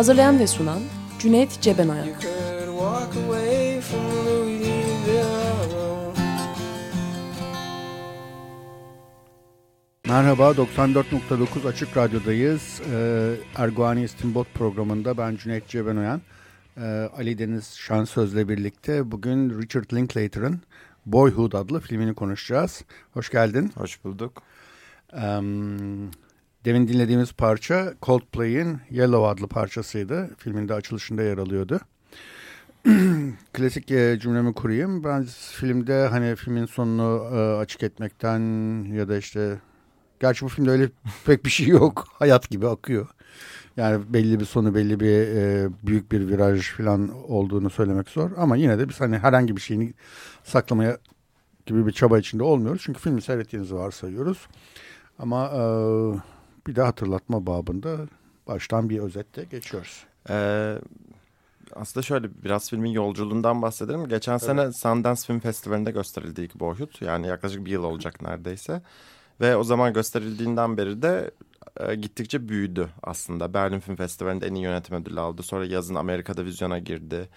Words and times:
Hazırlayan 0.00 0.38
ve 0.38 0.46
sunan 0.46 0.80
Cüneyt 1.18 1.60
Cebenayak 1.60 2.26
Merhaba, 10.06 10.50
94.9 10.50 11.68
Açık 11.68 11.96
Radyo'dayız. 11.96 12.80
Ee, 12.92 13.34
Erguani 13.56 14.04
İstinbot 14.04 14.54
programında 14.54 15.18
ben 15.18 15.36
Cüneyt 15.36 15.68
Cebenoyan. 15.68 16.20
Ee, 16.76 16.80
Ali 17.16 17.38
Deniz 17.38 17.74
Şansöz'le 17.76 18.48
birlikte 18.48 19.10
bugün 19.10 19.62
Richard 19.62 19.92
Linklater'ın 19.94 20.60
Boyhood 21.06 21.52
adlı 21.52 21.80
filmini 21.80 22.14
konuşacağız. 22.14 22.84
Hoş 23.12 23.30
geldin. 23.30 23.72
Hoş 23.76 24.04
bulduk. 24.04 24.42
Demin 26.64 26.88
dinlediğimiz 26.88 27.32
parça 27.32 27.94
Coldplay'in 28.02 28.78
Yellow 28.90 29.26
adlı 29.28 29.48
parçasıydı. 29.48 30.30
Filmin 30.38 30.68
de 30.68 30.74
açılışında 30.74 31.22
yer 31.22 31.38
alıyordu. 31.38 31.80
Klasik 33.52 33.90
e, 33.90 34.18
cümlemi 34.20 34.54
kurayım. 34.54 35.04
Ben 35.04 35.26
filmde 35.52 36.06
hani 36.06 36.36
filmin 36.36 36.66
sonunu 36.66 37.36
e, 37.36 37.56
açık 37.56 37.82
etmekten 37.82 38.40
ya 38.84 39.08
da 39.08 39.16
işte 39.16 39.58
Gerçi 40.20 40.44
bu 40.44 40.48
filmde 40.48 40.70
öyle 40.70 40.88
pek 41.26 41.44
bir 41.44 41.50
şey 41.50 41.66
yok. 41.66 42.08
Hayat 42.12 42.50
gibi 42.50 42.68
akıyor. 42.68 43.08
Yani 43.76 44.02
belli 44.08 44.40
bir 44.40 44.44
sonu, 44.44 44.74
belli 44.74 45.00
bir 45.00 45.36
e, 45.36 45.68
büyük 45.82 46.12
bir 46.12 46.28
viraj 46.28 46.70
falan 46.70 47.08
olduğunu 47.28 47.70
söylemek 47.70 48.08
zor. 48.08 48.30
Ama 48.36 48.56
yine 48.56 48.78
de 48.78 48.88
biz 48.88 49.00
hani 49.00 49.18
herhangi 49.18 49.56
bir 49.56 49.60
şeyini 49.60 49.94
saklamaya 50.44 50.98
gibi 51.66 51.86
bir 51.86 51.92
çaba 51.92 52.18
içinde 52.18 52.42
olmuyoruz. 52.42 52.82
Çünkü 52.84 53.00
filmi 53.00 53.22
seyrettiğinizi 53.22 53.74
varsayıyoruz. 53.74 54.46
Ama 55.18 55.46
e, 55.46 55.62
bir 56.70 56.76
de 56.76 56.82
hatırlatma 56.82 57.46
babında 57.46 57.96
baştan 58.46 58.90
bir 58.90 58.98
özette 58.98 59.44
geçiyoruz. 59.44 60.04
Ee, 60.30 60.78
aslında 61.74 62.06
şöyle 62.06 62.28
biraz 62.44 62.70
filmin 62.70 62.90
yolculuğundan 62.90 63.62
bahsedelim. 63.62 64.08
Geçen 64.08 64.32
evet. 64.32 64.42
sene 64.42 64.72
Sundance 64.72 65.20
Film 65.26 65.40
Festivali'nde 65.40 65.90
gösterildi 65.90 66.42
ilk 66.42 66.54
Boyhood. 66.54 67.00
Yani 67.00 67.26
yaklaşık 67.26 67.64
bir 67.64 67.70
yıl 67.70 67.84
olacak 67.84 68.22
neredeyse. 68.22 68.82
Ve 69.40 69.56
o 69.56 69.64
zaman 69.64 69.92
gösterildiğinden 69.92 70.76
beri 70.76 71.02
de 71.02 71.30
e, 71.80 71.94
gittikçe 71.94 72.48
büyüdü 72.48 72.88
aslında. 73.02 73.54
Berlin 73.54 73.80
Film 73.80 73.96
Festivali'nde 73.96 74.46
en 74.46 74.54
iyi 74.54 74.64
yönetim 74.64 74.96
ödülü 74.96 75.20
aldı. 75.20 75.42
Sonra 75.42 75.64
yazın 75.64 75.94
Amerika'da 75.94 76.44
vizyona 76.44 76.78
girdi. 76.78 77.28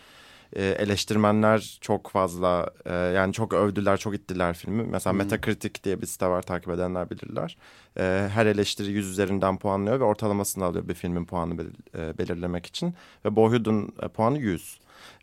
E, 0.55 0.65
eleştirmenler 0.65 1.77
çok 1.81 2.09
fazla 2.09 2.69
e, 2.85 2.93
yani 2.93 3.33
çok 3.33 3.53
övdüler, 3.53 3.97
çok 3.97 4.15
ittiler 4.15 4.53
filmi. 4.53 4.83
Mesela 4.83 5.11
hmm. 5.11 5.17
Metacritic 5.17 5.83
diye 5.83 6.01
bir 6.01 6.05
site 6.05 6.27
var 6.27 6.41
takip 6.41 6.69
edenler 6.69 7.09
bilirler. 7.09 7.57
E, 7.97 8.29
her 8.33 8.45
eleştiri 8.45 8.91
100 8.91 9.09
üzerinden 9.09 9.57
puanlıyor 9.57 9.99
ve 9.99 10.03
ortalamasını 10.03 10.65
alıyor 10.65 10.87
bir 10.87 10.93
filmin 10.93 11.25
puanı 11.25 11.57
bel 11.57 11.65
e, 11.97 12.17
belirlemek 12.17 12.65
için. 12.65 12.93
Ve 13.25 13.35
Boyhood'un 13.35 13.93
e, 14.01 14.07
puanı 14.07 14.39
100. 14.39 14.79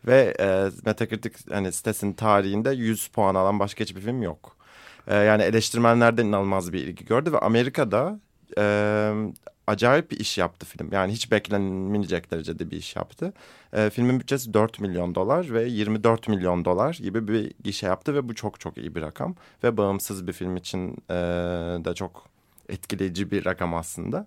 Ve 0.07 0.37
e, 0.41 0.71
Metacritic 0.85 1.35
hani 1.51 1.73
sitesinin 1.73 2.13
tarihinde 2.13 2.71
100 2.71 3.09
puan 3.09 3.35
alan 3.35 3.59
başka 3.59 3.85
hiçbir 3.85 4.01
film 4.01 4.23
yok. 4.23 4.57
E, 5.07 5.17
yani 5.17 5.43
eleştirmenlerden 5.43 6.27
inanılmaz 6.27 6.73
bir 6.73 6.79
ilgi 6.79 7.05
gördü 7.05 7.33
ve 7.33 7.39
Amerika'da 7.39 8.21
e, 8.59 9.13
acayip 9.71 10.11
bir 10.11 10.21
iş 10.21 10.39
yaptı 10.39 10.67
film. 10.67 10.89
Yani 10.93 11.13
hiç 11.13 11.33
beklenmeyecek 11.33 12.31
derecede 12.31 12.71
bir 12.71 12.77
iş 12.77 12.97
yaptı. 12.97 13.33
E, 13.73 13.91
filmin 13.91 14.21
bütçesi 14.21 14.55
4 14.55 14.81
milyon 14.81 15.15
dolar 15.15 15.55
ve 15.55 15.65
24 15.69 16.29
milyon 16.29 16.65
dolar 16.65 16.95
gibi 17.03 17.29
bir 17.29 17.53
gişe 17.65 17.87
yaptı 17.87 18.15
ve 18.15 18.29
bu 18.29 18.35
çok 18.35 18.61
çok 18.61 18.79
iyi 18.79 18.95
bir 18.95 19.03
rakam. 19.03 19.35
Ve 19.65 19.77
bağımsız 19.77 20.27
bir 20.27 20.33
film 20.33 20.57
için 20.57 20.97
e, 21.11 21.15
de 21.85 21.95
çok 21.95 22.27
etkileyici 22.69 23.31
bir 23.31 23.45
rakam 23.45 23.75
aslında. 23.75 24.27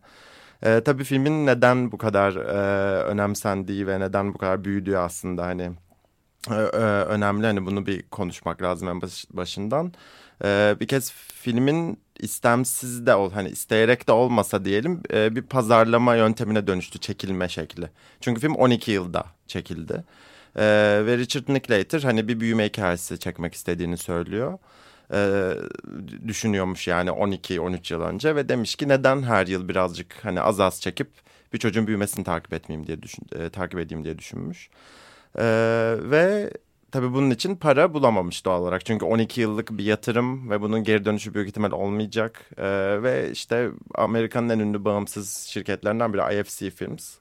E, 0.63 0.81
tabii 0.85 1.03
filmin 1.03 1.45
neden 1.45 1.91
bu 1.91 1.97
kadar 1.97 2.35
e, 2.35 3.03
önemsendiği 3.03 3.87
ve 3.87 3.99
neden 3.99 4.33
bu 4.33 4.37
kadar 4.37 4.63
büyüdüğü 4.63 4.97
aslında 4.97 5.45
hani 5.45 5.71
e, 6.51 6.55
e, 6.55 6.77
önemli. 7.05 7.45
Hani 7.45 7.65
bunu 7.65 7.85
bir 7.85 8.03
konuşmak 8.03 8.61
lazım 8.61 8.87
en 8.87 9.01
baş, 9.01 9.25
başından. 9.33 9.93
Ee, 10.43 10.75
bir 10.79 10.87
kez 10.87 11.11
filmin 11.11 11.99
istemsiz 12.23 13.05
de 13.05 13.15
ol 13.15 13.31
hani 13.31 13.49
isteyerek 13.49 14.07
de 14.07 14.11
olmasa 14.11 14.65
diyelim 14.65 15.01
e, 15.13 15.35
bir 15.35 15.41
pazarlama 15.41 16.15
yöntemine 16.15 16.67
dönüştü 16.67 16.99
çekilme 16.99 17.49
şekli. 17.49 17.89
Çünkü 18.21 18.41
film 18.41 18.55
12 18.55 18.91
yılda 18.91 19.25
çekildi. 19.47 20.03
E, 20.55 20.63
ve 21.05 21.17
Richard 21.17 21.49
Linklater 21.49 22.01
hani 22.01 22.27
bir 22.27 22.39
büyüme 22.39 22.65
hikayesi 22.65 23.19
çekmek 23.19 23.53
istediğini 23.53 23.97
söylüyor. 23.97 24.57
E, 25.13 25.51
düşünüyormuş 26.27 26.87
yani 26.87 27.09
12-13 27.09 27.93
yıl 27.93 28.01
önce 28.01 28.35
ve 28.35 28.49
demiş 28.49 28.75
ki 28.75 28.87
neden 28.87 29.23
her 29.23 29.47
yıl 29.47 29.69
birazcık 29.69 30.15
hani 30.21 30.41
az 30.41 30.59
az 30.59 30.81
çekip 30.81 31.07
bir 31.53 31.57
çocuğun 31.57 31.87
büyümesini 31.87 32.23
takip 32.23 32.53
etmeyeyim 32.53 32.87
diye 32.87 33.01
düşün, 33.01 33.23
e, 33.35 33.49
takip 33.49 33.79
edeyim 33.79 34.03
diye 34.03 34.19
düşünmüş. 34.19 34.69
E, 35.37 35.45
ve 35.99 36.51
tabii 36.93 37.13
bunun 37.13 37.29
için 37.29 37.55
para 37.55 37.93
bulamamış 37.93 38.45
doğal 38.45 38.61
olarak. 38.61 38.85
Çünkü 38.85 39.05
12 39.05 39.41
yıllık 39.41 39.77
bir 39.77 39.83
yatırım 39.83 40.49
ve 40.49 40.61
bunun 40.61 40.83
geri 40.83 41.05
dönüşü 41.05 41.33
büyük 41.33 41.47
ihtimal 41.49 41.71
olmayacak. 41.71 42.49
Ee, 42.57 43.03
ve 43.03 43.31
işte 43.31 43.69
Amerika'nın 43.95 44.49
en 44.49 44.59
ünlü 44.59 44.85
bağımsız 44.85 45.37
şirketlerinden 45.37 46.13
biri 46.13 46.39
IFC 46.39 46.69
Films. 46.69 47.15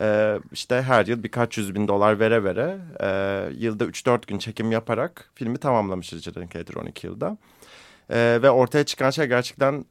Ee, 0.00 0.38
işte 0.52 0.82
her 0.82 1.06
yıl 1.06 1.22
birkaç 1.22 1.58
yüz 1.58 1.74
bin 1.74 1.88
dolar 1.88 2.20
vere 2.20 2.44
vere 2.44 2.78
e, 3.00 3.08
yılda 3.58 3.84
3-4 3.84 4.26
gün 4.26 4.38
çekim 4.38 4.72
yaparak 4.72 5.30
filmi 5.34 5.58
tamamlamış 5.58 6.12
Richard 6.12 6.36
Linklater 6.36 6.74
12 6.74 7.06
yılda. 7.06 7.36
Ee, 8.10 8.38
ve 8.42 8.50
ortaya 8.50 8.84
çıkan 8.84 9.10
şey 9.10 9.26
gerçekten 9.26 9.84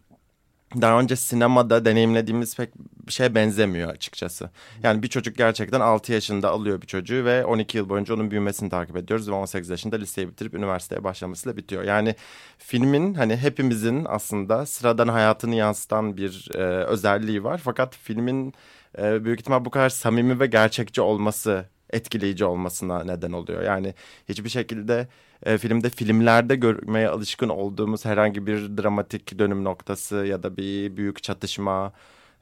daha 0.81 0.99
önce 0.99 1.15
sinemada 1.15 1.85
deneyimlediğimiz 1.85 2.57
pek 2.57 2.69
bir 3.07 3.11
şeye 3.11 3.35
benzemiyor 3.35 3.89
açıkçası. 3.89 4.49
Yani 4.83 5.03
bir 5.03 5.07
çocuk 5.07 5.37
gerçekten 5.37 5.79
6 5.79 6.13
yaşında 6.13 6.49
alıyor 6.49 6.81
bir 6.81 6.87
çocuğu 6.87 7.25
ve 7.25 7.45
12 7.45 7.77
yıl 7.77 7.89
boyunca 7.89 8.13
onun 8.13 8.31
büyümesini 8.31 8.69
takip 8.69 8.97
ediyoruz 8.97 9.29
ve 9.29 9.33
18 9.33 9.69
yaşında 9.69 9.95
liseyi 9.95 10.29
bitirip 10.29 10.53
üniversiteye 10.53 11.03
başlamasıyla 11.03 11.57
bitiyor. 11.57 11.83
Yani 11.83 12.15
filmin 12.57 13.13
hani 13.13 13.37
hepimizin 13.37 14.05
aslında 14.09 14.65
sıradan 14.65 15.07
hayatını 15.07 15.55
yansıtan 15.55 16.17
bir 16.17 16.49
e, 16.55 16.59
özelliği 16.63 17.43
var. 17.43 17.61
Fakat 17.63 17.95
filmin 17.95 18.53
e, 18.97 19.25
büyük 19.25 19.39
ihtimal 19.39 19.65
bu 19.65 19.69
kadar 19.69 19.89
samimi 19.89 20.39
ve 20.39 20.45
gerçekçi 20.47 21.01
olması 21.01 21.65
etkileyici 21.93 22.45
olmasına 22.45 23.03
neden 23.03 23.31
oluyor. 23.31 23.63
Yani 23.63 23.93
hiçbir 24.29 24.49
şekilde 24.49 25.07
e, 25.43 25.57
filmde 25.57 25.89
filmlerde 25.89 26.55
görmeye 26.55 27.09
alışkın 27.09 27.49
olduğumuz 27.49 28.05
herhangi 28.05 28.47
bir 28.47 28.77
dramatik 28.77 29.39
dönüm 29.39 29.63
noktası 29.63 30.15
ya 30.15 30.43
da 30.43 30.57
bir 30.57 30.97
büyük 30.97 31.23
çatışma 31.23 31.93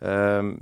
e, 0.01 0.09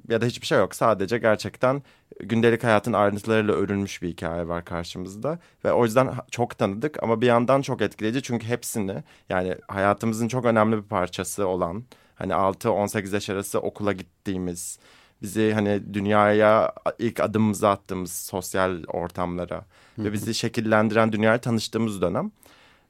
ya 0.10 0.22
da 0.22 0.26
hiçbir 0.26 0.48
şey 0.48 0.58
yok. 0.58 0.76
Sadece 0.76 1.18
gerçekten 1.18 1.84
gündelik 2.20 2.64
hayatın 2.64 2.94
ayrıntılarıyla 2.94 3.54
örülmüş 3.54 4.02
bir 4.02 4.10
hikaye 4.10 4.48
var 4.48 4.66
karşımızda 4.66 5.40
ve 5.66 5.72
o 5.72 5.86
yüzden 5.86 6.12
çok 6.32 6.58
tanıdık 6.58 7.04
ama 7.04 7.22
bir 7.22 7.28
yandan 7.28 7.62
çok 7.62 7.82
etkileyici 7.82 8.22
çünkü 8.22 8.48
hepsini 8.48 9.04
yani 9.30 9.56
hayatımızın 9.68 10.28
çok 10.28 10.46
önemli 10.46 10.78
bir 10.78 10.84
parçası 10.84 11.48
olan 11.48 11.84
hani 12.16 12.34
6-18 12.34 13.14
yaş 13.14 13.30
arası 13.30 13.60
okula 13.60 13.94
gittiğimiz 13.94 14.80
bizi 15.22 15.54
hani 15.54 15.94
dünyaya 15.94 16.74
ilk 17.00 17.20
adımımızı 17.20 17.70
attığımız 17.70 18.12
sosyal 18.12 18.84
ortamlara 18.88 19.66
ve 19.98 20.14
bizi 20.14 20.34
şekillendiren 20.34 21.12
dünyayla 21.12 21.42
tanıştığımız 21.42 22.02
dönem. 22.02 22.32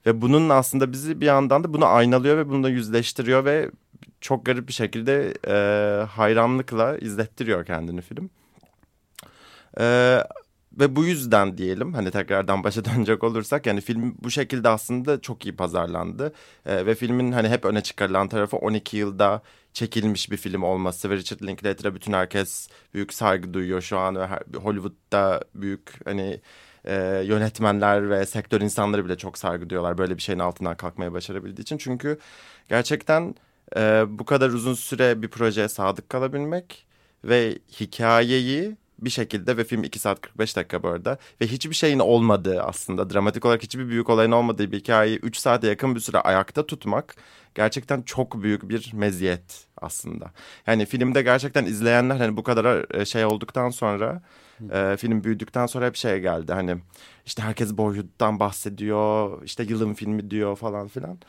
Ve 0.05 0.21
bunun 0.21 0.49
aslında 0.49 0.91
bizi 0.91 1.21
bir 1.21 1.25
yandan 1.25 1.63
da 1.63 1.73
bunu 1.73 1.85
aynalıyor 1.85 2.37
ve 2.37 2.49
bunu 2.49 2.63
da 2.63 2.69
yüzleştiriyor 2.69 3.45
ve 3.45 3.71
çok 4.21 4.45
garip 4.45 4.67
bir 4.67 4.73
şekilde 4.73 5.33
e, 5.47 6.05
hayranlıkla 6.05 6.97
izlettiriyor 6.97 7.65
kendini 7.65 8.01
film. 8.01 8.29
E, 9.79 10.23
ve 10.79 10.95
bu 10.95 11.05
yüzden 11.05 11.57
diyelim 11.57 11.93
hani 11.93 12.11
tekrardan 12.11 12.63
başa 12.63 12.85
dönecek 12.85 13.23
olursak 13.23 13.65
yani 13.65 13.81
film 13.81 14.15
bu 14.23 14.31
şekilde 14.31 14.69
aslında 14.69 15.21
çok 15.21 15.45
iyi 15.45 15.55
pazarlandı. 15.55 16.33
E, 16.65 16.85
ve 16.85 16.95
filmin 16.95 17.31
hani 17.31 17.49
hep 17.49 17.65
öne 17.65 17.81
çıkarılan 17.81 18.27
tarafı 18.27 18.57
12 18.57 18.97
yılda 18.97 19.41
çekilmiş 19.73 20.31
bir 20.31 20.37
film 20.37 20.63
olması 20.63 21.09
ve 21.09 21.15
Richard 21.15 21.41
Linklater'a 21.41 21.95
bütün 21.95 22.13
herkes 22.13 22.69
büyük 22.93 23.13
saygı 23.13 23.53
duyuyor 23.53 23.81
şu 23.81 23.97
an 23.97 24.15
ve 24.15 24.27
Hollywood'da 24.57 25.43
büyük 25.55 26.05
hani 26.05 26.41
e, 26.85 27.23
yönetmenler 27.25 28.09
ve 28.09 28.25
sektör 28.25 28.61
insanları 28.61 29.05
bile 29.05 29.17
çok 29.17 29.37
saygı 29.37 29.69
duyuyorlar 29.69 29.97
böyle 29.97 30.17
bir 30.17 30.21
şeyin 30.21 30.39
altından 30.39 30.77
kalkmaya 30.77 31.13
başarabildiği 31.13 31.61
için. 31.61 31.77
Çünkü 31.77 32.19
gerçekten 32.69 33.35
e, 33.75 34.05
bu 34.09 34.25
kadar 34.25 34.49
uzun 34.49 34.73
süre 34.73 35.21
bir 35.21 35.27
projeye 35.27 35.67
sadık 35.67 36.09
kalabilmek 36.09 36.85
ve 37.23 37.59
hikayeyi 37.79 38.77
bir 39.01 39.09
şekilde 39.09 39.57
ve 39.57 39.63
film 39.63 39.83
2 39.83 39.99
saat 39.99 40.21
45 40.21 40.55
dakika 40.55 40.83
bu 40.83 40.87
arada 40.87 41.17
ve 41.41 41.47
hiçbir 41.47 41.75
şeyin 41.75 41.99
olmadığı 41.99 42.63
aslında 42.63 43.09
dramatik 43.09 43.45
olarak 43.45 43.63
hiçbir 43.63 43.89
büyük 43.89 44.09
olayın 44.09 44.31
olmadığı 44.31 44.71
bir 44.71 44.79
hikayeyi 44.79 45.17
3 45.17 45.37
saate 45.37 45.67
yakın 45.67 45.95
bir 45.95 45.99
süre 45.99 46.17
ayakta 46.17 46.65
tutmak 46.65 47.15
gerçekten 47.55 48.01
çok 48.01 48.43
büyük 48.43 48.69
bir 48.69 48.91
meziyet 48.93 49.67
aslında. 49.77 50.31
Yani 50.67 50.85
filmde 50.85 51.21
gerçekten 51.21 51.65
izleyenler 51.65 52.15
hani 52.17 52.37
bu 52.37 52.43
kadar 52.43 52.95
e, 52.95 53.05
şey 53.05 53.25
olduktan 53.25 53.69
sonra 53.69 54.21
e, 54.71 54.97
film 54.97 55.23
büyüdükten 55.23 55.65
sonra 55.65 55.85
hep 55.85 55.95
şey 55.95 56.19
geldi 56.19 56.53
hani 56.53 56.77
işte 57.25 57.43
herkes 57.43 57.77
Boyhood'dan 57.77 58.39
bahsediyor 58.39 59.41
işte 59.43 59.63
yılın 59.63 59.93
filmi 59.93 60.31
diyor 60.31 60.55
falan 60.55 60.87
filan. 60.87 61.19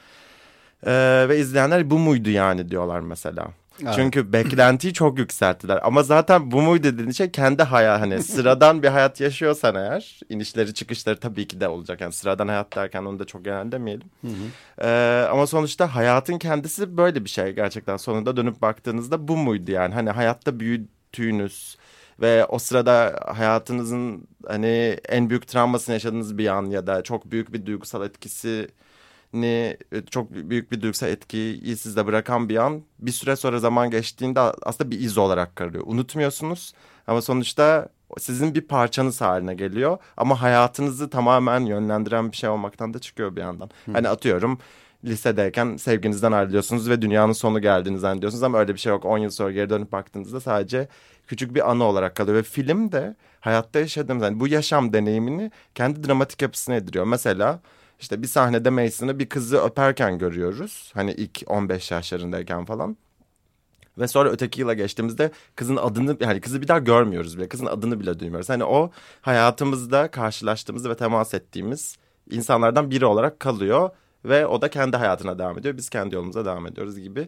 E, 0.87 0.93
ve 1.29 1.39
izleyenler 1.39 1.91
bu 1.91 1.99
muydu 1.99 2.31
yani 2.31 2.71
diyorlar 2.71 3.01
mesela. 3.01 3.49
Evet. 3.83 3.95
Çünkü 3.97 4.33
beklentiyi 4.33 4.95
çok 4.95 5.19
yükselttiler. 5.19 5.81
Ama 5.83 6.03
zaten 6.03 6.51
bu 6.51 6.63
muydu 6.63 6.85
dediğin 6.85 7.11
şey 7.11 7.31
kendi 7.31 7.63
hayat 7.63 8.01
hani 8.01 8.23
sıradan 8.23 8.83
bir 8.83 8.89
hayat 8.89 9.21
yaşıyorsan 9.21 9.75
eğer 9.75 10.21
inişleri 10.29 10.75
çıkışları 10.75 11.21
tabii 11.21 11.49
ki 11.49 11.61
de 11.61 11.69
olacak. 11.69 12.01
Yani 12.01 12.13
sıradan 12.13 12.49
hayat 12.49 12.77
derken 12.77 13.05
onu 13.05 13.19
da 13.19 13.25
çok 13.25 13.45
genel 13.45 13.73
demeyelim. 13.73 14.09
Ee, 14.83 15.27
ama 15.31 15.47
sonuçta 15.47 15.95
hayatın 15.95 16.39
kendisi 16.39 16.97
böyle 16.97 17.25
bir 17.25 17.31
şey 17.31 17.53
gerçekten. 17.53 17.97
Sonunda 17.97 18.37
dönüp 18.37 18.63
baktığınızda 18.63 19.29
bu 19.29 19.37
muydu 19.37 19.71
yani? 19.71 19.95
Hani 19.95 20.11
hayatta 20.11 20.61
büyüttüğünüz 20.61 21.77
ve 22.21 22.45
o 22.45 22.59
sırada 22.59 23.21
hayatınızın 23.35 24.29
hani 24.47 24.97
en 25.09 25.31
büyük 25.31 25.49
travmasını 25.49 25.93
yaşadığınız 25.93 26.39
bir 26.39 26.47
an 26.49 26.67
ya 26.67 26.87
da 26.87 27.03
çok 27.03 27.31
büyük 27.31 27.53
bir 27.53 27.67
duygusal 27.67 28.05
etkisi 28.07 28.69
ni 29.33 29.77
çok 30.11 30.31
büyük 30.31 30.73
bir 30.73 30.81
duygusal 30.81 31.09
etkiyi 31.09 31.77
sizde 31.77 32.07
bırakan 32.07 32.49
bir 32.49 32.57
an 32.57 32.83
bir 32.99 33.13
süre 33.13 33.37
sonra 33.37 33.59
zaman 33.59 33.91
geçtiğinde 33.91 34.41
aslında 34.41 34.91
bir 34.91 35.01
iz 35.01 35.19
olarak 35.19 35.57
kalıyor. 35.57 35.85
Unutmuyorsunuz 35.87 36.73
ama 37.07 37.23
sonuçta 37.23 37.89
sizin 38.19 38.55
bir 38.55 38.61
parçanız 38.61 39.21
haline 39.21 39.55
geliyor 39.55 39.99
ama 40.17 40.43
hayatınızı 40.43 41.11
tamamen 41.11 41.61
yönlendiren 41.61 42.33
bir 42.33 42.37
şey 42.37 42.51
olmaktan 42.51 42.95
da 42.95 42.99
çıkıyor 42.99 43.37
bir 43.37 43.41
yandan. 43.41 43.71
Hı. 43.87 43.93
Hani 43.93 44.09
atıyorum 44.09 44.59
lisedeyken 45.05 45.77
sevginizden 45.77 46.33
ayrılıyorsunuz 46.33 46.91
ve 46.91 47.03
dünyanın 47.03 47.33
sonu 47.33 47.61
geldiğini 47.61 47.99
zannediyorsunuz 47.99 48.43
ama 48.43 48.59
öyle 48.59 48.75
bir 48.75 48.79
şey 48.79 48.91
yok. 48.91 49.05
10 49.05 49.19
yıl 49.19 49.31
sonra 49.31 49.53
geri 49.53 49.71
dönüp 49.71 49.93
baktığınızda 49.93 50.41
sadece 50.41 50.89
küçük 51.27 51.55
bir 51.55 51.71
anı 51.71 51.85
olarak 51.85 52.17
kalıyor 52.17 52.39
ve 52.39 52.43
film 52.43 52.93
de 52.93 53.17
hayatta 53.41 53.79
yaşadığımız 53.79 54.23
yani 54.25 54.41
bu 54.41 54.49
yaşam 54.49 54.93
deneyimini 54.93 55.51
kendi 55.75 56.09
dramatik 56.09 56.43
yapısına 56.43 56.75
ediriyor. 56.75 57.05
Mesela 57.05 57.61
işte 58.01 58.23
bir 58.23 58.27
sahnede 58.27 58.71
Mason'ı 58.71 59.19
bir 59.19 59.29
kızı 59.29 59.59
öperken 59.59 60.19
görüyoruz. 60.19 60.91
Hani 60.95 61.13
ilk 61.13 61.43
15 61.47 61.91
yaşlarındayken 61.91 62.65
falan. 62.65 62.97
Ve 63.99 64.09
sonra 64.09 64.31
öteki 64.31 64.61
yıla 64.61 64.75
geçtiğimizde 64.75 65.31
kızın 65.57 65.77
adını 65.77 66.17
yani 66.21 66.41
kızı 66.41 66.63
bir 66.63 66.69
daha 66.69 66.79
görmüyoruz 66.79 67.39
bile. 67.39 67.49
Kızın 67.49 67.67
adını 67.67 68.01
bile 68.01 68.19
duymuyoruz. 68.19 68.49
Hani 68.49 68.65
o 68.65 68.91
hayatımızda 69.21 70.11
karşılaştığımız 70.11 70.89
ve 70.89 70.97
temas 70.97 71.35
ettiğimiz 71.35 71.97
insanlardan 72.31 72.91
biri 72.91 73.07
olarak 73.07 73.41
kalıyor. 73.41 73.91
Ve 74.25 74.47
o 74.47 74.63
da 74.63 74.71
kendi 74.71 74.97
hayatına 74.97 75.39
devam 75.39 75.59
ediyor. 75.59 75.77
Biz 75.77 75.89
kendi 75.89 76.15
yolumuza 76.15 76.45
devam 76.45 76.67
ediyoruz 76.67 76.99
gibi. 76.99 77.27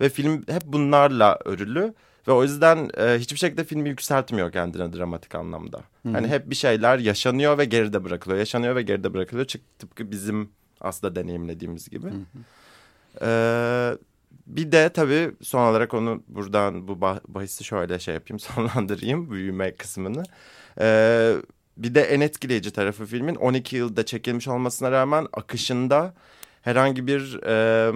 Ve 0.00 0.08
film 0.08 0.44
hep 0.48 0.62
bunlarla 0.64 1.38
örülü. 1.44 1.94
Ve 2.28 2.32
o 2.32 2.42
yüzden 2.42 2.90
e, 2.98 3.18
hiçbir 3.18 3.38
şekilde 3.38 3.64
filmi 3.64 3.88
yükseltmiyor 3.88 4.52
kendine 4.52 4.92
dramatik 4.92 5.34
anlamda. 5.34 5.78
Hı-hı. 6.02 6.12
Hani 6.12 6.28
hep 6.28 6.50
bir 6.50 6.54
şeyler 6.54 6.98
yaşanıyor 6.98 7.58
ve 7.58 7.64
geride 7.64 8.04
bırakılıyor. 8.04 8.38
Yaşanıyor 8.38 8.76
ve 8.76 8.82
geride 8.82 9.14
bırakılıyor. 9.14 9.46
Tıpkı 9.78 10.10
bizim 10.10 10.50
aslında 10.80 11.16
deneyimlediğimiz 11.16 11.88
gibi. 11.90 12.06
Ee, 13.22 13.92
bir 14.46 14.72
de 14.72 14.88
tabii 14.88 15.30
son 15.42 15.70
olarak 15.70 15.94
onu 15.94 16.22
buradan 16.28 16.88
bu 16.88 17.00
bahisi 17.28 17.64
şöyle 17.64 17.98
şey 17.98 18.14
yapayım 18.14 18.38
sonlandırayım 18.40 19.30
büyüme 19.30 19.74
kısmını. 19.76 20.22
Ee, 20.80 21.34
bir 21.76 21.94
de 21.94 22.02
en 22.02 22.20
etkileyici 22.20 22.70
tarafı 22.70 23.06
filmin 23.06 23.34
12 23.34 23.76
yılda 23.76 24.06
çekilmiş 24.06 24.48
olmasına 24.48 24.90
rağmen 24.90 25.26
akışında 25.32 26.14
herhangi 26.62 27.06
bir 27.06 27.40
e, 27.46 27.92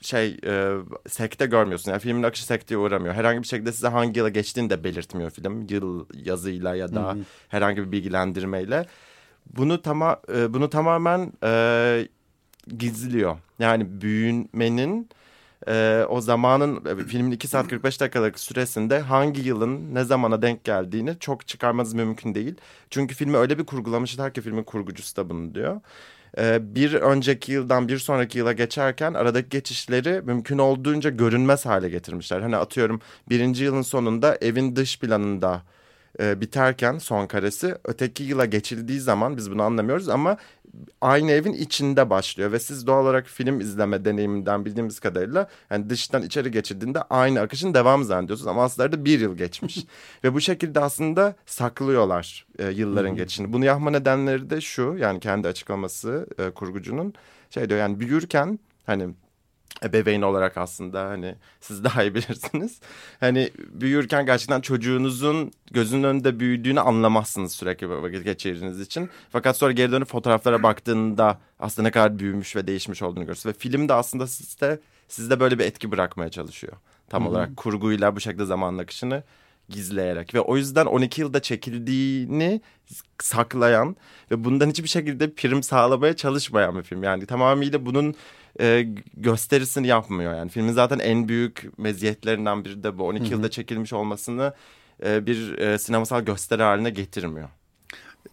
şey 0.00 0.36
e, 0.46 0.76
sekte 1.08 1.46
görmüyorsun. 1.46 1.90
Yani 1.90 2.00
filmin 2.00 2.22
akışı 2.22 2.46
sekteye 2.46 2.78
uğramıyor. 2.78 3.14
Herhangi 3.14 3.42
bir 3.42 3.46
şekilde 3.46 3.72
size 3.72 3.88
hangi 3.88 4.18
yıla 4.18 4.28
geçtiğini 4.28 4.70
de 4.70 4.84
belirtmiyor 4.84 5.30
film. 5.30 5.66
Yıl 5.70 6.06
yazıyla 6.24 6.74
ya 6.74 6.94
da 6.94 7.08
hı 7.08 7.12
hı. 7.12 7.18
herhangi 7.48 7.86
bir 7.86 7.92
bilgilendirmeyle. 7.92 8.86
Bunu 9.56 9.82
tama 9.82 10.20
e, 10.34 10.54
bunu 10.54 10.70
tamamen 10.70 11.32
e, 11.44 12.08
gizliyor. 12.78 13.36
Yani 13.58 14.00
büyümenin 14.00 15.08
e, 15.68 16.04
o 16.08 16.20
zamanın 16.20 16.84
e, 16.86 17.04
filmin 17.04 17.30
2 17.30 17.48
saat 17.48 17.68
45 17.68 18.00
dakikalık 18.00 18.40
süresinde 18.40 19.00
hangi 19.00 19.40
yılın 19.40 19.94
ne 19.94 20.04
zamana 20.04 20.42
denk 20.42 20.64
geldiğini 20.64 21.18
çok 21.20 21.46
çıkarmanız 21.46 21.94
mümkün 21.94 22.34
değil. 22.34 22.54
Çünkü 22.90 23.14
filmi 23.14 23.36
öyle 23.36 23.58
bir 23.58 23.64
kurgulamışlar 23.66 24.34
ki 24.34 24.40
filmin 24.40 24.62
kurgucusu 24.62 25.16
da 25.16 25.30
bunu 25.30 25.54
diyor. 25.54 25.80
Ee, 26.38 26.74
bir 26.74 26.94
önceki 26.94 27.52
yıldan 27.52 27.88
bir 27.88 27.98
sonraki 27.98 28.38
yıla 28.38 28.52
geçerken 28.52 29.14
aradaki 29.14 29.48
geçişleri 29.48 30.22
mümkün 30.22 30.58
olduğunca 30.58 31.10
görünmez 31.10 31.66
hale 31.66 31.88
getirmişler. 31.88 32.40
Hani 32.40 32.56
atıyorum 32.56 33.00
birinci 33.28 33.64
yılın 33.64 33.82
sonunda 33.82 34.36
evin 34.40 34.76
dış 34.76 34.98
planında 34.98 35.62
e, 36.20 36.40
biterken 36.40 36.98
son 36.98 37.26
karesi 37.26 37.74
öteki 37.84 38.22
yıla 38.24 38.44
geçildiği 38.44 39.00
zaman 39.00 39.36
biz 39.36 39.50
bunu 39.50 39.62
anlamıyoruz 39.62 40.08
ama 40.08 40.36
aynı 41.00 41.30
evin 41.30 41.52
içinde 41.52 42.10
başlıyor 42.10 42.52
ve 42.52 42.58
siz 42.58 42.86
doğal 42.86 43.02
olarak 43.02 43.26
film 43.26 43.60
izleme 43.60 44.04
deneyiminden 44.04 44.64
bildiğimiz 44.64 45.00
kadarıyla 45.00 45.48
yani 45.70 45.90
dıştan 45.90 46.22
içeri 46.22 46.50
geçirdiğinde 46.50 47.02
aynı 47.02 47.40
akışın 47.40 47.74
devamı 47.74 48.04
zannediyorsunuz 48.04 48.48
ama 48.48 48.64
aslında 48.64 49.04
bir 49.04 49.20
yıl 49.20 49.36
geçmiş. 49.36 49.78
Ve 50.24 50.34
bu 50.34 50.40
şekilde 50.40 50.80
aslında 50.80 51.34
saklıyorlar 51.46 52.46
e, 52.58 52.68
yılların 52.68 53.16
geçişini. 53.16 53.52
Bunu 53.52 53.64
yapma 53.64 53.90
nedenleri 53.90 54.50
de 54.50 54.60
şu 54.60 54.96
yani 54.98 55.20
kendi 55.20 55.48
açıklaması 55.48 56.26
e, 56.38 56.50
kurgucunun. 56.50 57.14
Şey 57.50 57.68
diyor 57.68 57.80
yani 57.80 58.00
büyürken 58.00 58.58
hani 58.86 59.08
ebeveyn 59.84 60.22
olarak 60.22 60.58
aslında 60.58 61.04
hani 61.08 61.34
siz 61.60 61.84
daha 61.84 62.02
iyi 62.02 62.14
bilirsiniz. 62.14 62.80
Hani 63.20 63.50
büyürken 63.58 64.26
gerçekten 64.26 64.60
çocuğunuzun 64.60 65.52
gözünün 65.70 66.02
önünde 66.02 66.40
büyüdüğünü 66.40 66.80
anlamazsınız 66.80 67.52
sürekli 67.52 67.90
vakit 67.90 68.24
geçirdiğiniz 68.24 68.80
için. 68.80 69.10
Fakat 69.30 69.56
sonra 69.56 69.72
geri 69.72 69.92
dönüp 69.92 70.08
fotoğraflara 70.08 70.62
baktığında 70.62 71.38
aslında 71.58 71.88
ne 71.88 71.92
kadar 71.92 72.18
büyümüş 72.18 72.56
ve 72.56 72.66
değişmiş 72.66 73.02
olduğunu 73.02 73.24
görürsünüz. 73.24 73.54
Ve 73.54 73.58
film 73.58 73.88
de 73.88 73.94
aslında 73.94 74.26
sizde, 74.26 74.80
sizde 75.08 75.40
böyle 75.40 75.58
bir 75.58 75.64
etki 75.64 75.90
bırakmaya 75.90 76.30
çalışıyor. 76.30 76.72
Tam 77.08 77.22
Hı-hı. 77.22 77.30
olarak 77.30 77.56
kurguyla 77.56 78.16
bu 78.16 78.20
şekilde 78.20 78.44
zaman 78.44 78.78
akışını 78.78 79.22
gizleyerek 79.68 80.34
ve 80.34 80.40
o 80.40 80.56
yüzden 80.56 80.86
12 80.86 81.20
yılda 81.20 81.42
çekildiğini 81.42 82.60
saklayan 83.18 83.96
ve 84.30 84.44
bundan 84.44 84.68
hiçbir 84.68 84.88
şekilde 84.88 85.34
prim 85.34 85.62
sağlamaya 85.62 86.16
çalışmayan 86.16 86.78
bir 86.78 86.82
film. 86.82 87.02
Yani 87.02 87.26
tamamıyla 87.26 87.86
bunun 87.86 88.14
e, 88.60 88.86
gösterisini 89.16 89.86
yapmıyor 89.86 90.34
yani. 90.34 90.50
Filmin 90.50 90.72
zaten 90.72 90.98
en 90.98 91.28
büyük 91.28 91.78
meziyetlerinden 91.78 92.64
biri 92.64 92.82
de 92.82 92.98
bu. 92.98 93.04
12 93.04 93.24
Hı-hı. 93.24 93.32
yılda 93.32 93.50
çekilmiş 93.50 93.92
olmasını 93.92 94.54
e, 95.04 95.26
bir 95.26 95.58
e, 95.58 95.78
sinemasal 95.78 96.20
gösteri 96.20 96.62
haline 96.62 96.90
getirmiyor. 96.90 97.48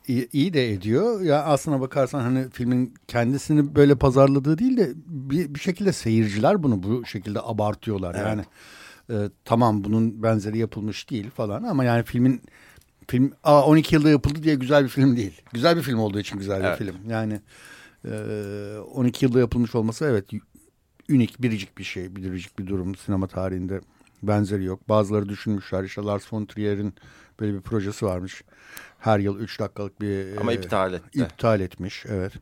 İyi, 0.08 0.30
iyi 0.34 0.54
de 0.54 0.72
ediyor. 0.72 1.22
Ya 1.22 1.44
aslına 1.44 1.82
bakarsan 1.82 2.22
hani 2.22 2.50
filmin 2.50 2.94
kendisini 3.08 3.76
böyle 3.76 3.96
pazarladığı 3.96 4.58
değil 4.58 4.78
de 4.78 4.92
bir, 5.06 5.56
bir 5.56 5.60
şekilde 5.60 5.94
seyirciler 5.94 6.64
bunu 6.64 6.84
bu 6.84 7.06
şekilde 7.06 7.40
abartıyorlar. 7.42 8.16
Evet. 8.16 8.28
Yani 8.28 8.44
e, 9.10 9.30
tamam 9.46 9.84
bunun 9.84 10.24
benzeri 10.24 10.58
yapılmış 10.58 11.10
değil 11.10 11.30
falan 11.30 11.64
ama 11.64 11.84
yani 11.84 12.04
filmin 12.04 12.42
film 13.08 13.34
Aa, 13.44 13.66
12 13.66 13.96
yılda 13.96 14.10
yapıldı 14.10 14.44
diye 14.44 14.56
güzel 14.56 14.84
bir 14.84 14.90
film 14.90 15.18
değil. 15.18 15.42
Güzel 15.54 15.78
bir 15.78 15.82
film 15.82 16.00
olduğu 16.00 16.20
için 16.20 16.38
güzel 16.38 16.62
evet. 16.62 16.80
bir 16.80 16.86
film. 16.86 16.96
Yani 17.10 17.42
12 18.06 19.26
ee, 19.26 19.28
yılda 19.28 19.40
yapılmış 19.40 19.76
olması 19.76 20.06
evet 20.06 20.26
ünik, 21.10 21.42
biricik 21.42 21.78
bir 21.78 21.84
şey, 21.84 22.16
biricik 22.16 22.60
bir 22.60 22.68
durum 22.68 22.96
sinema 22.96 23.28
tarihinde 23.28 23.82
benzeri 24.24 24.64
yok. 24.64 24.90
Bazıları 24.90 25.30
düşünmüşler 25.30 25.84
işte 25.84 26.02
Lars 26.02 26.34
von 26.34 26.46
Trier'in 26.46 26.94
böyle 27.40 27.54
bir 27.54 27.62
projesi 27.62 28.06
varmış. 28.06 28.44
Her 29.00 29.20
yıl 29.20 29.40
3 29.40 29.60
dakikalık 29.60 30.02
bir... 30.02 30.38
Ama 30.38 30.54
e, 30.54 30.56
iptal 30.56 30.94
etti. 30.94 31.20
İptal 31.20 31.60
etmiş, 31.60 32.06
evet. 32.10 32.34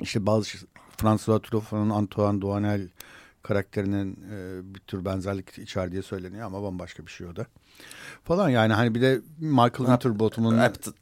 İşte 0.00 0.26
bazı 0.26 0.48
François 0.96 1.42
Truffaut'un 1.42 1.90
Antoine 1.90 2.40
Duanel 2.40 2.88
karakterinin 3.52 4.18
e, 4.32 4.60
bir 4.74 4.80
tür 4.80 5.04
benzerlik 5.04 5.58
içerdiği 5.58 6.02
söyleniyor 6.02 6.46
ama 6.46 6.62
bambaşka 6.62 7.06
bir 7.06 7.10
şey 7.10 7.26
o 7.26 7.36
da. 7.36 7.46
Falan 8.24 8.48
yani 8.48 8.72
hani 8.72 8.94
bir 8.94 9.02
de 9.02 9.20
Michael 9.38 9.70
Winterbottom'un... 9.72 10.54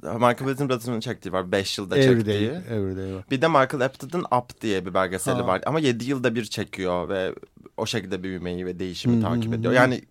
Michael 0.03 0.37
Winterbottom'un 0.37 1.01
çektiği 1.01 1.33
var 1.33 1.53
5 1.53 1.79
yılda 1.79 1.99
Everyday, 1.99 2.39
çektiği. 2.39 2.75
Everyday 2.75 3.15
var. 3.15 3.25
Bir 3.31 3.43
de 3.43 3.49
Michael 3.49 3.81
Apted'ın 3.81 4.25
Up 4.25 4.61
diye 4.61 4.87
bir 4.87 4.95
belgeseli 4.95 5.35
ha. 5.35 5.47
var 5.47 5.63
ama 5.67 5.81
7 5.81 6.05
yılda 6.05 6.35
bir 6.35 6.45
çekiyor 6.45 7.09
ve 7.09 7.35
o 7.77 7.87
şekilde 7.87 8.23
büyümeyi 8.23 8.67
ve 8.67 8.79
değişimi 8.79 9.15
Hı-hı. 9.15 9.23
takip 9.23 9.55
ediyor. 9.55 9.73
Yani 9.73 10.03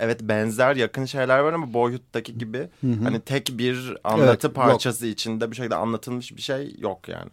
evet 0.00 0.20
benzer 0.22 0.76
yakın 0.76 1.04
şeyler 1.04 1.38
var 1.38 1.52
ama 1.52 1.72
Boyhood'daki 1.72 2.38
gibi 2.38 2.68
Hı-hı. 2.80 3.02
hani 3.02 3.20
tek 3.20 3.58
bir 3.58 3.96
anlatı 4.04 4.46
evet, 4.46 4.56
parçası 4.56 5.06
yok. 5.06 5.12
içinde 5.12 5.50
bir 5.50 5.56
şekilde 5.56 5.74
anlatılmış 5.74 6.36
bir 6.36 6.42
şey 6.42 6.76
yok 6.78 7.08
yani. 7.08 7.30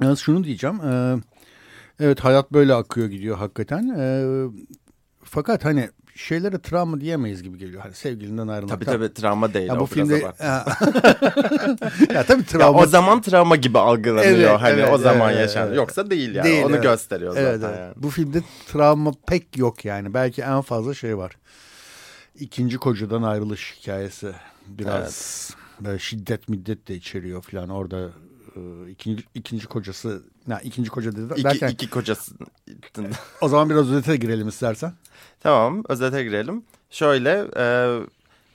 Yalnız 0.00 0.18
şunu 0.18 0.44
diyeceğim. 0.44 0.80
E, 0.80 1.16
evet 2.00 2.20
hayat 2.20 2.52
böyle 2.52 2.74
akıyor 2.74 3.08
gidiyor 3.08 3.36
hakikaten. 3.36 3.88
E, 3.98 4.24
fakat 5.24 5.64
hani 5.64 5.90
şeylere 6.14 6.58
travma 6.58 7.00
diyemeyiz 7.00 7.42
gibi 7.42 7.58
geliyor. 7.58 7.82
Hani 7.82 7.94
sevgilinden 7.94 8.48
ayrılmak. 8.48 8.74
Tabii 8.74 8.84
tabii 8.84 9.14
travma 9.14 9.54
değil. 9.54 9.68
Ya 9.68 9.76
o 9.76 9.80
bu 9.80 9.86
filmde 9.86 10.18
ya 12.14 12.24
tabii 12.26 12.40
Ya 12.40 12.46
travma. 12.46 12.80
o 12.80 12.86
zaman 12.86 13.20
travma 13.20 13.56
gibi 13.56 13.78
algılanıyor 13.78 14.34
Evet, 14.50 14.60
hani 14.60 14.80
evet, 14.80 14.92
o 14.92 14.98
zaman 14.98 15.30
evet, 15.30 15.40
yaşandı. 15.40 15.68
evet. 15.68 15.76
Yoksa 15.76 16.10
değil 16.10 16.34
yani. 16.34 16.44
Değil, 16.48 16.64
Onu 16.64 16.72
evet. 16.72 16.82
gösteriyor 16.82 17.30
zaten 17.32 17.44
Evet, 17.44 17.60
evet. 17.64 17.78
yani. 17.78 17.94
Bu 17.96 18.10
filmde 18.10 18.42
travma 18.66 19.12
pek 19.26 19.56
yok 19.58 19.84
yani. 19.84 20.14
Belki 20.14 20.42
en 20.42 20.60
fazla 20.60 20.94
şey 20.94 21.18
var. 21.18 21.32
İkinci 22.40 22.78
kocadan 22.78 23.22
ayrılış 23.22 23.74
hikayesi. 23.80 24.32
Biraz 24.66 25.50
böyle 25.80 25.98
şiddet 25.98 26.48
middet 26.48 26.88
de 26.88 26.94
içeriyor 26.94 27.42
falan. 27.42 27.68
Orada 27.68 28.08
ikinci, 28.90 29.24
ikinci 29.34 29.66
kocası, 29.66 30.22
ne, 30.46 30.58
ikinci 30.62 30.90
koca 30.90 31.12
dedi 31.12 31.32
İki, 31.32 31.44
derken 31.44 31.68
iki 31.68 31.90
kocası. 31.90 32.34
o 33.40 33.48
zaman 33.48 33.70
biraz 33.70 33.90
özete 33.90 34.16
girelim 34.16 34.48
istersen. 34.48 34.92
tamam 35.40 35.84
özete 35.88 36.24
girelim. 36.24 36.64
Şöyle 36.90 37.48
e, 37.56 37.64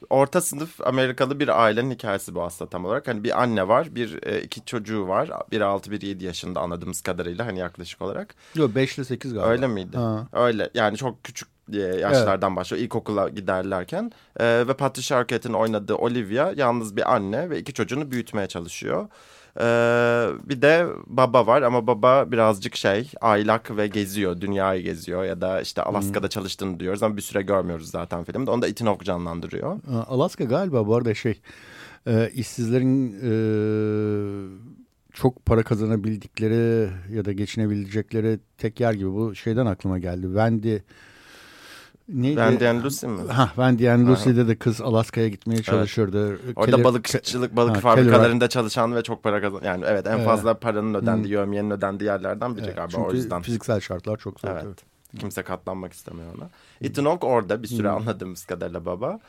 orta 0.09 0.41
sınıf 0.41 0.81
Amerikalı 0.87 1.39
bir 1.39 1.63
ailenin 1.63 1.91
hikayesi 1.91 2.35
bu 2.35 2.43
aslında 2.43 2.69
tam 2.69 2.85
olarak. 2.85 3.07
Hani 3.07 3.23
bir 3.23 3.41
anne 3.41 3.67
var, 3.67 3.95
bir 3.95 4.23
e, 4.23 4.41
iki 4.41 4.65
çocuğu 4.65 5.07
var. 5.07 5.29
Bir 5.51 5.61
6 5.61 5.91
bir 5.91 6.01
7 6.01 6.25
yaşında 6.25 6.59
anladığımız 6.59 7.01
kadarıyla 7.01 7.45
hani 7.45 7.59
yaklaşık 7.59 8.01
olarak. 8.01 8.35
Yok 8.55 8.75
5 8.75 8.97
ile 8.97 9.05
8 9.05 9.33
galiba. 9.33 9.49
Öyle 9.49 9.67
miydi? 9.67 9.97
Ha. 9.97 10.27
Öyle 10.33 10.69
yani 10.73 10.97
çok 10.97 11.23
küçük 11.23 11.47
diye 11.71 11.95
yaşlardan 11.95 12.55
başlıyor 12.55 12.83
ilkokula 12.83 13.29
giderlerken 13.29 14.11
Ee, 14.39 14.63
ve 14.67 14.73
Patricia 14.73 15.17
Arquette'in 15.17 15.53
oynadığı 15.53 15.95
Olivia 15.95 16.53
yalnız 16.55 16.95
bir 16.95 17.13
anne 17.15 17.49
ve 17.49 17.59
iki 17.59 17.73
çocuğunu 17.73 18.11
büyütmeye 18.11 18.47
çalışıyor. 18.47 19.07
Ee, 19.57 20.27
bir 20.43 20.61
de 20.61 20.87
baba 21.07 21.47
var 21.47 21.61
ama 21.61 21.87
baba 21.87 22.31
birazcık 22.31 22.75
şey 22.75 23.11
aylak 23.21 23.77
ve 23.77 23.87
geziyor 23.87 24.41
dünyayı 24.41 24.83
geziyor 24.83 25.23
ya 25.23 25.41
da 25.41 25.61
işte 25.61 25.81
Alaska'da 25.81 26.27
çalıştığını 26.27 26.79
diyoruz 26.79 27.03
ama 27.03 27.17
bir 27.17 27.21
süre 27.21 27.41
görmüyoruz 27.41 27.91
zaten 27.91 28.23
filmde 28.23 28.51
onu 28.51 28.61
da 28.61 28.67
Ethan 28.67 28.85
Hawke 28.85 29.05
canlandırıyor. 29.05 29.79
Alaska 30.07 30.43
galiba 30.43 30.87
bu 30.87 30.95
arada 30.95 31.13
şey 31.13 31.41
e, 32.07 32.29
işsizlerin 32.33 33.15
e, 33.23 33.31
çok 35.13 35.45
para 35.45 35.63
kazanabildikleri 35.63 36.89
ya 37.11 37.25
da 37.25 37.31
geçinebilecekleri 37.31 38.39
tek 38.57 38.79
yer 38.79 38.93
gibi 38.93 39.13
bu 39.13 39.35
şeyden 39.35 39.65
aklıma 39.65 39.99
geldi. 39.99 40.25
Wendy 40.25 40.77
neydi? 42.09 42.35
Wendy 42.35 42.67
and 42.67 42.83
Lucy 42.83 43.07
mi? 43.07 43.31
Ha, 43.31 43.45
Wendy 43.47 43.89
and 43.89 44.07
Lucy'de 44.07 44.47
de 44.47 44.55
kız 44.55 44.81
Alaska'ya 44.81 45.27
gitmeye 45.27 45.63
çalışırdı. 45.63 46.39
Orada 46.55 46.71
Keller- 46.71 46.83
balıkçılık, 46.83 47.55
balık 47.55 47.75
Ha, 47.75 47.79
fabrikalarında 47.79 48.49
çalışan 48.49 48.95
ve 48.95 49.03
çok 49.03 49.23
para 49.23 49.41
kazan 49.41 49.61
yani 49.63 49.83
evet 49.87 50.07
en 50.07 50.11
Evet. 50.11 50.25
fazla 50.25 50.53
paranın 50.53 50.93
ödendiği, 50.93 51.33
yövmiyenin 51.33 51.69
ödendiği 51.71 52.07
yerlerden 52.07 52.55
biri 52.57 52.65
Evet, 52.65 52.75
galiba 52.75 52.91
çünkü 52.91 53.09
o 53.09 53.13
yüzden. 53.13 53.41
fiziksel 53.41 53.79
şartlar 53.79 54.17
çok 54.17 54.39
zor. 54.39 54.49
Evet. 54.49 54.61
tabii. 54.63 55.19
Kimse 55.19 55.43
katlanmak 55.43 55.93
istemiyor 55.93 56.27
ona. 56.37 56.49
Ethan 56.81 57.05
Hawke 57.05 57.27
orada 57.27 57.63
bir 57.63 57.67
süre 57.67 57.89
anladığımız 57.89 58.45
kadarıyla 58.45 58.85
baba. 58.85 59.19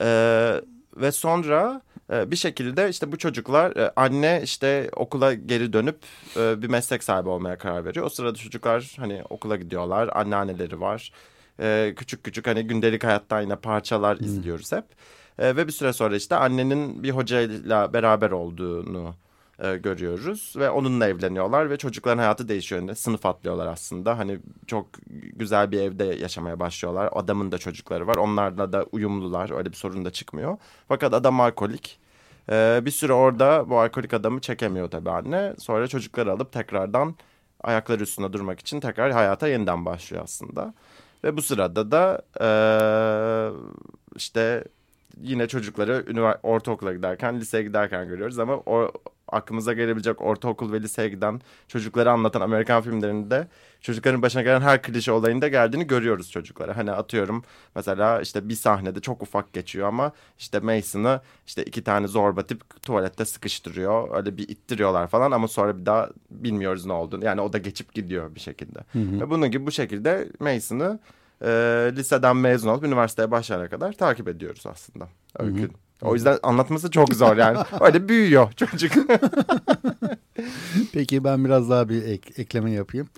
Ee, 0.00 0.60
ve 0.96 1.12
sonra 1.12 1.82
e, 2.12 2.30
bir 2.30 2.36
şekilde 2.36 2.88
işte 2.88 3.12
bu 3.12 3.18
çocuklar 3.18 3.76
e, 3.76 3.92
anne 3.96 4.40
işte 4.44 4.90
okula 4.96 5.34
geri 5.34 5.72
dönüp 5.72 5.98
e, 6.36 6.62
bir 6.62 6.68
meslek 6.68 7.04
sahibi 7.04 7.28
olmaya 7.28 7.58
karar 7.58 7.84
veriyor. 7.84 8.06
O 8.06 8.08
sırada 8.08 8.34
çocuklar 8.38 8.96
hani 8.96 9.22
okula 9.30 9.56
gidiyorlar. 9.56 10.10
Anneanneleri 10.14 10.80
var. 10.80 11.12
E, 11.60 11.94
küçük 11.96 12.24
küçük 12.24 12.46
hani 12.46 12.66
gündelik 12.66 13.04
hayattan 13.04 13.40
yine 13.40 13.56
parçalar 13.56 14.16
izliyoruz 14.16 14.72
hep. 14.72 14.84
E, 15.38 15.56
ve 15.56 15.66
bir 15.66 15.72
süre 15.72 15.92
sonra 15.92 16.16
işte 16.16 16.36
annenin 16.36 17.02
bir 17.02 17.10
hocayla 17.10 17.92
beraber 17.92 18.30
olduğunu 18.30 19.14
e, 19.62 19.76
görüyoruz 19.76 20.54
ve 20.56 20.70
onunla 20.70 21.08
evleniyorlar 21.08 21.70
ve 21.70 21.76
çocukların 21.76 22.18
hayatı 22.18 22.48
değişiyor. 22.48 22.80
Yani 22.80 22.96
sınıf 22.96 23.26
atlıyorlar 23.26 23.66
aslında. 23.66 24.18
Hani 24.18 24.38
çok 24.66 24.86
güzel 25.36 25.72
bir 25.72 25.80
evde 25.80 26.04
yaşamaya 26.04 26.60
başlıyorlar. 26.60 27.08
Adamın 27.12 27.52
da 27.52 27.58
çocukları 27.58 28.06
var. 28.06 28.16
Onlarla 28.16 28.72
da 28.72 28.84
uyumlular. 28.92 29.56
Öyle 29.56 29.70
bir 29.70 29.76
sorun 29.76 30.04
da 30.04 30.10
çıkmıyor. 30.10 30.56
Fakat 30.88 31.14
adam 31.14 31.40
alkolik. 31.40 31.98
E, 32.50 32.80
bir 32.84 32.90
süre 32.90 33.12
orada 33.12 33.70
bu 33.70 33.78
alkolik 33.80 34.14
adamı 34.14 34.40
çekemiyor 34.40 34.90
tabii 34.90 35.10
anne. 35.10 35.54
Sonra 35.58 35.88
çocukları 35.88 36.32
alıp 36.32 36.52
tekrardan 36.52 37.14
ayakları 37.62 38.02
üstünde 38.02 38.32
durmak 38.32 38.60
için 38.60 38.80
tekrar 38.80 39.12
hayata 39.12 39.48
yeniden 39.48 39.86
başlıyor 39.86 40.22
aslında. 40.24 40.74
Ve 41.24 41.36
bu 41.36 41.42
sırada 41.42 41.90
da 41.90 42.22
e, 42.40 42.48
işte 44.16 44.64
yine 45.20 45.48
çocukları 45.48 46.04
ünivers- 46.08 46.38
ortaokula 46.42 46.92
giderken, 46.92 47.40
liseye 47.40 47.62
giderken 47.62 48.08
görüyoruz 48.08 48.38
ama 48.38 48.54
o 48.54 48.92
aklımıza 49.28 49.72
gelebilecek 49.72 50.22
ortaokul 50.22 50.72
ve 50.72 50.82
liseye 50.82 51.08
giden 51.08 51.40
çocukları 51.68 52.10
anlatan 52.10 52.40
Amerikan 52.40 52.82
filmlerinde 52.82 53.48
çocukların 53.80 54.22
başına 54.22 54.42
gelen 54.42 54.60
her 54.60 54.82
klişe 54.82 55.12
olayında 55.12 55.48
geldiğini 55.48 55.86
görüyoruz 55.86 56.30
çocuklara. 56.30 56.76
Hani 56.76 56.92
atıyorum 56.92 57.44
mesela 57.74 58.20
işte 58.20 58.48
bir 58.48 58.54
sahnede 58.54 59.00
çok 59.00 59.22
ufak 59.22 59.52
geçiyor 59.52 59.88
ama 59.88 60.12
işte 60.38 60.60
Mason'ı 60.60 61.20
işte 61.46 61.64
iki 61.64 61.84
tane 61.84 62.06
zorba 62.06 62.42
tip 62.42 62.82
tuvalette 62.82 63.24
sıkıştırıyor. 63.24 64.16
Öyle 64.16 64.36
bir 64.36 64.48
ittiriyorlar 64.48 65.06
falan 65.06 65.30
ama 65.30 65.48
sonra 65.48 65.78
bir 65.78 65.86
daha 65.86 66.08
bilmiyoruz 66.30 66.86
ne 66.86 66.92
olduğunu. 66.92 67.24
Yani 67.24 67.40
o 67.40 67.52
da 67.52 67.58
geçip 67.58 67.94
gidiyor 67.94 68.34
bir 68.34 68.40
şekilde. 68.40 68.78
Ve 69.20 69.30
bunun 69.30 69.50
gibi 69.50 69.66
bu 69.66 69.70
şekilde 69.70 70.28
Mason'ı 70.40 70.98
e, 71.42 71.46
liseden 71.96 72.36
mezun 72.36 72.68
olup 72.68 72.84
üniversiteye 72.84 73.30
başlayana 73.30 73.68
kadar 73.68 73.92
takip 73.92 74.28
ediyoruz 74.28 74.66
aslında. 74.66 75.08
Öykü. 75.38 75.70
O 76.02 76.14
yüzden 76.14 76.38
anlatması 76.42 76.90
çok 76.90 77.14
zor 77.14 77.36
yani. 77.36 77.58
Öyle 77.80 78.08
büyüyor 78.08 78.52
çocuk. 78.52 78.92
Peki 80.92 81.24
ben 81.24 81.44
biraz 81.44 81.70
daha 81.70 81.88
bir 81.88 82.02
ek- 82.02 82.42
ekleme 82.42 82.70
yapayım. 82.70 83.08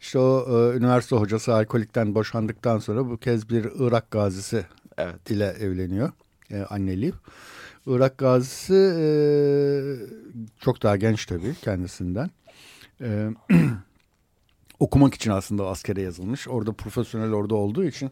İşte 0.00 0.18
o 0.18 0.46
e, 0.48 0.76
üniversite 0.76 1.16
hocası 1.16 1.54
alkolikten 1.54 2.14
boşandıktan 2.14 2.78
sonra 2.78 3.10
bu 3.10 3.16
kez 3.16 3.48
bir 3.48 3.64
Irak 3.78 4.10
gazisi 4.10 4.66
evet. 4.98 5.30
ile 5.30 5.46
evleniyor 5.46 6.12
e, 6.50 6.62
anne 6.70 7.00
Liv. 7.00 7.12
Irak 7.86 8.18
gazisi 8.18 8.74
e, 8.74 9.04
çok 10.60 10.82
daha 10.82 10.96
genç 10.96 11.26
tabii 11.26 11.54
kendisinden. 11.54 12.30
E, 13.00 13.28
okumak 14.80 15.14
için 15.14 15.30
aslında 15.30 15.68
askere 15.68 16.02
yazılmış. 16.02 16.48
Orada 16.48 16.72
profesyonel 16.72 17.32
orada 17.32 17.54
olduğu 17.54 17.84
için 17.84 18.10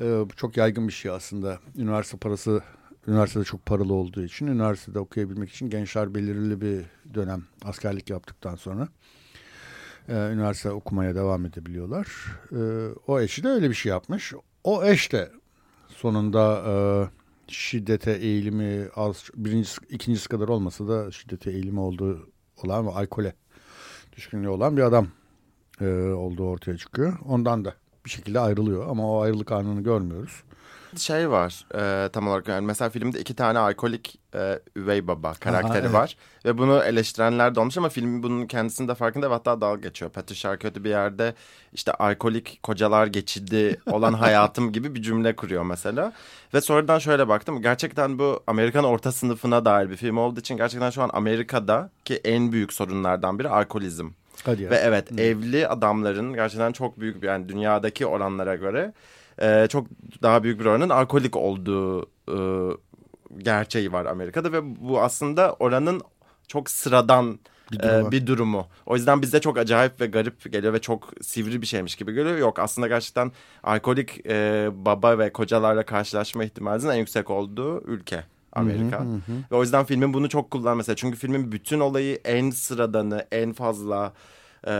e, 0.00 0.24
çok 0.36 0.56
yaygın 0.56 0.88
bir 0.88 0.92
şey 0.92 1.10
aslında. 1.10 1.58
Üniversite 1.76 2.16
parası 2.16 2.62
üniversitede 3.06 3.44
çok 3.44 3.66
paralı 3.66 3.94
olduğu 3.94 4.24
için 4.24 4.46
üniversitede 4.46 4.98
okuyabilmek 4.98 5.50
için 5.50 5.70
gençler 5.70 6.14
belirli 6.14 6.60
bir 6.60 6.84
dönem 7.14 7.44
askerlik 7.64 8.10
yaptıktan 8.10 8.54
sonra 8.54 8.88
e, 10.08 10.12
üniversite 10.12 10.70
okumaya 10.70 11.14
devam 11.14 11.46
edebiliyorlar. 11.46 12.08
E, 12.52 12.60
o 13.06 13.20
eşi 13.20 13.42
de 13.42 13.48
öyle 13.48 13.70
bir 13.70 13.74
şey 13.74 13.90
yapmış. 13.90 14.32
O 14.64 14.84
eş 14.84 15.12
de 15.12 15.30
sonunda 15.88 16.62
e, 16.66 16.72
şiddete 17.52 18.12
eğilimi 18.12 18.88
az 18.96 19.30
birincisi 19.34 19.80
ikincisi 19.88 20.28
kadar 20.28 20.48
olmasa 20.48 20.88
da 20.88 21.10
şiddete 21.10 21.50
eğilimi 21.50 21.80
olduğu 21.80 22.30
olan 22.64 22.86
ve 22.86 22.90
alkole 22.90 23.34
düşkünlüğü 24.16 24.48
olan 24.48 24.76
bir 24.76 24.82
adam 24.82 25.08
e, 25.80 25.86
olduğu 26.12 26.48
ortaya 26.48 26.76
çıkıyor. 26.76 27.18
Ondan 27.28 27.64
da 27.64 27.74
bir 28.04 28.10
şekilde 28.10 28.40
ayrılıyor 28.40 28.88
ama 28.88 29.10
o 29.10 29.20
ayrılık 29.20 29.52
anını 29.52 29.80
görmüyoruz. 29.80 30.42
Şey 30.96 31.30
var 31.30 31.66
e, 31.74 32.08
tam 32.08 32.28
olarak 32.28 32.48
yani 32.48 32.66
mesela 32.66 32.90
filmde 32.90 33.20
iki 33.20 33.34
tane 33.34 33.58
alkolik 33.58 34.18
e, 34.34 34.60
üvey 34.76 35.06
baba 35.06 35.34
karakteri 35.34 35.78
evet. 35.78 35.92
var. 35.92 36.16
Ve 36.44 36.58
bunu 36.58 36.82
eleştirenler 36.82 37.54
de 37.54 37.60
olmuş 37.60 37.78
ama 37.78 37.88
film 37.88 38.22
bunun 38.22 38.46
kendisinin 38.46 38.88
de 38.88 38.94
farkında 38.94 39.30
ve 39.30 39.34
hatta 39.34 39.60
dalga 39.60 39.80
geçiyor. 39.80 40.10
Patricia 40.10 40.50
Arquette 40.50 40.84
bir 40.84 40.90
yerde 40.90 41.34
işte 41.72 41.92
alkolik 41.92 42.62
kocalar 42.62 43.06
geçidi 43.06 43.80
olan 43.90 44.12
hayatım 44.24 44.72
gibi 44.72 44.94
bir 44.94 45.02
cümle 45.02 45.36
kuruyor 45.36 45.62
mesela. 45.62 46.12
Ve 46.54 46.60
sonradan 46.60 46.98
şöyle 46.98 47.28
baktım 47.28 47.62
gerçekten 47.62 48.18
bu 48.18 48.42
Amerikan 48.46 48.84
orta 48.84 49.12
sınıfına 49.12 49.64
dair 49.64 49.90
bir 49.90 49.96
film 49.96 50.16
olduğu 50.16 50.40
için 50.40 50.56
gerçekten 50.56 50.90
şu 50.90 51.02
an 51.02 51.10
Amerika'da 51.12 51.90
ki 52.04 52.20
en 52.24 52.52
büyük 52.52 52.72
sorunlardan 52.72 53.38
biri 53.38 53.48
alkolizm. 53.48 54.08
Hadi 54.44 54.62
ya. 54.62 54.70
Ve 54.70 54.76
evet 54.76 55.20
evli 55.20 55.68
adamların 55.68 56.34
gerçekten 56.34 56.72
çok 56.72 57.00
büyük 57.00 57.22
bir 57.22 57.26
yani 57.26 57.48
dünyadaki 57.48 58.06
oranlara 58.06 58.56
göre 58.56 58.92
e, 59.42 59.66
çok 59.68 59.86
daha 60.22 60.42
büyük 60.42 60.60
bir 60.60 60.64
oranın 60.64 60.88
alkolik 60.88 61.36
olduğu 61.36 62.02
e, 62.28 62.36
gerçeği 63.38 63.92
var 63.92 64.06
Amerika'da 64.06 64.52
ve 64.52 64.60
bu 64.88 65.00
aslında 65.02 65.52
oranın 65.52 66.00
çok 66.48 66.70
sıradan 66.70 67.38
Bir 67.72 67.78
durumu. 67.78 68.10
bir 68.12 68.26
durumu. 68.26 68.66
O 68.86 68.96
yüzden 68.96 69.22
bize 69.22 69.40
çok 69.40 69.58
acayip 69.58 70.00
ve 70.00 70.06
garip 70.06 70.52
geliyor 70.52 70.72
ve 70.72 70.80
çok 70.80 71.12
sivri 71.22 71.62
bir 71.62 71.66
şeymiş 71.66 71.94
gibi 71.96 72.12
geliyor. 72.12 72.38
Yok 72.38 72.58
aslında 72.58 72.88
gerçekten 72.88 73.32
alkolik 73.62 74.26
e, 74.26 74.68
baba 74.72 75.18
ve 75.18 75.32
kocalarla 75.32 75.82
karşılaşma 75.82 76.44
ihtimalinin 76.44 76.90
en 76.90 76.94
yüksek 76.94 77.30
olduğu 77.30 77.80
ülke. 77.84 78.24
Amerika. 78.54 79.06
Ve 79.52 79.56
o 79.56 79.62
yüzden 79.62 79.84
filmin 79.84 80.14
bunu 80.14 80.28
çok 80.28 80.50
kullan 80.50 80.76
mesela. 80.76 80.96
Çünkü 80.96 81.18
filmin 81.18 81.52
bütün 81.52 81.80
olayı 81.80 82.20
en 82.24 82.50
sıradanı, 82.50 83.26
en 83.32 83.52
fazla 83.52 84.12
e, 84.66 84.72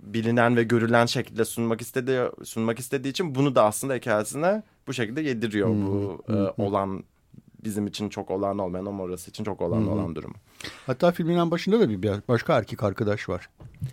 bilinen 0.00 0.56
ve 0.56 0.62
görülen 0.62 1.06
şekilde 1.06 1.44
sunmak 1.44 1.80
istediği 1.80 2.20
sunmak 2.44 2.78
istediği 2.78 3.08
için 3.10 3.34
bunu 3.34 3.54
da 3.54 3.64
aslında 3.64 3.94
hikayesine 3.94 4.62
bu 4.86 4.92
şekilde 4.92 5.20
yediriyor 5.20 5.68
bu 5.68 6.22
e, 6.28 6.62
olan 6.62 7.04
bizim 7.64 7.86
için 7.86 8.08
çok 8.08 8.30
olan 8.30 8.58
olmayan 8.58 8.86
ama 8.86 9.02
orası 9.02 9.30
için 9.30 9.44
çok 9.44 9.60
olan 9.60 9.88
olan 9.88 10.14
durumu. 10.14 10.34
Hatta 10.86 11.12
filmin 11.12 11.36
en 11.36 11.50
başında 11.50 11.80
da 11.80 11.88
bir 11.88 12.10
başka 12.28 12.58
erkek 12.58 12.82
arkadaş 12.82 13.28
var. 13.28 13.48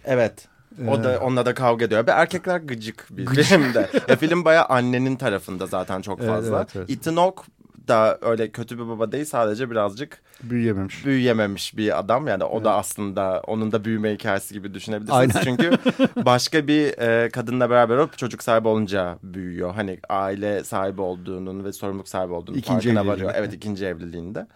Evet. 0.05 0.47
O 0.87 1.03
da 1.03 1.19
onunla 1.23 1.45
da 1.45 1.53
kavga 1.53 1.85
ediyor. 1.85 2.07
Bir 2.07 2.11
erkekler 2.11 2.57
gıcık 2.59 3.07
bir 3.11 3.25
filmde. 3.43 3.89
film 4.19 4.45
bayağı 4.45 4.65
annenin 4.65 5.15
tarafında 5.15 5.65
zaten 5.65 6.01
çok 6.01 6.19
Evet, 6.19 6.29
fazla. 6.29 6.57
evet, 6.57 6.75
evet. 6.75 6.89
Ethan 6.89 7.15
Hawke 7.15 7.41
da 7.89 8.17
öyle 8.21 8.51
kötü 8.51 8.79
bir 8.79 8.87
baba 8.87 9.11
değil 9.11 9.25
sadece 9.25 9.71
birazcık 9.71 10.21
Büyüyememiş. 10.43 11.05
büyüyememiş 11.05 11.77
bir 11.77 11.99
adam. 11.99 12.27
Yani 12.27 12.43
o 12.43 12.63
da 12.63 12.73
aslında 12.75 13.41
onun 13.47 13.71
da 13.71 13.85
büyüme 13.85 14.13
hikayesi 14.13 14.53
gibi 14.53 14.73
düşünebilirsiniz. 14.73 15.35
Aynen. 15.35 15.43
Çünkü 15.43 15.71
başka 16.25 16.67
bir 16.67 16.97
e, 16.97 17.29
kadınla 17.29 17.69
beraber 17.69 17.97
olup 17.97 18.17
çocuk 18.17 18.43
sahibi 18.43 18.67
olunca 18.67 19.17
büyüyor. 19.23 19.73
Hani 19.73 19.99
aile 20.09 20.63
sahibi 20.63 21.01
olduğunun 21.01 21.63
ve 21.63 21.73
sorumluluk 21.73 22.07
sahibi 22.07 22.33
olduğunun 22.33 22.57
İkinci 22.57 22.93
farkına 22.93 23.11
varıyor. 23.11 23.31
Evet 23.35 23.53
ikinci 23.53 23.85
evliliğinde. 23.85 24.47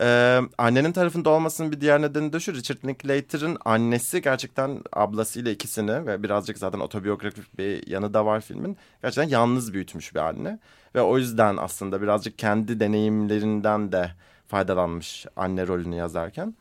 Ee, 0.00 0.40
annenin 0.58 0.92
tarafında 0.92 1.30
olmasının 1.30 1.72
bir 1.72 1.80
diğer 1.80 2.02
nedeni 2.02 2.32
de 2.32 2.40
şu 2.40 2.54
Richard 2.54 2.84
Linklater'ın 2.84 3.58
annesi 3.64 4.22
gerçekten 4.22 4.80
ablasıyla 4.92 5.50
ikisini 5.50 6.06
ve 6.06 6.22
birazcık 6.22 6.58
zaten 6.58 6.80
otobiyografik 6.80 7.58
bir 7.58 7.86
yanı 7.86 8.14
da 8.14 8.26
var 8.26 8.40
filmin. 8.40 8.76
Gerçekten 9.02 9.28
yalnız 9.28 9.74
büyütmüş 9.74 10.14
bir 10.14 10.20
anne 10.20 10.58
ve 10.94 11.00
o 11.00 11.18
yüzden 11.18 11.56
aslında 11.56 12.02
birazcık 12.02 12.38
kendi 12.38 12.80
deneyimlerinden 12.80 13.92
de 13.92 14.10
faydalanmış 14.48 15.26
anne 15.36 15.66
rolünü 15.66 15.94
yazarken. 15.94 16.54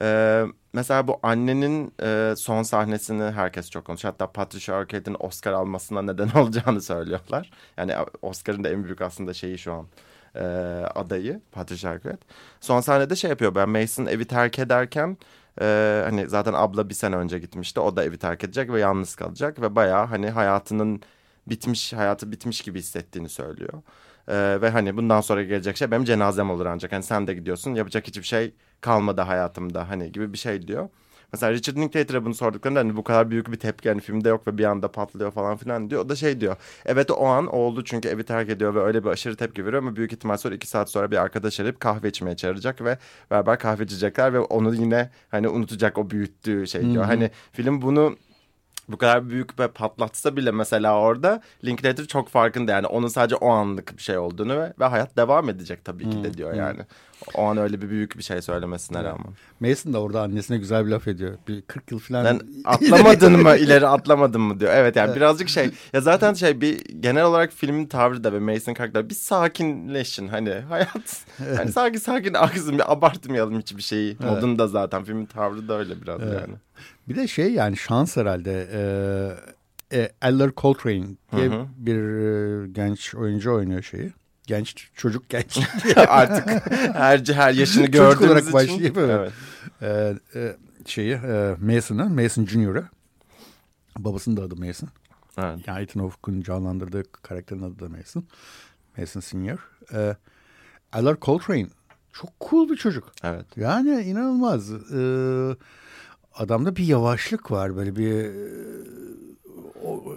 Ee, 0.00 0.44
mesela 0.72 1.08
bu 1.08 1.20
annenin 1.22 1.92
e, 2.02 2.34
son 2.36 2.62
sahnesini 2.62 3.22
herkes 3.22 3.70
çok 3.70 3.84
konuşuyor. 3.84 4.14
Hatta 4.14 4.32
Patricia 4.32 4.76
Arquette'in 4.76 5.16
Oscar 5.20 5.52
almasına 5.52 6.02
neden 6.02 6.28
olacağını 6.34 6.80
söylüyorlar. 6.82 7.50
Yani 7.76 7.94
Oscar'ın 8.22 8.64
da 8.64 8.68
en 8.68 8.84
büyük 8.84 9.00
aslında 9.00 9.34
şeyi 9.34 9.58
şu 9.58 9.72
an 9.72 9.86
e, 10.34 10.40
adayı 10.94 11.40
Patricia 11.52 11.90
Arquette. 11.90 12.26
Son 12.60 12.80
sahnede 12.80 13.16
şey 13.16 13.30
yapıyor 13.30 13.54
ben 13.54 13.68
Mason 13.68 14.06
evi 14.06 14.24
terk 14.24 14.58
ederken 14.58 15.16
e, 15.60 16.02
hani 16.04 16.28
zaten 16.28 16.52
abla 16.52 16.88
bir 16.88 16.94
sene 16.94 17.16
önce 17.16 17.38
gitmişti. 17.38 17.80
O 17.80 17.96
da 17.96 18.04
evi 18.04 18.18
terk 18.18 18.44
edecek 18.44 18.72
ve 18.72 18.80
yalnız 18.80 19.16
kalacak 19.16 19.60
ve 19.60 19.76
bayağı 19.76 20.06
hani 20.06 20.30
hayatının 20.30 21.02
bitmiş 21.46 21.92
hayatı 21.92 22.32
bitmiş 22.32 22.60
gibi 22.60 22.78
hissettiğini 22.78 23.28
söylüyor. 23.28 23.82
E, 24.28 24.60
ve 24.60 24.70
hani 24.70 24.96
bundan 24.96 25.20
sonra 25.20 25.42
gelecek 25.42 25.76
şey 25.76 25.90
benim 25.90 26.04
cenazem 26.04 26.50
olur 26.50 26.66
ancak. 26.66 26.92
Hani 26.92 27.02
sen 27.02 27.26
de 27.26 27.34
gidiyorsun 27.34 27.74
yapacak 27.74 28.06
hiçbir 28.06 28.22
şey 28.22 28.54
kalmadı 28.80 29.20
hayatımda 29.20 29.88
hani 29.88 30.12
gibi 30.12 30.32
bir 30.32 30.38
şey 30.38 30.68
diyor. 30.68 30.88
Mesela 31.32 31.52
Richard 31.52 31.76
Linklater'a 31.76 32.24
bunu 32.24 32.34
sorduklarında 32.34 32.80
hani 32.80 32.96
bu 32.96 33.04
kadar 33.04 33.30
büyük 33.30 33.52
bir 33.52 33.56
tepki 33.56 33.88
hani 33.88 34.00
filmde 34.00 34.28
yok 34.28 34.46
ve 34.46 34.58
bir 34.58 34.64
anda 34.64 34.92
patlıyor 34.92 35.30
falan 35.30 35.56
filan 35.56 35.90
diyor. 35.90 36.04
O 36.04 36.08
da 36.08 36.16
şey 36.16 36.40
diyor. 36.40 36.56
Evet 36.86 37.10
o 37.10 37.26
an 37.26 37.46
oldu 37.46 37.84
çünkü 37.84 38.08
evi 38.08 38.24
terk 38.24 38.50
ediyor 38.50 38.74
ve 38.74 38.80
öyle 38.80 39.04
bir 39.04 39.08
aşırı 39.08 39.36
tepki 39.36 39.66
veriyor 39.66 39.82
ama 39.82 39.96
büyük 39.96 40.12
ihtimal 40.12 40.36
sonra 40.36 40.54
iki 40.54 40.66
saat 40.66 40.90
sonra 40.90 41.10
bir 41.10 41.16
arkadaş 41.16 41.60
arayıp 41.60 41.80
kahve 41.80 42.08
içmeye 42.08 42.36
çağıracak 42.36 42.84
ve 42.84 42.98
beraber 43.30 43.58
kahve 43.58 43.84
içecekler 43.84 44.32
ve 44.32 44.40
onu 44.40 44.74
yine 44.74 45.10
hani 45.30 45.48
unutacak 45.48 45.98
o 45.98 46.10
büyüttüğü 46.10 46.66
şey 46.66 46.90
diyor. 46.92 47.04
Hani 47.04 47.30
film 47.52 47.82
bunu 47.82 48.16
bu 48.88 48.98
kadar 48.98 49.30
büyük 49.30 49.60
ve 49.60 49.68
patlatsa 49.68 50.36
bile 50.36 50.50
mesela 50.50 51.00
orada 51.00 51.40
Linklater 51.64 52.04
çok 52.04 52.28
farkında 52.28 52.72
yani 52.72 52.86
onun 52.86 53.08
sadece 53.08 53.36
o 53.36 53.48
anlık 53.48 53.96
bir 53.96 54.02
şey 54.02 54.18
olduğunu 54.18 54.56
ve, 54.58 54.72
ve 54.80 54.84
hayat 54.84 55.16
devam 55.16 55.48
edecek 55.48 55.84
tabii 55.84 56.10
ki 56.10 56.24
de 56.24 56.34
diyor 56.34 56.54
yani. 56.54 56.80
O 57.34 57.42
an 57.42 57.56
öyle 57.56 57.82
bir 57.82 57.90
büyük 57.90 58.18
bir 58.18 58.22
şey 58.22 58.42
söylemesine 58.42 59.04
rağmen. 59.04 59.26
Mason 59.60 59.92
da 59.92 60.00
orada 60.00 60.22
annesine 60.22 60.58
güzel 60.58 60.86
bir 60.86 60.90
laf 60.90 61.08
ediyor. 61.08 61.38
Bir 61.48 61.62
40 61.62 61.90
yıl 61.90 61.98
falan. 61.98 62.24
Sen 62.24 62.40
atlamadın 62.64 63.42
mı 63.42 63.56
ileri 63.56 63.86
atlamadın 63.86 64.40
mı 64.40 64.60
diyor. 64.60 64.72
Evet 64.74 64.96
yani 64.96 65.16
birazcık 65.16 65.48
şey 65.48 65.70
ya 65.92 66.00
zaten 66.00 66.34
şey 66.34 66.60
bir 66.60 66.84
genel 67.00 67.24
olarak 67.24 67.52
filmin 67.52 67.86
tavrı 67.86 68.24
da 68.24 68.32
ve 68.32 68.38
Mason 68.38 68.74
karakter 68.74 69.10
bir 69.10 69.14
sakinleşin 69.14 70.28
hani 70.28 70.50
hayat 70.50 71.26
hani 71.56 71.72
sakin 71.72 71.98
sakin 71.98 72.34
aksın 72.34 72.78
bir 72.78 72.92
abartmayalım 72.92 73.58
hiçbir 73.58 73.82
şeyi 73.82 74.16
modunda 74.20 74.68
zaten 74.68 75.04
filmin 75.04 75.26
tavrı 75.26 75.68
da 75.68 75.78
öyle 75.78 76.02
biraz 76.02 76.20
yani. 76.20 76.54
Bir 77.08 77.16
de 77.16 77.28
şey 77.28 77.52
yani 77.52 77.76
şans 77.76 78.16
herhalde. 78.16 78.68
E, 78.72 78.80
e, 79.92 80.12
Eller 80.22 80.50
Coltrane 80.56 81.06
diye 81.36 81.48
Hı 81.48 81.54
hı. 81.54 81.66
bir 81.76 81.96
e, 81.96 82.68
genç 82.68 83.14
oyuncu 83.14 83.54
oynuyor 83.54 83.82
şeyi. 83.82 84.12
Genç 84.46 84.88
çocuk 84.94 85.28
genç. 85.28 85.58
Artık 85.96 86.72
her 86.94 87.18
her 87.18 87.52
yaşını 87.52 87.86
Çocuk 87.86 87.92
gördüğümüz 87.92 88.30
olarak 88.30 88.42
için. 88.42 88.54
başlayıp, 88.54 88.96
evet. 88.98 89.32
evet. 89.80 90.18
e, 90.34 90.40
e, 90.40 90.56
şeyi 90.86 91.12
e, 91.12 91.56
Mason'ı, 91.60 92.10
Mason 92.10 92.46
Junior'ı. 92.46 92.84
Babasının 93.98 94.36
da 94.36 94.42
adı 94.42 94.56
Mason. 94.56 94.88
Evet. 95.38 95.58
Yani 95.66 95.82
Ethan 95.82 96.00
Hawke'un 96.00 96.42
canlandırdığı 96.42 97.02
karakterin 97.12 97.62
adı 97.62 97.78
da 97.80 97.88
Mason. 97.88 98.24
Mason 98.98 99.20
Senior. 99.20 99.58
E, 99.92 100.16
Eller 100.94 101.16
Coltrane 101.22 101.66
çok 102.12 102.30
cool 102.50 102.68
bir 102.68 102.76
çocuk. 102.76 103.12
Evet. 103.22 103.46
Yani 103.56 104.02
inanılmaz. 104.02 104.72
E, 104.72 104.76
adamda 106.36 106.76
bir 106.76 106.84
yavaşlık 106.84 107.50
var 107.50 107.76
böyle 107.76 107.96
bir 107.96 108.24
e, 108.24 108.30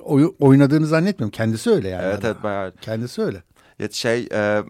oy- 0.03 0.33
oynadığını 0.39 0.87
zannetmiyorum. 0.87 1.31
Kendisi 1.31 1.69
öyle 1.69 1.89
yani. 1.89 2.05
Evet 2.05 2.19
adam. 2.19 2.31
evet 2.31 2.43
bayağı. 2.43 2.73
Kendisi 2.81 3.21
öyle. 3.21 3.43
Ya 3.79 3.89
şey 3.89 4.27
e, 4.31 4.63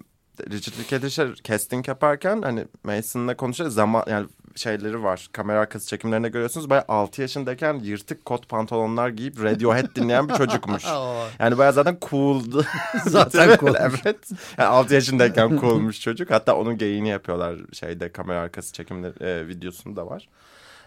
Richard 0.51 1.09
şey, 1.09 1.33
casting 1.43 1.87
yaparken 1.87 2.41
hani 2.41 2.65
Mason'la 2.83 3.37
konuşuyor 3.37 3.69
zaman 3.69 4.03
yani 4.09 4.27
şeyleri 4.55 5.03
var. 5.03 5.27
Kamera 5.31 5.59
arkası 5.59 5.87
çekimlerinde 5.87 6.29
görüyorsunuz. 6.29 6.69
Bayağı 6.69 6.85
6 6.87 7.21
yaşındayken 7.21 7.79
yırtık 7.79 8.25
kot 8.25 8.49
pantolonlar 8.49 9.09
giyip 9.09 9.43
Radiohead 9.43 9.95
dinleyen 9.95 10.29
bir 10.29 10.33
çocukmuş. 10.33 10.83
Yani 11.39 11.57
bayağı 11.57 11.73
zaten 11.73 11.97
cool'du. 12.09 12.65
Zaten 13.05 13.57
coolmuş. 13.57 13.99
evet. 14.05 14.29
Yani 14.57 14.67
6 14.67 14.93
yaşındayken 14.93 15.57
coolmuş 15.57 16.01
çocuk. 16.01 16.31
Hatta 16.31 16.55
onun 16.55 16.77
geyini 16.77 17.09
yapıyorlar 17.09 17.55
şeyde 17.73 18.11
kamera 18.11 18.39
arkası 18.39 18.73
çekimleri 18.73 19.23
e, 19.23 19.47
videosunda 19.47 20.07
var. 20.07 20.29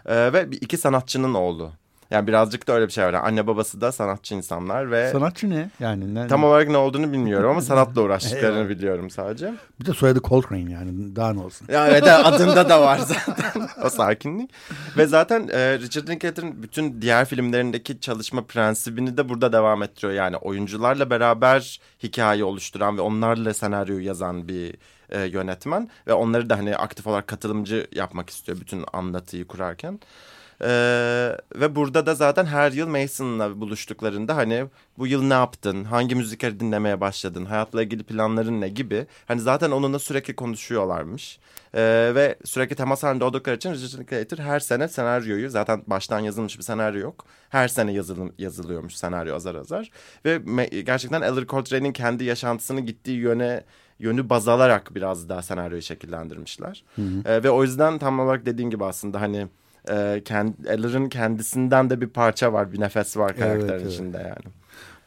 E, 0.05 0.33
ve 0.33 0.47
iki 0.61 0.77
sanatçının 0.77 1.33
oğlu. 1.33 1.71
Yani 2.13 2.27
birazcık 2.27 2.67
da 2.67 2.73
öyle 2.73 2.87
bir 2.87 2.91
şey 2.91 3.03
var. 3.03 3.13
Yani 3.13 3.23
anne 3.23 3.47
babası 3.47 3.81
da 3.81 3.91
sanatçı 3.91 4.35
insanlar 4.35 4.91
ve 4.91 5.11
Sanatçı 5.11 5.49
ne? 5.49 5.69
Yani 5.79 6.15
ne, 6.15 6.27
tam 6.27 6.43
olarak 6.43 6.69
ne 6.69 6.77
olduğunu 6.77 7.11
bilmiyorum 7.11 7.49
ama 7.49 7.61
sanatla 7.61 8.01
uğraştıklarını 8.01 8.69
biliyorum 8.69 9.09
sadece. 9.09 9.53
bir 9.79 9.85
de 9.85 9.93
soyadı 9.93 10.21
Coltrane 10.23 10.71
yani 10.71 11.15
daha 11.15 11.33
ne 11.33 11.39
olsun. 11.39 11.67
Ya 11.71 11.87
evet 11.87 12.07
adında 12.07 12.69
da 12.69 12.81
var 12.81 12.97
zaten 13.27 13.67
o 13.83 13.89
sakinlik. 13.89 14.51
Ve 14.97 15.05
zaten 15.05 15.47
e, 15.51 15.79
Richard 15.79 16.07
Linklater'ın 16.07 16.63
bütün 16.63 17.01
diğer 17.01 17.25
filmlerindeki 17.25 17.99
çalışma 17.99 18.43
prensibini 18.45 19.17
de 19.17 19.29
burada 19.29 19.53
devam 19.53 19.83
ettiriyor. 19.83 20.13
Yani 20.13 20.37
oyuncularla 20.37 21.09
beraber 21.09 21.79
hikaye 22.03 22.43
oluşturan 22.43 22.97
ve 22.97 23.01
onlarla 23.01 23.53
senaryoyu 23.53 24.05
yazan 24.05 24.47
bir 24.47 24.75
e, 25.13 25.19
yönetmen. 25.21 25.89
Ve 26.07 26.13
onları 26.13 26.49
da 26.49 26.57
hani 26.57 26.77
aktif 26.77 27.07
olarak 27.07 27.27
katılımcı 27.27 27.87
yapmak 27.91 28.29
istiyor 28.29 28.59
bütün 28.61 28.83
anlatıyı 28.93 29.47
kurarken. 29.47 29.99
Ee, 30.61 31.37
ve 31.55 31.75
burada 31.75 32.05
da 32.05 32.15
zaten 32.15 32.45
her 32.45 32.71
yıl 32.71 32.87
Mason'la 32.87 33.61
buluştuklarında 33.61 34.35
hani 34.35 34.65
bu 34.97 35.07
yıl 35.07 35.23
ne 35.23 35.33
yaptın, 35.33 35.83
hangi 35.83 36.15
müzikleri 36.15 36.59
dinlemeye 36.59 37.01
başladın, 37.01 37.45
hayatla 37.45 37.83
ilgili 37.83 38.03
planların 38.03 38.61
ne 38.61 38.69
gibi. 38.69 39.05
Hani 39.27 39.41
zaten 39.41 39.71
onunla 39.71 39.99
sürekli 39.99 40.35
konuşuyorlarmış. 40.35 41.39
Ee, 41.75 42.11
ve 42.15 42.35
sürekli 42.45 42.75
temas 42.75 43.03
halinde 43.03 43.23
oldukları 43.23 43.55
için 43.55 43.73
Richard 43.73 43.99
Linklater 43.99 44.37
her 44.37 44.59
sene 44.59 44.87
senaryoyu 44.87 45.49
zaten 45.49 45.83
baştan 45.87 46.19
yazılmış 46.19 46.57
bir 46.57 46.63
senaryo 46.63 47.01
yok. 47.01 47.25
Her 47.49 47.67
sene 47.67 47.93
yazılım, 47.93 48.33
yazılıyormuş 48.37 48.95
senaryo 48.95 49.35
azar 49.35 49.55
azar. 49.55 49.89
Ve 50.25 50.37
gerçekten 50.81 51.21
Eller 51.21 51.47
Coltrane'in 51.47 51.93
kendi 51.93 52.23
yaşantısını 52.23 52.81
gittiği 52.81 53.17
yöne 53.17 53.63
yönü 53.99 54.29
baz 54.29 54.47
alarak 54.47 54.95
biraz 54.95 55.29
daha 55.29 55.41
senaryoyu 55.41 55.81
şekillendirmişler. 55.81 56.83
Ee, 57.25 57.43
ve 57.43 57.49
o 57.49 57.63
yüzden 57.63 57.97
tam 57.97 58.19
olarak 58.19 58.45
dediğin 58.45 58.69
gibi 58.69 58.85
aslında 58.85 59.21
hani 59.21 59.47
e, 59.89 60.21
kend, 60.25 60.53
Eller'ın 60.65 61.09
kendisinden 61.09 61.89
de 61.89 62.01
bir 62.01 62.07
parça 62.09 62.53
var, 62.53 62.71
bir 62.73 62.79
nefes 62.79 63.17
var 63.17 63.35
karakterin 63.35 63.69
Evet, 63.69 63.81
evet. 63.81 63.93
içinde 63.93 64.17
yani. 64.17 64.53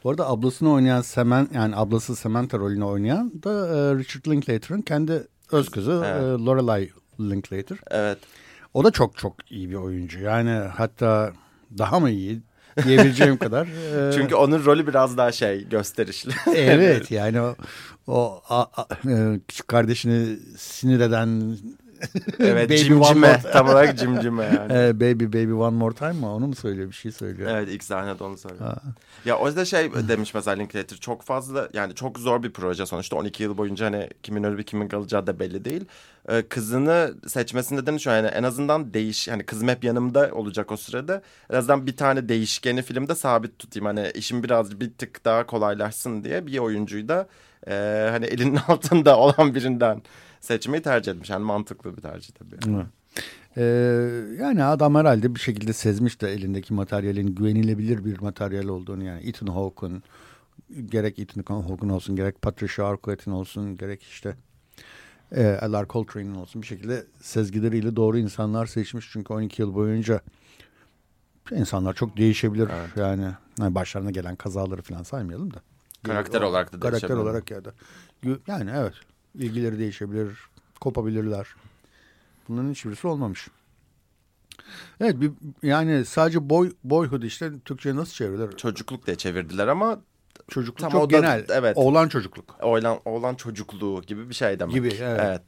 Bu 0.03 0.09
arada 0.09 0.29
ablasını 0.29 0.71
oynayan 0.71 1.01
Semen 1.01 1.47
yani 1.53 1.75
ablası 1.75 2.15
Samantha 2.15 2.57
rolünü 2.57 2.83
oynayan 2.83 3.31
da 3.43 3.49
e, 3.67 3.95
Richard 3.95 4.25
Linklater'ın 4.27 4.81
kendi 4.81 5.27
öz 5.51 5.69
kızı 5.69 6.03
Evet. 6.05 6.21
e, 6.21 6.45
Lorelai 6.45 6.89
Linklater. 7.19 7.77
Evet. 7.91 8.17
O 8.73 8.83
da 8.83 8.91
çok 8.91 9.17
çok 9.17 9.51
iyi 9.51 9.69
bir 9.69 9.75
oyuncu. 9.75 10.19
Yani 10.19 10.49
hatta 10.51 11.31
daha 11.77 11.99
mı 11.99 12.09
iyi 12.09 12.41
diyebileceğim 12.85 13.37
kadar. 13.43 13.67
e, 14.09 14.11
Çünkü 14.13 14.35
onun 14.35 14.65
rolü 14.65 14.87
biraz 14.87 15.17
daha 15.17 15.31
şey 15.31 15.69
gösterişli. 15.69 16.31
evet 16.55 17.11
yani 17.11 17.41
o, 17.41 17.55
o 18.07 18.41
a- 18.49 18.81
a- 18.81 18.87
e, 19.11 19.39
küçük 19.47 19.67
kardeşini 19.67 20.37
sinir 20.57 20.99
eden 20.99 21.57
evet, 22.39 22.69
Baby 22.69 22.93
One 22.93 23.03
cimcime. 23.03 23.27
More- 23.27 23.51
Tam 23.51 23.67
olarak 23.69 23.99
cimcime 23.99 24.43
yani. 24.45 24.99
Baby 24.99 25.25
Baby 25.25 25.51
One 25.53 25.77
More 25.77 25.95
Time 25.95 26.11
mı? 26.13 26.33
Onu 26.33 26.47
mu 26.47 26.55
söylüyor? 26.55 26.89
Bir 26.89 26.95
şey 26.95 27.11
söylüyor. 27.11 27.49
Evet 27.53 27.69
ilk 27.71 27.83
sahnede 27.83 28.23
onu 28.23 28.37
söylüyor. 28.37 28.75
Ya 29.25 29.37
o 29.37 29.47
yüzden 29.47 29.63
şey 29.63 29.91
demiş 30.07 30.33
mesela 30.33 30.57
Linklater 30.57 30.97
çok 30.97 31.21
fazla 31.23 31.69
yani 31.73 31.95
çok 31.95 32.19
zor 32.19 32.43
bir 32.43 32.51
proje 32.53 32.85
sonuçta 32.85 33.15
12 33.15 33.43
yıl 33.43 33.57
boyunca 33.57 33.85
hani 33.85 34.09
kimin 34.23 34.43
ölüp 34.43 34.67
kimin 34.67 34.87
kalacağı 34.87 35.27
da 35.27 35.39
belli 35.39 35.65
değil. 35.65 35.85
Ee, 36.29 36.41
kızını 36.49 37.13
seçmesinde 37.27 37.85
de 37.85 37.99
şu 37.99 38.09
yani 38.09 38.27
en 38.27 38.43
azından 38.43 38.93
değiş 38.93 39.27
hani 39.27 39.43
kızım 39.45 39.67
hep 39.67 39.83
yanımda 39.83 40.29
olacak 40.33 40.71
o 40.71 40.77
sırada. 40.77 41.21
En 41.49 41.55
azından 41.55 41.87
bir 41.87 41.97
tane 41.97 42.29
değişkeni 42.29 42.81
filmde 42.81 43.15
sabit 43.15 43.59
tutayım 43.59 43.85
hani 43.85 44.11
işim 44.15 44.43
biraz 44.43 44.79
bir 44.79 44.91
tık 44.93 45.25
daha 45.25 45.45
kolaylaşsın 45.45 46.23
diye 46.23 46.47
bir 46.47 46.57
oyuncuyu 46.57 47.07
da 47.07 47.27
e, 47.67 48.07
hani 48.11 48.25
elinin 48.25 48.55
altında 48.67 49.17
olan 49.17 49.55
birinden 49.55 50.01
seçmeyi 50.41 50.83
tercih 50.83 51.11
etmiş. 51.11 51.29
Yani 51.29 51.43
mantıklı 51.43 51.97
bir 51.97 52.01
tercih 52.01 52.33
tabii. 52.33 52.75
Evet. 52.75 52.85
Ee, 53.57 53.63
yani 54.39 54.63
adam 54.63 54.95
herhalde 54.95 55.35
bir 55.35 55.39
şekilde 55.39 55.73
sezmiş 55.73 56.21
de 56.21 56.33
elindeki 56.33 56.73
materyalin 56.73 57.35
güvenilebilir 57.35 58.05
bir 58.05 58.19
materyal 58.19 58.67
olduğunu 58.67 59.03
yani 59.03 59.29
Ethan 59.29 59.47
Hawke'un 59.47 60.03
gerek 60.85 61.19
Ethan 61.19 61.61
Hawke'un 61.61 61.89
olsun 61.89 62.15
gerek 62.15 62.41
Patricia 62.41 62.87
Arquette'in 62.87 63.35
olsun 63.35 63.77
gerek 63.77 64.03
işte 64.03 64.35
e, 65.31 65.43
L.R. 65.43 65.87
Coltrane'in 65.89 66.35
olsun 66.35 66.61
bir 66.61 66.67
şekilde 66.67 67.05
sezgileriyle 67.21 67.95
doğru 67.95 68.17
insanlar 68.17 68.65
seçmiş. 68.65 69.09
Çünkü 69.11 69.33
12 69.33 69.61
yıl 69.61 69.73
boyunca 69.73 70.21
insanlar 71.51 71.93
çok 71.93 72.17
değişebilir. 72.17 72.69
Evet. 72.73 72.89
Yani, 72.95 73.31
yani 73.59 73.75
başlarına 73.75 74.11
gelen 74.11 74.35
kazaları 74.35 74.81
falan 74.81 75.03
saymayalım 75.03 75.53
da. 75.53 75.61
Karakter 76.03 76.41
olarak 76.41 76.73
da 76.73 76.79
Karakter 76.79 77.15
olarak 77.15 77.51
ya 77.51 77.65
da. 77.65 77.73
Yani 78.47 78.71
evet. 78.75 78.93
İlgileri 79.37 79.79
değişebilir. 79.79 80.37
Kopabilirler. 80.79 81.47
Bunların 82.49 82.69
hiçbirisi 82.71 83.07
olmamış. 83.07 83.47
Evet 85.01 85.21
bir, 85.21 85.31
yani 85.63 86.05
sadece 86.05 86.49
boy, 86.49 86.71
boyhood 86.83 87.23
işte 87.23 87.51
Türkçe'ye 87.65 87.95
nasıl 87.95 88.13
çevrilir? 88.13 88.57
Çocukluk 88.57 89.05
diye 89.05 89.15
çevirdiler 89.17 89.67
ama 89.67 89.99
Çocukluk 90.49 90.79
Tam 90.79 90.91
çok 90.91 91.01
o 91.03 91.09
da- 91.09 91.17
genel. 91.17 91.45
evet. 91.49 91.77
Oğlan 91.77 92.07
çocukluk. 92.07 92.55
oğlan, 92.61 92.99
oğlan 93.05 93.35
çocukluğu 93.35 94.01
gibi 94.01 94.29
bir 94.29 94.33
şey 94.33 94.59
demek. 94.59 94.73
Gibi, 94.73 94.87
evet. 94.87 95.19
evet. 95.23 95.41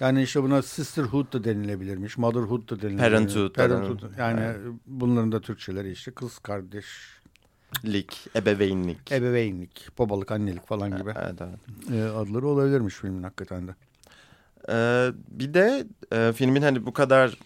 Yani 0.00 0.22
işte 0.22 0.42
buna 0.42 0.62
sisterhood 0.62 1.32
da 1.32 1.44
denilebilirmiş. 1.44 2.18
Motherhood 2.18 2.70
da 2.70 2.82
denilebilir. 2.82 2.98
Parenthood 3.02 3.54
Parenthood. 3.54 4.18
Yani 4.18 4.40
Evet. 4.40 4.56
bunların 4.86 5.32
da 5.32 5.40
Türkçeleri 5.40 5.92
işte 5.92 6.10
kız 6.10 6.38
kardeş, 6.38 6.86
Lik, 7.84 8.26
ebeveynlik. 8.36 9.12
ebeveynlik, 9.12 9.98
babalık, 9.98 10.30
annelik 10.32 10.66
falan 10.66 10.96
gibi 10.96 11.14
Evet, 11.16 11.40
evet. 11.40 11.92
e, 11.92 12.04
adları 12.10 12.46
olabilirmiş 12.46 12.94
filmin 12.94 13.22
hakikaten 13.22 13.68
de. 13.68 13.74
Ee, 14.68 15.08
bir 15.28 15.54
de 15.54 15.86
e, 16.12 16.32
filmin 16.32 16.62
hani 16.62 16.86
bu 16.86 16.92
kadar 16.92 17.38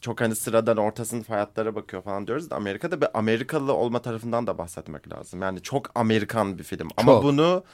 çok 0.00 0.20
hani 0.20 0.34
sıradan 0.36 0.76
orta 0.76 1.04
sınıf 1.04 1.30
hayatlara 1.30 1.74
bakıyor 1.74 2.02
falan 2.02 2.26
diyoruz 2.26 2.50
da 2.50 2.56
Amerika'da 2.56 3.00
bir 3.00 3.08
Amerikalı 3.18 3.72
olma 3.72 4.02
tarafından 4.02 4.46
da 4.46 4.58
bahsetmek 4.58 5.12
lazım. 5.12 5.42
Yani 5.42 5.62
çok 5.62 5.90
Amerikan 5.94 6.58
bir 6.58 6.62
film 6.64 6.88
ama 6.96 7.12
Çok. 7.12 7.22
bunu 7.22 7.64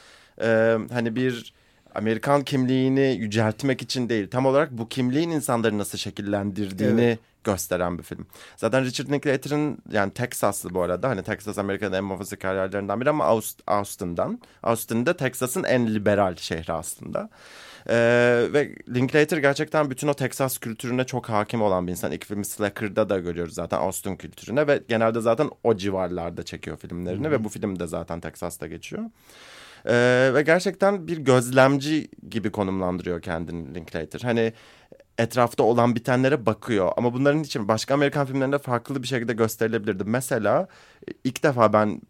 e, 0.43 0.79
hani 0.93 1.17
bir 1.17 1.55
Amerikan 1.95 2.45
kimliğini 2.45 3.17
yüceltmek 3.21 3.83
için 3.83 4.09
değil 4.09 4.31
tam 4.31 4.47
olarak 4.47 4.71
bu 4.73 4.89
kimliğin 4.89 5.31
insanları 5.31 5.79
nasıl 5.79 5.99
şekillendirdiğini 5.99 7.03
Evet. 7.03 7.19
Gösteren 7.45 7.99
bir 7.99 8.03
film. 8.03 8.27
Zaten 8.57 8.85
Richard 8.85 9.11
Linklater'ın 9.11 9.79
yani 9.91 10.13
Texaslı 10.13 10.75
bu 10.75 10.83
arada 10.83 11.09
hani 11.09 11.23
Texas 11.23 11.59
Amerika'nın 11.59 11.93
en 11.97 12.05
muhafazakar 12.05 12.55
yerlerinden 12.55 13.01
biri 13.01 13.11
ama 13.11 13.25
Aus- 13.25 13.61
Austin'dan. 13.67 14.41
Austin'de 14.63 15.17
Texas'ın 15.17 15.65
en 15.65 15.95
liberal 15.95 16.37
şehri 16.37 16.73
aslında. 16.73 17.31
Ee, 17.89 18.49
ve 18.53 18.75
Linklater 18.95 19.39
gerçekten 19.39 19.91
bütün 19.91 20.09
o 20.09 20.15
Texas 20.15 20.59
kültürüne 20.59 21.05
çok 21.05 21.29
hakim 21.29 21.63
olan 21.63 21.87
bir 21.87 21.93
insan. 21.93 22.13
İlk 22.13 22.27
filmi 22.27 22.45
Slacker'da 22.45 23.09
da 23.09 23.19
görüyoruz 23.19 23.55
zaten 23.55 23.79
Austin 23.79 24.17
kültürüne 24.17 24.67
ve 24.67 24.83
genelde 24.89 25.21
zaten 25.21 25.51
o 25.65 25.77
civarlarda 25.77 26.43
çekiyor 26.43 26.77
filmlerini 26.77 27.31
ve 27.31 27.45
bu 27.45 27.49
film 27.49 27.79
de 27.79 27.87
zaten 27.87 28.21
Texas'ta 28.21 28.67
geçiyor. 28.67 29.03
Ee, 29.87 30.31
ve 30.35 30.43
gerçekten 30.43 31.07
bir 31.09 31.19
gözlemci 31.19 32.09
gibi 32.31 32.51
konumlandırıyor 32.51 33.23
kendini 33.23 33.75
Linklater. 33.75 34.21
Hani 34.21 34.53
etrafta 35.19 35.63
olan 35.63 35.95
bitenlere 35.95 36.47
bakıyor. 36.47 36.93
Ama 36.97 37.15
bunların 37.15 37.43
için 37.43 37.69
başka 37.69 37.95
Amerikan 37.95 38.27
filmlerinde 38.27 38.59
farklı 38.59 39.03
bir 39.03 39.09
şekilde 39.09 39.33
gösterilebilirdi. 39.33 40.05
Mesela 40.07 40.69
ilk 41.25 41.43
defa 41.43 41.73
ben 41.73 42.01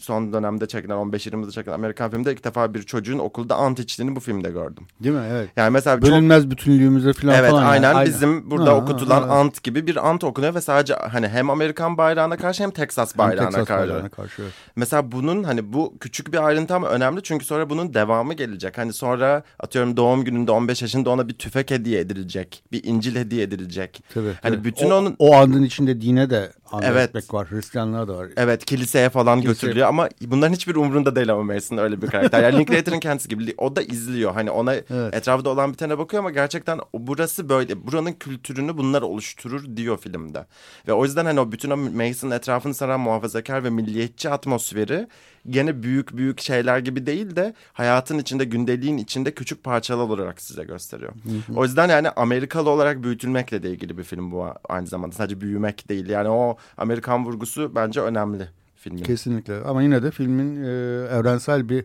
son 0.00 0.32
dönemde 0.32 0.66
çekilen 0.68 0.94
15-20 0.96 1.36
yılda 1.40 1.50
çekilen 1.50 1.74
Amerikan 1.74 2.10
filmde 2.10 2.32
ilk 2.32 2.44
defa 2.44 2.74
bir 2.74 2.82
çocuğun 2.82 3.18
okulda 3.18 3.54
ant 3.56 3.78
içtiğini 3.78 4.16
bu 4.16 4.20
filmde 4.20 4.50
gördüm. 4.50 4.86
Değil 5.02 5.14
mi? 5.14 5.22
Evet. 5.30 5.48
Yani 5.56 5.70
mesela 5.70 5.96
çok 6.00 6.10
Bölünmez 6.10 6.50
bütünlüğümüze 6.50 7.12
falan 7.12 7.34
Evet 7.34 7.50
falan. 7.50 7.74
yani. 7.74 7.86
aynen 7.86 8.06
bizim 8.06 8.50
burada 8.50 8.70
Ha, 8.70 8.74
okutulan 8.76 9.22
ha, 9.22 9.34
ant 9.34 9.62
gibi 9.62 9.86
bir 9.86 10.08
ant 10.08 10.24
okunuyor 10.24 10.54
ve 10.54 10.60
sadece 10.60 10.94
hani 10.94 11.28
hem 11.28 11.50
Amerikan 11.50 11.98
bayrağına 11.98 12.36
karşı 12.36 12.62
hem 12.62 12.70
Texas 12.70 13.14
Hem 13.14 13.18
bayrağına 13.18 13.48
Texas 13.50 13.66
karşı. 13.68 13.88
bayrağına 13.90 14.08
karşı. 14.08 14.42
evet. 14.42 14.52
Mesela 14.76 15.12
bunun 15.12 15.42
hani 15.44 15.72
bu 15.72 15.94
küçük 16.00 16.32
bir 16.32 16.46
ayrıntı 16.46 16.74
ama 16.74 16.88
önemli 16.88 17.17
çünkü 17.20 17.44
sonra 17.44 17.70
bunun 17.70 17.94
devamı 17.94 18.34
gelecek. 18.34 18.78
Hani 18.78 18.92
sonra 18.92 19.42
atıyorum 19.60 19.96
doğum 19.96 20.24
gününde 20.24 20.50
15 20.50 20.82
yaşında 20.82 21.10
ona 21.10 21.28
bir 21.28 21.34
tüfek 21.34 21.70
hediye 21.70 22.00
edilecek. 22.00 22.62
Bir 22.72 22.84
İncil 22.84 23.16
hediye 23.16 23.42
edilecek. 23.42 24.02
Tabii, 24.14 24.32
Hani 24.42 24.54
tabii. 24.56 24.64
bütün 24.64 24.90
o, 24.90 24.94
onun- 24.94 25.16
o 25.18 25.34
andın 25.34 25.62
içinde 25.62 26.00
dine 26.00 26.30
de 26.30 26.52
Evet. 26.82 27.08
etmek 27.08 27.34
var. 27.34 27.50
Hristiyanlığa 27.50 28.08
da 28.08 28.16
var. 28.16 28.28
Evet 28.36 28.64
kiliseye 28.64 29.08
falan 29.08 29.38
Kilise- 29.40 29.46
götürülüyor 29.46 29.88
ama 29.88 30.08
bunların 30.26 30.52
hiçbir 30.54 30.74
umrunda 30.74 31.16
değil 31.16 31.32
ama 31.32 31.42
Mason 31.42 31.76
öyle 31.78 32.02
bir 32.02 32.06
karakter. 32.06 32.42
Yani 32.42 32.58
Linklater'ın 32.58 33.00
kendisi 33.00 33.28
gibi 33.28 33.54
o 33.58 33.76
da 33.76 33.82
izliyor. 33.82 34.32
Hani 34.32 34.50
ona 34.50 34.74
Evet. 34.74 35.14
etrafta 35.14 35.50
olan 35.50 35.72
bitene 35.72 35.98
bakıyor 35.98 36.22
ama 36.22 36.30
gerçekten 36.30 36.78
burası 36.94 37.48
böyle. 37.48 37.86
Buranın 37.86 38.12
kültürünü 38.12 38.76
bunlar 38.76 39.02
oluşturur 39.02 39.76
diyor 39.76 39.98
filmde. 39.98 40.46
Ve 40.88 40.92
o 40.92 41.04
yüzden 41.04 41.24
hani 41.24 41.40
o 41.40 41.52
bütün 41.52 41.70
o 41.70 41.76
Mason'ın 41.76 42.30
etrafını 42.32 42.74
saran 42.74 43.00
muhafazakar 43.00 43.64
ve 43.64 43.70
milliyetçi 43.70 44.30
atmosferi 44.30 45.08
gene 45.50 45.82
büyük 45.82 46.16
büyük 46.16 46.40
şeyler 46.40 46.78
gibi 46.78 47.06
değil 47.06 47.36
de 47.36 47.54
hayatın 47.72 48.18
içinde 48.18 48.44
gündeliğin 48.44 48.98
içinde 48.98 49.30
küçük 49.34 49.64
parçalar 49.64 50.04
olarak 50.04 50.40
size 50.40 50.64
gösteriyor. 50.64 51.12
O 51.56 51.64
yüzden 51.64 51.88
yani 51.88 52.10
Amerikalı 52.10 52.70
olarak 52.70 53.02
büyütülmekle 53.02 53.62
de 53.62 53.70
ilgili 53.70 53.98
bir 53.98 54.02
film 54.04 54.30
bu 54.32 54.46
aynı 54.68 54.86
zamanda. 54.86 55.14
Sadece 55.14 55.40
büyümek 55.40 55.88
değil. 55.88 56.08
Yani 56.08 56.28
o 56.28 56.56
Amerikan 56.76 57.26
vurgusu 57.26 57.72
bence 57.74 58.00
önemli 58.00 58.48
filmin. 58.76 59.02
Kesinlikle. 59.02 59.60
Ama 59.60 59.82
yine 59.82 60.02
de 60.02 60.10
filmin 60.10 60.62
e, 60.62 60.68
evrensel 61.10 61.68
bir 61.68 61.84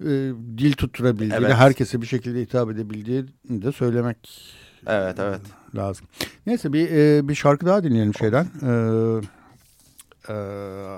e, 0.00 0.08
dil 0.58 0.72
tutturabildiği 0.72 1.32
Evet. 1.38 1.50
ve 1.50 1.54
herkese 1.54 2.02
bir 2.02 2.06
şekilde 2.06 2.40
hitap 2.40 2.70
edebildiğini 2.70 3.28
de 3.48 3.72
söylemek 3.72 4.30
Evet 4.86 5.18
evet. 5.20 5.40
lazım. 5.76 6.06
Neyse 6.46 6.72
bir 6.72 6.90
e, 6.90 7.28
bir 7.28 7.34
şarkı 7.34 7.66
daha 7.66 7.84
dinleyelim 7.84 8.14
şeyden. 8.14 8.46
E, 8.62 8.72
e, 10.28 10.34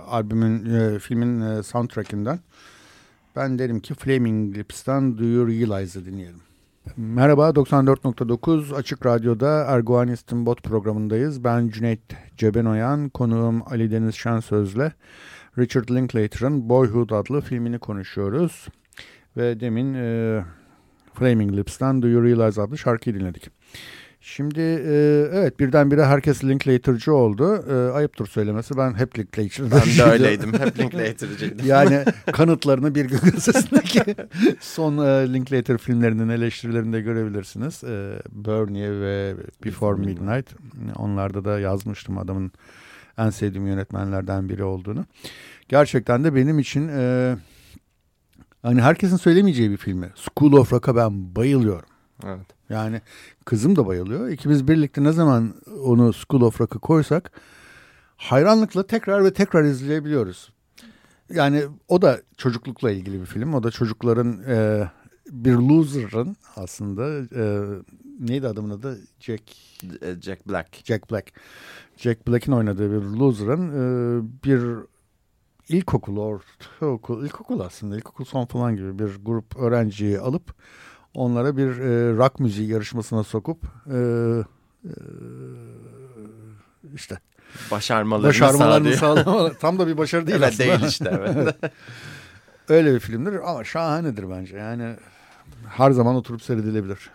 albümün 0.07 0.75
e, 0.75 0.99
filmin 0.99 1.41
e, 1.41 1.63
soundtrackinden. 1.63 2.41
Ben 3.37 3.59
derim 3.59 3.81
ki 3.81 3.95
Flaming 3.95 4.57
Lips'ten 4.57 5.19
Do 5.19 5.25
You 5.25 5.49
Realize'ı 5.49 6.05
dinleyelim. 6.05 6.41
Merhaba 6.97 7.49
94.9 7.49 8.75
Açık 8.75 9.07
Radyo'da 9.07 9.65
Erguvan 9.69 10.09
İstinbot 10.09 10.63
programındayız. 10.63 11.45
Ben 11.45 11.69
Cüneyt 11.69 12.01
Cebenoyan, 12.37 13.09
konuğum 13.09 13.63
Ali 13.67 13.91
Deniz 13.91 14.15
Şensöz'le 14.15 14.93
Richard 15.59 15.89
Linklater'ın 15.91 16.69
Boyhood 16.69 17.11
adlı 17.11 17.41
filmini 17.41 17.79
konuşuyoruz. 17.79 18.69
Ve 19.37 19.61
demin 19.61 19.95
e, 19.95 20.45
Flaming 21.15 21.57
Lips'ten 21.57 22.03
Do 22.03 22.09
You 22.09 22.25
Realize 22.25 22.63
adlı 22.63 22.79
şarkıyı 22.79 23.15
dinledik. 23.21 23.51
Şimdi 24.23 24.61
e, 24.61 25.27
evet 25.33 25.61
birdenbire 25.61 26.05
herkes 26.05 26.45
Linklater'cı 26.45 27.15
oldu. 27.15 27.65
E, 27.71 27.93
ayıptır 27.93 28.27
söylemesi 28.27 28.77
ben 28.77 28.95
hep 28.95 29.19
Linklater'da. 29.19 29.71
Ben 29.71 29.99
de 29.99 30.11
öyleydim. 30.13 30.53
Hep 30.53 30.79
Linklater'cıydım. 30.79 31.67
Yani 31.67 32.05
kanıtlarını 32.33 32.95
bir 32.95 33.09
gazetesindeki 33.09 34.15
son 34.61 34.99
e, 34.99 35.33
Linklater 35.33 35.79
filmlerinin 35.79 36.29
eleştirilerinde 36.29 37.01
görebilirsiniz. 37.01 37.85
E, 37.85 38.23
Bernie 38.33 38.91
ve 39.01 39.35
Before 39.65 39.99
Midnight. 40.01 40.51
Onlarda 40.97 41.45
da 41.45 41.61
yazmıştım 41.61 42.19
adamın 42.19 42.53
en 43.19 43.31
sevdiğim 43.31 43.67
yönetmenlerden 43.67 44.49
biri 44.49 44.65
olduğunu. 44.65 45.05
Gerçekten 45.69 46.25
de 46.25 46.35
benim 46.35 46.59
için 46.59 46.89
e, 46.89 47.37
hani 48.63 48.83
herkesin 48.83 49.17
söylemeyeceği 49.17 49.71
bir 49.71 49.77
filmi. 49.77 50.11
School 50.15 50.53
of 50.53 50.73
Rock'a 50.73 50.97
ben 50.97 51.37
bayılıyorum. 51.37 51.91
Evet. 52.27 52.47
Yani 52.69 53.01
kızım 53.45 53.77
da 53.77 53.87
bayılıyor. 53.87 54.29
İkimiz 54.29 54.69
birlikte 54.69 55.05
ne 55.05 55.13
zaman 55.13 55.55
onu 55.85 56.13
School 56.13 56.43
of 56.43 56.61
Rock'ı 56.61 56.79
koysak 56.79 57.33
hayranlıkla 58.17 58.87
tekrar 58.87 59.25
ve 59.25 59.33
tekrar 59.33 59.65
izleyebiliyoruz. 59.65 60.53
Yani 61.35 61.65
o 61.89 62.03
da 62.03 62.21
çocuklukla 62.37 62.91
ilgili 62.91 63.21
bir 63.21 63.27
film. 63.27 63.55
O 63.55 63.63
da 63.63 63.71
çocukların 63.71 64.43
e, 64.49 64.89
bir 65.31 65.53
loser'ın 65.55 66.37
aslında 66.57 67.09
e, 67.35 67.65
neydi 68.21 68.49
adamın 68.49 68.71
adı? 68.71 68.99
Jack 69.21 69.43
E, 70.03 70.21
Jack 70.21 70.49
Black. 70.49 70.87
Jack 70.87 71.11
Black. 71.11 71.33
Jack 71.97 72.29
Black'in 72.29 72.53
oynadığı 72.53 72.91
bir 72.91 73.07
loser'ın 73.19 73.69
e, 73.69 74.23
bir 74.45 74.61
ilkokul, 75.69 76.17
ortaokul, 76.17 77.25
ilkokul 77.25 77.61
aslında 77.61 77.97
ilkokul 77.97 78.25
son 78.25 78.47
falan 78.47 78.77
gibi 78.77 78.99
bir 78.99 79.25
grup 79.25 79.57
öğrenciyi 79.57 80.21
alıp 80.21 80.55
onlara 81.15 81.57
bir 81.57 81.79
e, 81.79 82.17
rock 82.17 82.41
müziği 82.41 82.69
yarışmasına 82.69 83.25
sokup 83.25 83.59
e, 83.87 83.99
e, 84.85 84.93
işte 86.95 87.19
Başarmalarını, 87.71 88.29
başarmalarını 88.29 88.95
sağlıyor. 88.95 89.25
sağlama. 89.25 89.53
Tam 89.53 89.79
da 89.79 89.87
bir 89.87 89.99
başarı 89.99 90.27
değil 90.27 90.39
evet 90.39 90.49
aslında. 90.49 90.69
değil 90.69 90.91
işte 90.91 91.21
evet. 91.21 91.57
Öyle 92.69 92.95
bir 92.95 93.01
filmdir 93.01 93.51
ama 93.51 93.65
şahanedir 93.65 94.31
bence. 94.31 94.57
Yani 94.57 94.97
her 95.69 95.91
zaman 95.91 96.15
oturup 96.15 96.43
seyredilebilir. 96.43 97.11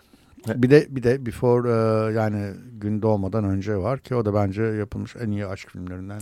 Bir 0.46 0.70
de 0.70 0.86
bir 0.90 1.02
de 1.02 1.26
Before 1.26 1.68
e, 1.68 2.12
yani 2.12 2.52
gün 2.80 3.02
doğmadan 3.02 3.44
önce 3.44 3.76
var 3.76 3.98
ki 3.98 4.14
o 4.14 4.24
da 4.24 4.34
bence 4.34 4.62
yapılmış 4.62 5.16
en 5.16 5.30
iyi 5.30 5.46
aşk 5.46 5.68
filmlerinden 5.68 6.20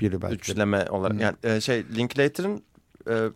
biri 0.00 0.22
belki. 0.22 0.34
Üçleme 0.34 0.84
olarak. 0.90 1.20
Yani 1.20 1.36
e, 1.42 1.60
şey 1.60 1.84
Linklater'ın 1.96 2.62
e, 3.10 3.28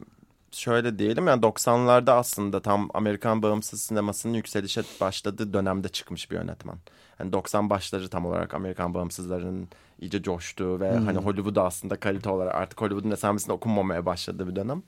şöyle 0.52 0.98
diyelim 0.98 1.26
yani 1.26 1.42
90'larda 1.42 2.10
aslında 2.10 2.62
tam 2.62 2.88
Amerikan 2.94 3.42
bağımsız 3.42 3.82
sinemasının 3.82 4.34
yükselişe 4.34 4.82
başladığı 5.00 5.52
dönemde 5.52 5.88
çıkmış 5.88 6.30
bir 6.30 6.36
yönetmen. 6.36 6.76
Yani 7.20 7.32
90 7.32 7.70
başları 7.70 8.08
tam 8.08 8.26
olarak 8.26 8.54
Amerikan 8.54 8.94
bağımsızlarının 8.94 9.68
iyice 10.00 10.22
coştuğu 10.22 10.80
ve 10.80 10.90
hani 10.90 11.18
Hollywood'da 11.18 11.64
aslında 11.64 12.00
kalite 12.00 12.30
olarak 12.30 12.54
artık 12.54 12.80
Hollywood'un 12.80 13.10
esamesinde 13.10 13.52
okunmamaya 13.52 14.06
başladığı 14.06 14.48
bir 14.48 14.56
dönem. 14.56 14.82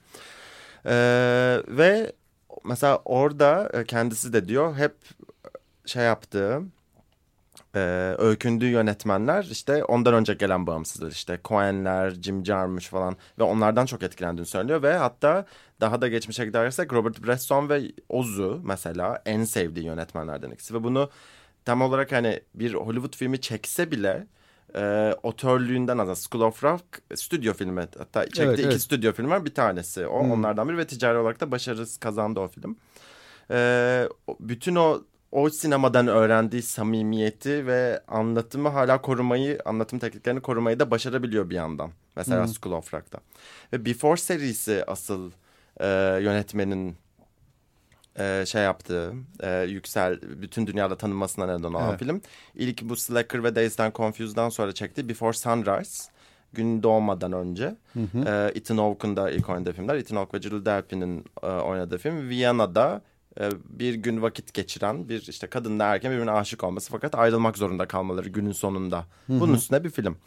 Ee, 0.85 1.61
ve 1.67 2.13
mesela 2.63 3.01
orada 3.05 3.69
e, 3.73 3.83
kendisi 3.83 4.33
de 4.33 4.47
diyor 4.47 4.75
hep 4.75 4.95
şey 5.85 6.03
yaptığı 6.03 6.61
e, 7.75 7.79
öykündüğü 8.17 8.65
yönetmenler 8.69 9.43
işte 9.43 9.83
ondan 9.83 10.13
önce 10.13 10.33
gelen 10.33 10.67
bağımsızlar 10.67 11.11
işte 11.11 11.39
Coen'ler, 11.45 12.09
Jim 12.11 12.45
Jarmusch 12.45 12.89
falan 12.89 13.17
ve 13.39 13.43
onlardan 13.43 13.85
çok 13.85 14.03
etkilendiğini 14.03 14.47
söylüyor 14.47 14.81
ve 14.83 14.97
hatta 14.97 15.45
daha 15.81 16.01
da 16.01 16.07
geçmişe 16.07 16.45
gidersek 16.45 16.93
Robert 16.93 17.23
Bresson 17.25 17.69
ve 17.69 17.81
Ozu 18.09 18.61
mesela 18.63 19.21
en 19.25 19.43
sevdiği 19.43 19.85
yönetmenlerden 19.85 20.51
ikisi 20.51 20.73
ve 20.73 20.83
bunu 20.83 21.09
tam 21.65 21.81
olarak 21.81 22.11
hani 22.11 22.39
bir 22.55 22.73
Hollywood 22.73 23.15
filmi 23.15 23.41
çekse 23.41 23.91
bile 23.91 24.27
e, 24.75 25.13
otörlüğünden 25.23 25.97
azal 25.97 26.15
School 26.15 26.41
of 26.43 26.63
Rock 26.63 26.83
stüdyo 27.15 27.53
filmi 27.53 27.87
hatta 27.97 28.23
çektiği 28.23 28.43
Evet, 28.43 28.59
iki 28.59 28.67
evet. 28.67 28.81
stüdyo 28.81 29.13
filmi 29.13 29.29
var 29.29 29.45
bir 29.45 29.53
tanesi 29.53 30.07
o 30.07 30.23
Hmm. 30.23 30.31
onlardan 30.31 30.69
biri 30.69 30.77
ve 30.77 30.87
ticari 30.87 31.17
olarak 31.17 31.39
da 31.39 31.51
başarı 31.51 31.85
kazandı 31.99 32.39
o 32.39 32.47
film. 32.47 32.77
E, 33.51 34.09
bütün 34.39 34.75
o 34.75 35.03
o 35.33 35.49
sinemadan 35.49 36.07
öğrendiği 36.07 36.61
samimiyeti 36.61 37.67
ve 37.67 38.01
anlatımı 38.07 38.69
hala 38.69 39.01
korumayı, 39.01 39.59
anlatım 39.65 39.99
tekniklerini 39.99 40.41
korumayı 40.41 40.79
da 40.79 40.91
başarabiliyor 40.91 41.49
bir 41.49 41.55
yandan. 41.55 41.91
Mesela 42.15 42.45
Hmm. 42.45 42.53
School 42.53 42.73
of 42.77 42.93
Rock'ta. 42.93 43.19
Ve 43.73 43.85
Before 43.85 44.17
serisi 44.17 44.83
asıl 44.87 45.31
e, 45.79 45.87
yönetmenin 46.21 46.95
e, 48.19 48.43
şey 48.47 48.61
yaptığı, 48.63 49.13
e, 49.39 49.61
yüksel, 49.61 50.19
bütün 50.21 50.67
dünyada 50.67 50.97
tanınmasına 50.97 51.45
neden 51.45 51.63
olan 51.63 51.89
Evet. 51.89 51.99
film. 51.99 52.21
İlk 52.55 52.81
bu 52.81 52.95
Slacker 52.95 53.43
ve 53.43 53.55
Dazed 53.55 53.79
and 53.79 53.93
Confused'dan 53.93 54.49
sonra 54.49 54.71
çektiği 54.71 55.09
Before 55.09 55.33
Sunrise. 55.33 56.13
Gün 56.53 56.83
doğmadan 56.83 57.31
önce. 57.33 57.75
E, 58.25 58.51
Ethan 58.55 58.77
Hawke'ın 58.77 59.15
da 59.15 59.31
ilk 59.31 59.49
oynadığı 59.49 59.73
filmler. 59.73 59.95
Ethan 59.95 60.15
Hawke 60.17 60.37
ve 60.37 60.41
Jill 60.41 60.65
Delpy'nin 60.65 61.25
e, 61.43 61.47
oynadığı 61.47 61.97
film. 61.97 62.29
Viyana'da 62.29 63.01
bir 63.69 63.93
gün 63.93 64.21
vakit 64.21 64.53
geçiren 64.53 65.09
bir 65.09 65.21
işte 65.27 65.47
kadınla 65.47 65.83
erken 65.83 66.11
birbirine 66.11 66.31
aşık 66.31 66.63
olması 66.63 66.91
fakat 66.91 67.15
ayrılmak 67.15 67.57
zorunda 67.57 67.87
kalmaları 67.87 68.29
günün 68.29 68.51
sonunda. 68.51 69.05
Bunun 69.29 69.53
üstüne 69.53 69.83
bir 69.83 69.89
film. 69.89 70.17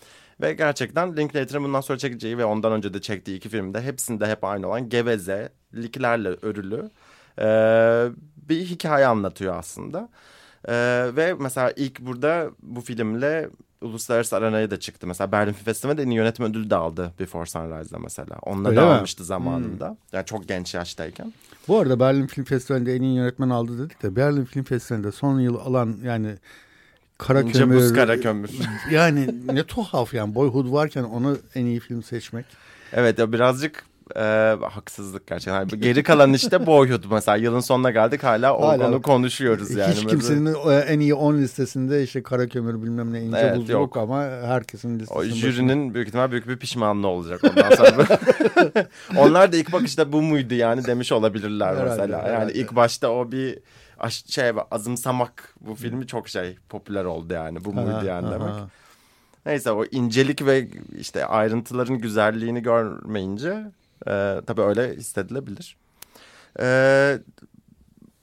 Ve 0.41 0.53
gerçekten 0.53 1.17
Linklater'ın 1.17 1.65
bundan 1.65 1.81
sonra 1.81 1.99
çekeceği 1.99 2.39
ve 2.39 2.45
ondan 2.45 2.73
önce 2.73 2.95
de 2.95 3.01
çektiği 3.01 3.37
iki 3.37 3.49
filmde 3.49 3.83
hepsinde 3.83 4.27
hep 4.27 4.45
aynı 4.45 4.69
olan 4.69 4.89
gevezeliklerle 4.89 6.29
örülü 6.29 6.91
e, 7.39 7.47
bir 8.37 8.65
hikaye 8.65 9.07
anlatıyor 9.07 9.57
aslında. 9.57 10.09
E, 10.69 10.75
ve 11.17 11.35
mesela 11.35 11.73
ilk 11.77 12.01
burada 12.01 12.51
bu 12.63 12.81
filmle 12.81 13.49
uluslararası 13.81 14.37
arenaya 14.37 14.71
da 14.71 14.81
çıktı. 14.81 15.07
Mesela 15.07 15.33
Berlin 15.33 15.53
Film 15.53 15.65
Festivali'nde 15.65 16.03
en 16.03 16.11
iyi 16.11 16.17
yönetim 16.17 16.45
ödülü 16.45 16.71
de 16.71 16.77
aldı 16.77 17.13
Before 17.21 17.47
Sunrise'da 17.47 17.99
mesela. 17.99 18.39
Onunla 18.43 18.69
Öyle 18.69 18.81
da 18.81 18.87
mi? 18.87 18.93
almıştı 18.93 19.25
zamanında. 19.25 19.97
Yani 20.13 20.27
çok 20.27 20.49
genç 20.49 20.75
yaştayken. 20.75 21.33
Bu 21.69 21.79
arada 21.79 22.01
Berlin 22.01 22.27
Film 22.27 22.45
Festivali'nde 22.45 22.95
en 22.97 23.03
iyi 23.03 23.17
yönetmen 23.17 23.51
aldı 23.51 23.79
dedik 23.79 24.03
de 24.03 24.17
Berlin 24.17 24.45
Film 24.45 24.65
Festivali'nde 24.65 25.13
son 25.13 25.41
yıl 25.41 25.57
alan 25.57 25.97
yani 26.05 26.35
Kara 27.19 27.41
İnce 27.41 27.59
Kömür. 27.59 27.77
buz 27.77 27.93
kara 27.93 28.21
kömür. 28.21 28.51
Yani 28.91 29.35
ne 29.53 29.65
tuhaf 29.65 30.15
yani 30.15 30.35
Boyhood 30.35 30.73
varken 30.73 31.03
onu 31.03 31.39
en 31.55 31.65
iyi 31.67 31.81
film 31.81 32.03
seçmek. 32.03 32.47
Evet 32.93 33.19
ya 33.19 33.33
birazcık 33.33 33.85
e, 34.17 34.21
haksızlık 34.63 35.27
gerçekten. 35.27 35.55
Yani 35.55 35.81
geri 35.81 36.03
kalan 36.03 36.33
işte 36.33 36.67
Boyhood 36.67 37.05
mesela. 37.11 37.37
Yılın 37.37 37.61
sonuna 37.61 37.91
geldik 37.91 38.23
hala 38.23 38.57
o 38.57 38.69
Hala. 38.69 38.85
konu 38.87 39.03
konuşuyoruz 39.03 39.71
yani. 39.71 39.91
Hiç 39.93 40.05
Mesela- 40.05 40.11
kimsenin 40.11 40.55
o 40.55 40.73
en 40.73 41.01
iyi 41.01 41.15
10 41.15 41.35
listesinde 41.39 42.03
işte 42.03 42.23
Kara 42.23 42.49
Kömür 42.49 42.83
bilmem 42.83 43.13
ne 43.13 43.21
ince 43.23 43.39
Evet, 43.39 43.57
buz 43.57 43.69
yok. 43.69 43.97
ama 43.97 44.23
herkesin 44.23 44.97
O 44.97 44.99
listesinde. 44.99 45.35
jürinin 45.35 45.95
büyük 45.95 46.09
ihtimal 46.09 46.31
büyük 46.31 46.49
bir 46.49 46.57
pişmanlığı 46.57 47.07
olacak 47.09 47.41
ondan 47.45 47.71
sonra. 47.71 48.07
Onlar 49.17 49.53
da 49.53 49.57
ilk 49.57 49.73
bakışta 49.73 50.13
bu 50.13 50.23
muydu 50.23 50.55
yani 50.55 50.85
demiş 50.85 51.13
olabilirler 51.13 51.67
Herhalde, 51.67 51.89
mesela. 51.91 52.19
Yani 52.19 52.29
herhalde. 52.29 52.53
ilk 52.53 52.77
başta 52.77 53.11
o 53.11 53.33
bir 53.33 53.59
şey 54.27 54.51
azımsamak 54.71 55.55
bu 55.61 55.75
filmi 55.75 56.07
çok 56.07 56.29
şey 56.29 56.57
popüler 56.69 57.05
oldu 57.05 57.33
yani. 57.35 57.65
Bu 57.65 57.73
muydu 57.73 58.05
yani 58.07 58.31
demek. 58.31 58.51
Neyse 59.47 59.71
o 59.71 59.85
incelik 59.85 60.47
ve 60.47 60.69
işte 60.99 61.27
ayrıntıların 61.27 61.99
güzelliğini 61.99 62.63
görmeyince 62.63 63.63
e, 64.09 64.41
tabii 64.47 64.63
öyle 64.63 64.97
hissedilebilir. 64.97 65.77
E, 66.61 67.19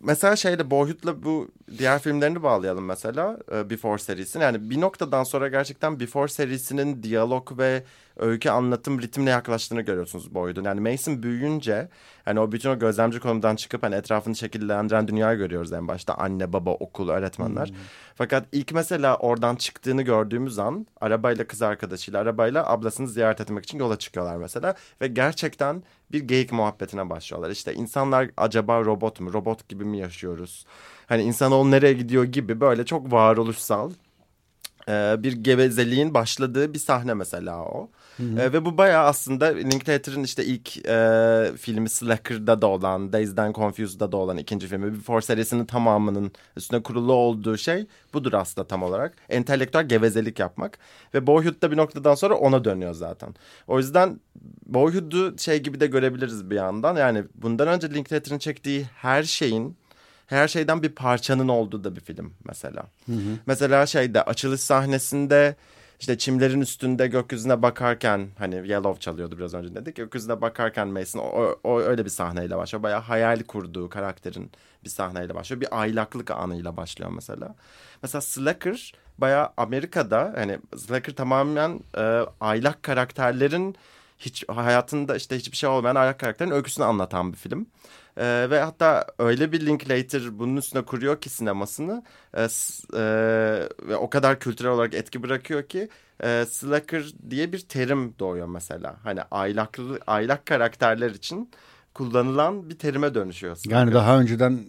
mesela 0.04 0.36
şeyle 0.36 0.72
Boyhood'la 0.72 1.24
bu 1.24 1.52
diğer 1.78 2.00
filmlerini 2.00 2.44
bağlayalım 2.44 2.86
mesela 2.86 3.38
e, 3.52 3.70
Before 3.70 3.98
serisini. 3.98 4.44
Yani 4.44 4.70
bir 4.70 4.82
noktadan 4.82 5.24
sonra 5.24 5.48
gerçekten 5.48 6.00
Before 6.00 6.28
serisinin 6.28 7.04
diyalog 7.04 7.58
ve 7.58 7.84
öykü 8.18 8.50
anlatım 8.50 9.02
ritmine 9.02 9.30
yaklaştığını 9.30 9.82
görüyorsunuz 9.82 10.34
Boyhood'un. 10.34 10.64
Yani 10.64 10.92
Mason 10.92 11.24
büyüyünce 11.24 11.90
hani 12.26 12.40
o 12.40 12.52
bütün 12.52 12.70
o 12.70 12.80
gözlemci 12.80 13.20
konumdan 13.20 13.56
çıkıp 13.56 13.84
hani 13.84 13.96
etrafını 13.96 14.36
şekillendiren 14.36 15.08
dünyayı 15.08 15.38
görüyoruz 15.38 15.74
en 15.74 15.88
başta. 15.88 16.14
Anne, 16.14 16.54
baba, 16.54 16.72
okul, 16.72 17.10
öğretmenler. 17.10 17.74
Fakat 18.16 18.46
ilk 18.52 18.74
mesela 18.74 19.18
oradan 19.18 19.56
çıktığını 19.56 20.02
gördüğümüz 20.02 20.60
an 20.60 20.88
arabayla 21.02 21.48
kız 21.48 21.62
arkadaşıyla 21.62 22.20
arabayla 22.20 22.70
ablasını 22.70 23.08
ziyaret 23.08 23.42
etmek 23.42 23.64
için 23.64 23.80
yola 23.80 24.00
çıkıyorlar 24.00 24.36
mesela. 24.38 24.76
Ve 25.02 25.08
gerçekten 25.08 25.84
bir 26.14 26.20
geyik 26.20 26.52
muhabbetine 26.52 27.10
başlıyorlar. 27.10 27.50
İşte 27.50 27.74
insanlar 27.74 28.30
acaba 28.38 28.86
robot 28.86 29.20
mu? 29.20 29.34
Robot 29.34 29.70
gibi 29.70 29.86
mi 29.86 29.98
yaşıyoruz? 29.98 30.66
Hani 31.08 31.24
insanoğlu 31.24 31.72
nereye 31.72 31.94
gidiyor 31.94 32.24
gibi 32.24 32.60
böyle 32.60 32.86
çok 32.86 33.12
varoluşsal 33.12 33.92
bir 34.90 35.32
gevezeliğin 35.34 36.14
başladığı 36.14 36.74
bir 36.74 36.80
sahne 36.80 37.14
mesela 37.14 37.66
o. 37.66 37.90
E, 38.20 38.54
ve 38.54 38.66
bu 38.66 38.78
bayağı 38.78 39.06
aslında 39.06 39.46
Linklater'ın 39.46 40.24
işte 40.24 40.46
ilk 40.46 40.88
e, 40.88 41.52
filmi 41.58 41.90
Slacker'da 41.90 42.62
da 42.62 42.68
olan, 42.68 43.14
Dazed 43.14 43.38
and 43.38 43.56
Confused'da 43.56 44.12
da 44.12 44.18
olan 44.18 44.38
ikinci 44.38 44.68
filmi. 44.68 44.94
Before 44.94 45.22
serisinin 45.22 45.66
tamamının 45.66 46.32
üstüne 46.58 46.84
kurulu 46.84 47.14
olduğu 47.14 47.58
şey 47.58 47.88
budur 48.14 48.34
aslında 48.34 48.68
tam 48.68 48.84
olarak. 48.84 49.14
Entelektüel 49.30 49.88
gevezelik 49.88 50.40
yapmak. 50.40 50.78
Ve 51.14 51.28
Boyhood'da 51.28 51.72
bir 51.72 51.78
noktadan 51.78 52.16
sonra 52.16 52.36
ona 52.36 52.66
dönüyor 52.66 52.94
zaten. 52.94 53.36
O 53.68 53.78
yüzden 53.78 54.20
Boyhood'u 54.66 55.38
şey 55.38 55.64
gibi 55.64 55.80
de 55.80 55.88
görebiliriz 55.88 56.50
bir 56.50 56.56
yandan. 56.56 56.96
Yani 56.96 57.24
bundan 57.36 57.68
önce 57.68 57.94
Linklater'ın 57.94 58.40
çektiği 58.40 58.84
her 58.84 59.24
şeyin 59.24 59.76
her 60.28 60.48
şeyden 60.48 60.84
bir 60.84 60.90
parçanın 60.90 61.48
olduğu 61.48 61.84
da 61.84 61.96
bir 61.96 62.02
film 62.02 62.34
mesela. 62.44 62.84
Mesela 63.46 63.86
şeyde 63.86 64.22
açılış 64.22 64.62
sahnesinde 64.62 65.56
işte 66.00 66.18
çimlerin 66.18 66.62
üstünde 66.62 67.08
gökyüzüne 67.08 67.62
bakarken 67.62 68.30
hani 68.38 68.56
Yellow 68.56 69.00
çalıyordu 69.00 69.38
biraz 69.38 69.54
önce 69.54 69.76
dedik. 69.76 69.96
Gökyüzüne 69.96 70.42
bakarken 70.42 70.88
Mason 70.88 71.20
o, 71.20 71.60
o 71.64 71.80
öyle 71.80 72.06
bir 72.06 72.10
sahneyle 72.10 72.58
başlıyor. 72.58 72.84
Bayağı 72.84 73.02
hayal 73.02 73.44
kurduğu 73.44 73.90
karakterin 73.90 74.52
bir 74.84 74.90
sahneyle 74.90 75.36
başlıyor. 75.36 75.62
Bir 75.62 75.82
aylaklık 75.82 76.32
anıyla 76.32 76.78
başlıyor 76.78 77.12
mesela. 77.16 77.56
Mesela 78.02 78.22
Slacker 78.22 78.94
bayağı 79.18 79.50
Amerika'da 79.58 80.34
hani 80.36 80.60
Slacker 80.78 81.16
tamamen 81.16 81.80
e, 81.98 82.22
aylak 82.42 82.84
karakterlerin 82.84 83.76
hiç 84.26 84.50
hayatında 84.50 85.16
işte 85.16 85.38
hiçbir 85.38 85.58
şey 85.58 85.70
olmayan 85.70 85.96
aylak 85.96 86.20
karakterin 86.20 86.52
öyküsünü 86.52 86.86
anlatan 86.86 87.34
bir 87.34 87.38
film. 87.38 87.68
Ee, 88.18 88.48
ve 88.50 88.60
hatta 88.60 89.08
öyle 89.20 89.52
bir 89.52 89.66
Linklater 89.66 90.40
bunun 90.40 90.56
üstüne 90.56 90.82
kuruyor 90.82 91.22
ki 91.22 91.30
sinemasını 91.30 92.04
e, 92.34 92.42
e, 92.42 92.48
ve 93.88 93.96
o 93.96 94.10
kadar 94.10 94.40
kültürel 94.40 94.72
olarak 94.72 94.94
etki 94.94 95.24
bırakıyor 95.24 95.64
ki 95.64 95.90
e, 96.24 96.46
slacker 96.50 97.04
diye 97.30 97.52
bir 97.52 97.60
terim 97.60 98.16
doğuyor 98.20 98.48
mesela. 98.48 98.96
Hani 99.04 99.22
aylaklı 99.32 100.00
aylak 100.08 100.46
karakterler 100.46 101.12
için 101.12 101.52
kullanılan 101.94 102.70
bir 102.70 102.78
terime 102.78 103.14
dönüşüyor. 103.16 103.56
slacker. 103.56 103.80
Yani 103.80 103.94
daha 103.94 104.20
önceden 104.20 104.60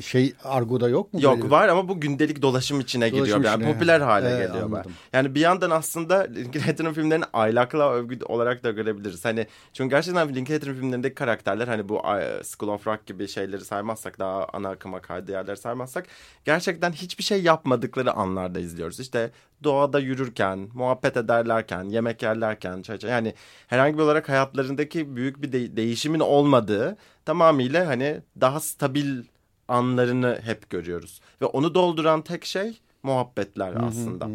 şey 0.00 0.34
argoda 0.44 0.88
yok 0.88 1.14
mu? 1.14 1.22
Yok 1.22 1.38
böyle? 1.38 1.50
var 1.50 1.68
ama 1.68 1.88
bu 1.88 2.00
gündelik 2.00 2.42
dolaşım 2.42 2.80
içine 2.80 3.12
Dolaşım 3.12 3.24
giriyor. 3.26 3.44
Yani 3.44 3.62
içine, 3.62 3.72
popüler 3.72 4.00
ha. 4.00 4.06
hale 4.06 4.28
Evet, 4.28 4.46
geliyor. 4.46 4.64
anladım. 4.64 4.92
Yani 5.12 5.34
bir 5.34 5.40
yandan 5.40 5.70
aslında 5.70 6.18
Linklater'ın 6.20 6.92
filmlerini 6.92 7.24
aylaklığa 7.32 7.92
övgü 7.94 8.24
olarak 8.24 8.64
da 8.64 8.70
görebiliriz. 8.70 9.24
Hani 9.24 9.46
çünkü 9.72 9.90
gerçekten 9.90 10.34
Linklater'ın 10.34 10.74
filmlerindeki 10.74 11.14
karakterler 11.14 11.68
hani 11.68 11.88
bu 11.88 12.02
School 12.44 12.72
of 12.72 12.86
Rock 12.86 13.06
gibi 13.06 13.28
şeyleri 13.28 13.64
saymazsak 13.64 14.18
daha 14.18 14.46
ana 14.52 14.68
akıma 14.68 15.00
kaydı 15.00 15.32
yerleri 15.32 15.56
saymazsak 15.56 16.06
gerçekten 16.44 16.92
hiçbir 16.92 17.24
şey 17.24 17.42
yapmadıkları 17.42 18.12
anlarda 18.12 18.60
izliyoruz. 18.60 19.00
İşte 19.00 19.30
doğada 19.64 19.98
yürürken, 20.00 20.68
muhabbet 20.74 21.16
ederlerken, 21.16 21.84
yemek 21.84 22.22
yerlerken, 22.22 22.82
çay 22.82 22.98
çay 22.98 23.10
yani 23.10 23.34
herhangi 23.66 23.98
bir 23.98 24.02
olarak 24.02 24.28
hayatlarındaki 24.28 25.16
büyük 25.16 25.42
bir 25.42 25.52
de- 25.52 25.76
değişimin 25.76 26.20
olmadığı 26.20 26.96
tamamıyla 27.24 27.86
hani 27.86 28.20
daha 28.40 28.60
stabil 28.60 29.22
anlarını 29.68 30.40
hep 30.44 30.70
görüyoruz. 30.70 31.20
Ve 31.42 31.46
onu 31.46 31.74
dolduran 31.74 32.22
tek 32.22 32.44
şey 32.44 32.80
muhabbetler 33.02 33.72
aslında. 33.88 34.28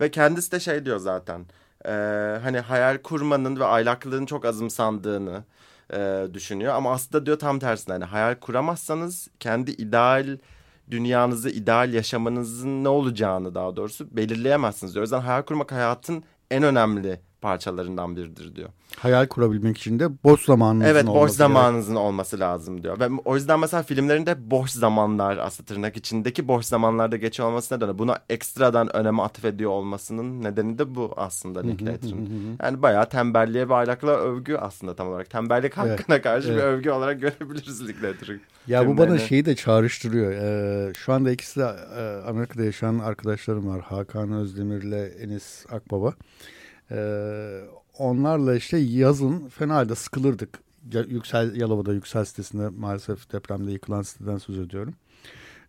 Ve 0.00 0.10
kendisi 0.10 0.52
de 0.52 0.60
şey 0.60 0.84
diyor 0.84 0.98
zaten. 0.98 1.46
e, 1.86 1.90
hani 2.42 2.60
hayal 2.60 2.98
kurmanın 2.98 3.60
ve 3.60 3.64
aylaklığın 3.64 4.26
çok 4.26 4.44
azımsandığını 4.44 5.44
e, 5.94 6.26
düşünüyor. 6.34 6.74
Ama 6.74 6.92
aslında 6.92 7.26
diyor 7.26 7.38
tam 7.38 7.58
tersine 7.58 7.92
hani 7.92 8.04
hayal 8.04 8.34
kuramazsanız 8.34 9.28
kendi 9.40 9.70
ideal 9.70 10.38
dünyanızı, 10.90 11.50
ideal 11.50 11.92
yaşamınızın 11.92 12.84
ne 12.84 12.88
olacağını 12.88 13.54
daha 13.54 13.76
doğrusu 13.76 14.16
belirleyemezsiniz 14.16 14.94
diyor. 14.94 15.02
O 15.02 15.04
yüzden 15.04 15.20
hayal 15.20 15.42
kurmak 15.42 15.72
hayatın 15.72 16.24
en 16.50 16.62
önemli 16.62 17.20
parçalarından 17.42 18.16
biridir 18.16 18.56
diyor. 18.56 18.68
Hayal 18.96 19.26
kurabilmek 19.26 19.78
için 19.78 19.98
de 19.98 20.08
boş 20.24 20.44
zamanınızın 20.44 20.88
Evet 20.90 21.06
boş 21.06 21.16
olması 21.16 21.34
zamanınızın 21.34 21.94
olması 21.94 22.40
lazım 22.40 22.82
diyor. 22.82 23.00
Ve 23.00 23.08
o 23.24 23.34
yüzden 23.34 23.60
mesela 23.60 23.82
filmlerinde 23.82 24.50
boş 24.50 24.70
zamanlar 24.70 25.36
aslında 25.36 25.66
tırnak 25.66 25.96
içindeki 25.96 26.48
boş 26.48 26.64
zamanlarda 26.64 27.16
geçiyor 27.16 27.48
olması 27.48 27.74
nedeni. 27.74 27.98
Buna 27.98 28.18
ekstradan 28.28 28.96
öneme 28.96 29.22
atfediyor 29.22 29.70
olmasının 29.70 30.42
nedeni 30.42 30.78
de 30.78 30.94
bu 30.94 31.12
aslında 31.16 31.60
Linklater'ın. 31.60 32.28
Yani 32.62 32.82
bayağı 32.82 33.08
tembelliğe 33.08 33.68
ve 33.68 33.74
ahlakla 33.74 34.10
övgü 34.10 34.56
aslında 34.56 34.94
tam 34.94 35.08
olarak. 35.08 35.30
Tembellik 35.30 35.72
Evet, 35.78 36.00
hakkına 36.00 36.22
karşı 36.22 36.48
bir 36.48 36.52
evet. 36.52 36.64
övgü 36.64 36.90
olarak 36.90 37.20
görebiliriz 37.20 37.88
Linklater'ı. 37.88 38.40
Ya 38.66 38.86
bu 38.88 38.98
bana 38.98 39.18
şeyi 39.18 39.44
de 39.44 39.56
çağrıştırıyor. 39.56 40.32
Ee, 40.32 40.92
şu 40.94 41.12
anda 41.12 41.30
ikisi 41.30 41.60
de 41.60 41.76
e, 41.96 42.28
Amerika'da 42.28 42.64
yaşayan 42.64 42.98
arkadaşlarım 42.98 43.68
var. 43.68 43.80
Hakan 43.80 44.32
Özdemir 44.32 44.82
ile 44.82 45.06
Enis 45.06 45.66
Akbaba. 45.72 46.14
Ee, 46.92 47.60
onlarla 47.98 48.54
işte 48.54 48.76
yazın 48.78 49.48
fena 49.48 49.74
halde 49.74 49.94
sıkılırdık. 49.94 50.58
Yüksel 51.08 51.56
Yalova'da 51.56 51.92
Yüksel 51.92 52.24
sitesinde 52.24 52.68
maalesef 52.68 53.32
depremde 53.32 53.72
yıkılan 53.72 54.02
siteden 54.02 54.38
söz 54.38 54.58
ediyorum. 54.58 54.94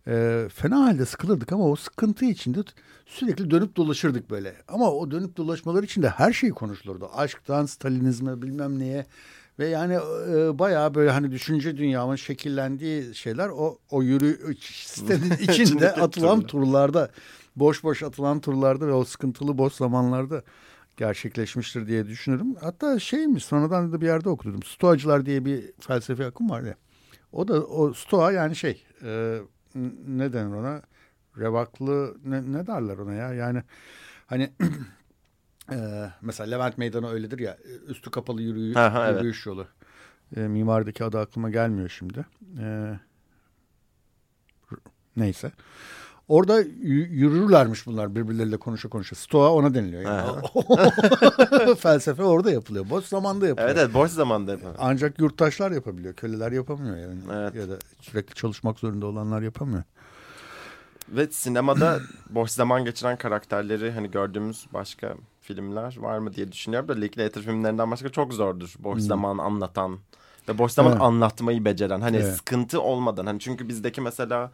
Ee, 0.08 0.48
fena 0.54 0.80
halde 0.80 1.06
sıkılırdık 1.06 1.52
ama 1.52 1.68
o 1.68 1.76
sıkıntı 1.76 2.24
içinde 2.24 2.60
sürekli 3.06 3.50
dönüp 3.50 3.76
dolaşırdık 3.76 4.30
böyle. 4.30 4.54
Ama 4.68 4.90
o 4.90 5.10
dönüp 5.10 5.36
dolaşmalar 5.36 5.82
içinde 5.82 6.08
her 6.08 6.32
şey 6.32 6.50
konuşulurdu. 6.50 7.10
Aşktan 7.14 7.66
Stalinizme 7.66 8.42
bilmem 8.42 8.78
neye 8.78 9.06
ve 9.58 9.68
yani 9.68 9.94
e, 10.28 10.58
bayağı 10.58 10.94
böyle 10.94 11.10
hani 11.10 11.30
düşünce 11.30 11.76
dünyamın 11.76 12.16
şekillendiği 12.16 13.14
şeyler 13.14 13.48
o 13.48 13.78
o 13.90 14.02
yürü 14.02 14.56
sitenin 14.60 15.30
içinde 15.40 15.92
atılan 15.92 16.40
turlar. 16.40 16.48
turlarda 16.48 17.10
boş 17.56 17.84
boş 17.84 18.02
atılan 18.02 18.40
turlarda 18.40 18.86
ve 18.86 18.92
o 18.92 19.04
sıkıntılı 19.04 19.58
boş 19.58 19.72
zamanlarda 19.72 20.42
gerçekleşmiştir 20.96 21.86
diye 21.86 22.06
düşünürüm. 22.06 22.54
Hatta 22.54 22.98
şeymiş 22.98 23.44
sonradan 23.44 23.92
da 23.92 24.00
bir 24.00 24.06
yerde 24.06 24.28
okudum. 24.28 24.62
Stoacılar 24.62 25.26
diye 25.26 25.44
bir 25.44 25.72
felsefi 25.80 26.24
akım 26.24 26.50
var 26.50 26.62
ya. 26.62 26.74
O 27.32 27.48
da 27.48 27.66
o 27.66 27.92
stoa 27.94 28.32
yani 28.32 28.56
şey 28.56 28.84
e, 29.02 29.38
ne 30.06 30.32
denir 30.32 30.54
ona? 30.54 30.82
Revaklı 31.38 32.16
ne, 32.24 32.52
ne 32.52 32.66
derler 32.66 32.98
ona 32.98 33.14
ya? 33.14 33.34
Yani 33.34 33.62
hani 34.26 34.52
e, 35.72 36.10
mesela 36.22 36.50
Levent 36.50 36.78
Meydanı 36.78 37.10
öyledir 37.10 37.38
ya 37.38 37.58
üstü 37.86 38.10
kapalı 38.10 38.42
yürüyüş, 38.42 38.76
Aha, 38.76 39.06
evet. 39.06 39.16
yürüyüş 39.16 39.46
yolu. 39.46 39.66
E, 40.36 40.40
mimardaki 40.40 41.04
adı 41.04 41.18
aklıma 41.20 41.50
gelmiyor 41.50 41.88
şimdi. 41.88 42.26
E, 42.58 42.64
r- 44.72 44.76
neyse. 45.16 45.52
Orada 46.28 46.60
yürürlermiş 46.60 47.86
bunlar 47.86 48.14
birbirleriyle 48.14 48.56
konuşa 48.56 48.88
konuşa. 48.88 49.16
Stoa 49.16 49.52
ona 49.52 49.74
deniliyor. 49.74 50.02
Yani. 50.02 51.76
Felsefe 51.78 52.22
orada 52.22 52.50
yapılıyor. 52.50 52.90
Boş 52.90 53.04
zamanda 53.04 53.46
yapılıyor. 53.46 53.70
Evet 53.70 53.78
evet 53.84 53.94
boş 53.94 54.10
zamanda 54.10 54.50
yapar. 54.50 54.72
Ancak 54.78 55.18
yurttaşlar 55.18 55.70
yapabiliyor. 55.70 56.14
Köleler 56.14 56.52
yapamıyor 56.52 56.96
yani. 56.96 57.18
Evet. 57.32 57.54
Ya 57.54 57.68
da 57.68 57.78
sürekli 58.00 58.34
çalışmak 58.34 58.78
zorunda 58.78 59.06
olanlar 59.06 59.42
yapamıyor. 59.42 59.82
Ve 61.08 61.26
sinemada 61.26 62.00
boş 62.30 62.50
zaman 62.50 62.84
geçiren 62.84 63.18
karakterleri 63.18 63.92
hani 63.92 64.10
gördüğümüz 64.10 64.66
başka 64.72 65.14
filmler 65.40 65.96
var 65.98 66.18
mı 66.18 66.34
diye 66.34 66.52
düşünüyorum 66.52 66.88
da 66.88 66.92
Linklater 66.92 67.42
filmlerinden 67.42 67.90
başka 67.90 68.08
çok 68.08 68.32
zordur. 68.32 68.74
Boş 68.78 69.00
zaman 69.00 69.38
anlatan 69.38 69.98
ve 70.48 70.58
boş 70.58 70.72
zaman 70.72 70.92
Evet. 70.92 71.02
anlatmayı 71.02 71.64
beceren. 71.64 72.00
Hani 72.00 72.16
Evet. 72.16 72.36
sıkıntı 72.36 72.80
olmadan. 72.80 73.26
Hani 73.26 73.40
çünkü 73.40 73.68
bizdeki 73.68 74.00
mesela 74.00 74.50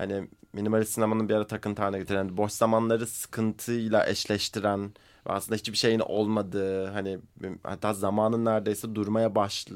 hani 0.00 0.28
minimalist 0.52 0.92
sinemanın 0.92 1.28
bir 1.28 1.34
ara 1.34 1.46
takıntı 1.46 1.82
haline 1.82 1.98
getiren 1.98 2.36
boş 2.36 2.52
zamanları 2.52 3.06
sıkıntıyla 3.06 4.06
eşleştiren 4.06 4.84
ve 5.26 5.32
aslında 5.32 5.56
hiçbir 5.56 5.76
şeyin 5.76 6.00
olmadığı 6.00 6.86
hani 6.86 7.18
hatta 7.62 7.94
zamanın 7.94 8.44
neredeyse 8.44 8.94
durmaya 8.94 9.34
baş 9.34 9.66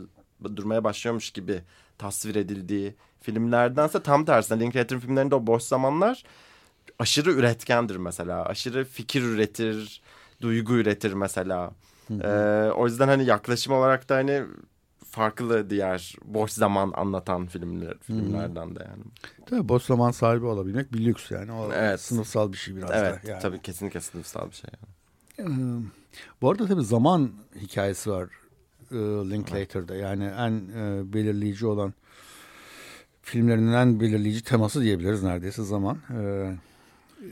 durmaya 0.57 0.85
başlıyormuş 0.85 1.31
gibi 1.31 1.63
tasvir 1.99 2.35
edildiği 2.35 2.95
filmlerdense 3.21 4.03
tam 4.03 4.25
tersine 4.25 4.61
Linklater'ın 4.61 5.01
filmlerinde 5.01 5.35
o 5.35 5.47
boş 5.47 5.63
zamanlar 5.63 6.25
aşırı 6.99 7.33
üretkendir 7.33 7.97
mesela. 7.97 8.45
Aşırı 8.45 8.85
fikir 8.85 9.23
üretir, 9.23 10.03
duygu 10.41 10.75
üretir 10.75 11.13
mesela. 11.13 11.71
Ee, 12.11 12.71
o 12.77 12.87
yüzden 12.87 13.09
hani 13.09 13.25
yaklaşım 13.25 13.73
olarak 13.73 14.09
da 14.09 14.15
hani 14.15 14.43
farklı 15.15 15.71
diğer 15.71 16.15
boş 16.25 16.51
zaman 16.51 16.93
anlatan 16.97 17.47
filmler 17.47 17.99
filmlerden 17.99 18.77
de 18.77 18.81
yani. 18.91 19.03
Tabii 19.47 19.69
boş 19.69 19.83
zaman 19.83 20.11
sahibi 20.11 20.45
olabilmek 20.47 20.93
bir 20.93 21.05
lüks 21.05 21.31
yani. 21.31 21.53
O 21.53 21.73
Evet. 21.73 22.01
sınıfsal 22.01 22.53
bir 22.53 22.57
şey 22.57 22.77
biraz 22.77 22.91
evet 22.93 23.27
da. 23.27 23.31
Yani. 23.31 23.43
tabii 23.43 23.63
kesinlikle 23.63 24.01
sınıfsal 24.01 24.51
bir 24.51 24.55
şey 24.55 24.71
yani. 24.73 24.89
Ee, 25.39 25.83
Bu 26.43 26.51
arada 26.51 26.67
tabii 26.67 26.85
zaman 26.85 27.31
hikayesi 27.61 28.11
var 28.11 28.29
e, 28.91 28.97
Linklater'da. 29.31 29.95
Yani 29.95 30.25
en 30.25 30.53
e, 30.53 31.13
belirleyici 31.13 31.67
olan 31.67 31.95
filmlerinin 33.23 33.73
en 33.73 34.01
belirleyici 34.01 34.45
teması 34.45 34.83
diyebiliriz 34.83 35.23
neredeyse 35.23 35.63
zaman. 35.65 35.99
Ee, 36.11 36.17
e, 37.23 37.29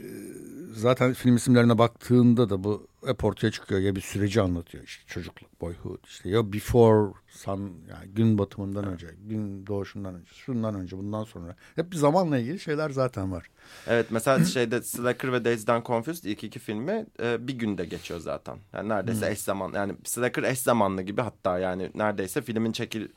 zaten 0.73 1.13
film 1.13 1.35
isimlerine 1.35 1.77
baktığında 1.77 2.49
da 2.49 2.63
bu 2.63 2.87
hep 3.07 3.23
ortaya 3.23 3.51
çıkıyor. 3.51 3.81
Ya 3.81 3.95
bir 3.95 4.01
süreci 4.01 4.41
anlatıyor 4.41 4.83
işte 4.83 5.03
çocukluk, 5.07 5.61
boyhood 5.61 6.03
işte 6.05 6.29
ya 6.29 6.53
before 6.53 7.13
sun 7.29 7.59
yani 7.89 8.07
gün 8.13 8.37
batımından 8.37 8.85
önce, 8.85 9.07
gün 9.23 9.67
doğuşundan 9.67 10.15
önce, 10.15 10.31
şundan 10.33 10.75
önce, 10.75 10.97
bundan 10.97 11.23
sonra. 11.23 11.55
Hep 11.75 11.91
bir 11.91 11.97
zamanla 11.97 12.37
ilgili 12.37 12.59
şeyler 12.59 12.89
zaten 12.89 13.31
var. 13.31 13.49
Evet 13.87 14.05
mesela 14.09 14.45
şeyde 14.45 14.81
Slacker 14.81 15.33
ve 15.33 15.45
Dazed 15.45 15.67
and 15.67 15.85
Confused 15.85 16.23
ilk 16.23 16.43
iki 16.43 16.59
filmi 16.59 17.05
e, 17.19 17.47
bir 17.47 17.53
günde 17.53 17.85
geçiyor 17.85 18.19
zaten. 18.19 18.57
Yani 18.73 18.89
neredeyse 18.89 19.31
eş 19.31 19.39
zaman 19.39 19.73
yani 19.73 19.93
Slacker 20.03 20.43
eş 20.43 20.59
zamanlı 20.59 21.01
gibi 21.01 21.21
hatta 21.21 21.59
yani 21.59 21.91
neredeyse 21.95 22.41
filmin 22.41 22.71
çekil 22.71 23.07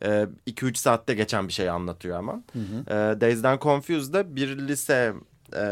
2-3 0.00 0.74
saatte 0.74 1.14
geçen 1.14 1.48
bir 1.48 1.52
şey 1.52 1.70
anlatıyor 1.70 2.18
ama. 2.18 2.42
E, 2.86 2.94
Dazed 3.20 3.44
and 3.44 3.60
Confused'da 3.60 4.36
bir 4.36 4.58
lise 4.58 5.14
e, 5.56 5.64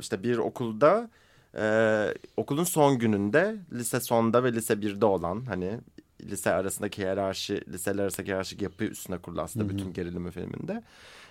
işte 0.00 0.22
bir 0.22 0.38
okulda 0.38 1.10
e, 1.56 2.14
okulun 2.36 2.64
son 2.64 2.98
gününde 2.98 3.56
lise 3.72 4.00
sonda 4.00 4.44
ve 4.44 4.52
lise 4.52 4.80
birde 4.82 5.04
olan 5.04 5.44
hani 5.46 5.80
lise 6.22 6.52
arasındaki 6.52 7.02
hiyerarşi 7.02 7.60
liseler 7.68 8.02
arasındaki 8.02 8.28
hiyerarşik 8.28 8.62
yapı 8.62 8.84
üstüne 8.84 9.18
kurulu 9.18 9.40
aslında 9.40 9.68
bütün 9.68 9.92
gerilimi 9.92 10.30
filminde. 10.30 10.82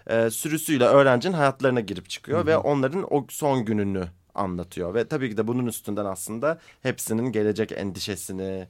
E, 0.07 0.29
sürüsüyle 0.29 0.86
öğrencinin 0.86 1.34
hayatlarına 1.34 1.79
girip 1.79 2.10
çıkıyor 2.10 2.45
ve 2.45 2.57
onların 2.57 3.13
o 3.13 3.25
son 3.29 3.65
gününü 3.65 4.07
anlatıyor. 4.36 4.93
Ve 4.93 5.07
tabii 5.07 5.29
ki 5.29 5.38
de 5.38 5.47
bunun 5.47 5.65
üstünden 5.65 6.05
aslında 6.05 6.60
hepsinin 6.84 7.31
gelecek 7.31 7.71
endişesini 7.71 8.67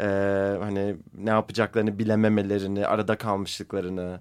e, 0.00 0.06
hani 0.60 0.96
ne 1.14 1.30
yapacaklarını 1.30 1.98
bilememelerini 1.98 2.86
arada 2.86 3.18
kalmışlıklarını 3.18 4.20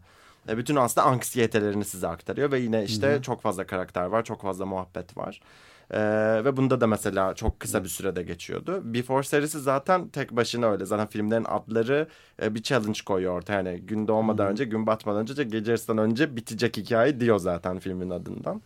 e, 0.49 0.57
bütün 0.57 0.75
aslında 0.75 1.07
anksiyetelerini 1.07 1.85
size 1.85 2.07
aktarıyor. 2.07 2.51
Ve 2.51 2.59
yine 2.59 2.83
işte 2.83 3.19
çok 3.21 3.41
fazla 3.41 3.67
karakter 3.67 4.05
var 4.05 4.23
çok 4.23 4.41
fazla 4.41 4.65
muhabbet 4.65 5.17
var. 5.17 5.41
Ee, 5.91 5.99
ve 6.45 6.57
bunda 6.57 6.81
da 6.81 6.87
mesela 6.87 7.33
çok 7.35 7.59
kısa 7.59 7.83
bir 7.83 7.89
sürede 7.89 8.23
geçiyordu. 8.23 8.81
Before 8.83 9.23
serisi 9.23 9.59
zaten 9.59 10.09
tek 10.09 10.31
başına 10.31 10.71
öyle. 10.71 10.85
Zaten 10.85 11.07
filmlerin 11.07 11.45
adları 11.49 12.07
e, 12.41 12.55
bir 12.55 12.63
challenge 12.63 12.99
koyuyor 13.05 13.37
ortaya. 13.37 13.53
Yani 13.53 13.79
gün 13.81 14.07
doğmadan 14.07 14.47
önce, 14.47 14.65
gün 14.65 14.87
batmadan 14.87 15.21
önce, 15.21 15.43
gece 15.43 15.71
yarısından 15.71 15.97
önce 15.97 16.35
bitecek 16.35 16.77
hikaye 16.77 17.19
diyor 17.19 17.39
zaten 17.39 17.79
filmin 17.79 18.09
adından. 18.09 18.61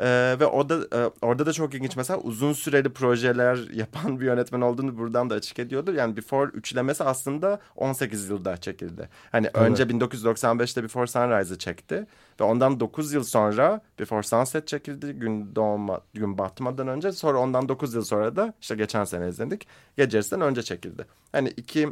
Ee, 0.00 0.36
ve 0.40 0.46
o 0.46 0.68
da 0.68 0.98
e, 0.98 1.10
orada 1.22 1.46
da 1.46 1.52
çok 1.52 1.74
ilginç 1.74 1.96
mesela 1.96 2.18
uzun 2.20 2.52
süreli 2.52 2.88
projeler 2.88 3.70
yapan 3.74 4.20
bir 4.20 4.26
yönetmen 4.26 4.60
olduğunu 4.60 4.98
buradan 4.98 5.30
da 5.30 5.34
açık 5.34 5.58
ediyordu. 5.58 5.94
Yani 5.94 6.16
Before 6.16 6.50
üçlemesi 6.50 7.04
aslında 7.04 7.60
18 7.76 8.28
yılda 8.30 8.56
çekildi. 8.56 9.08
Hani 9.32 9.50
önce 9.54 9.82
1995'te 9.82 10.82
Before 10.82 11.06
Sunrise'ı 11.06 11.58
çekti 11.58 12.06
ve 12.40 12.44
ondan 12.44 12.80
9 12.80 13.12
yıl 13.12 13.24
sonra 13.24 13.80
Before 13.98 14.22
Sunset 14.22 14.68
çekildi 14.68 15.12
gün 15.12 15.54
doğma 15.54 16.00
gün 16.14 16.38
batmadan 16.38 16.88
önce. 16.88 17.12
Sonra 17.12 17.38
ondan 17.38 17.68
9 17.68 17.94
yıl 17.94 18.04
sonra 18.04 18.36
da 18.36 18.54
işte 18.60 18.74
geçen 18.74 19.04
sene 19.04 19.28
izledik. 19.28 19.66
Gece 19.96 20.16
yarısından 20.16 20.48
önce 20.48 20.62
çekildi. 20.62 21.06
Hani 21.32 21.48
iki 21.48 21.88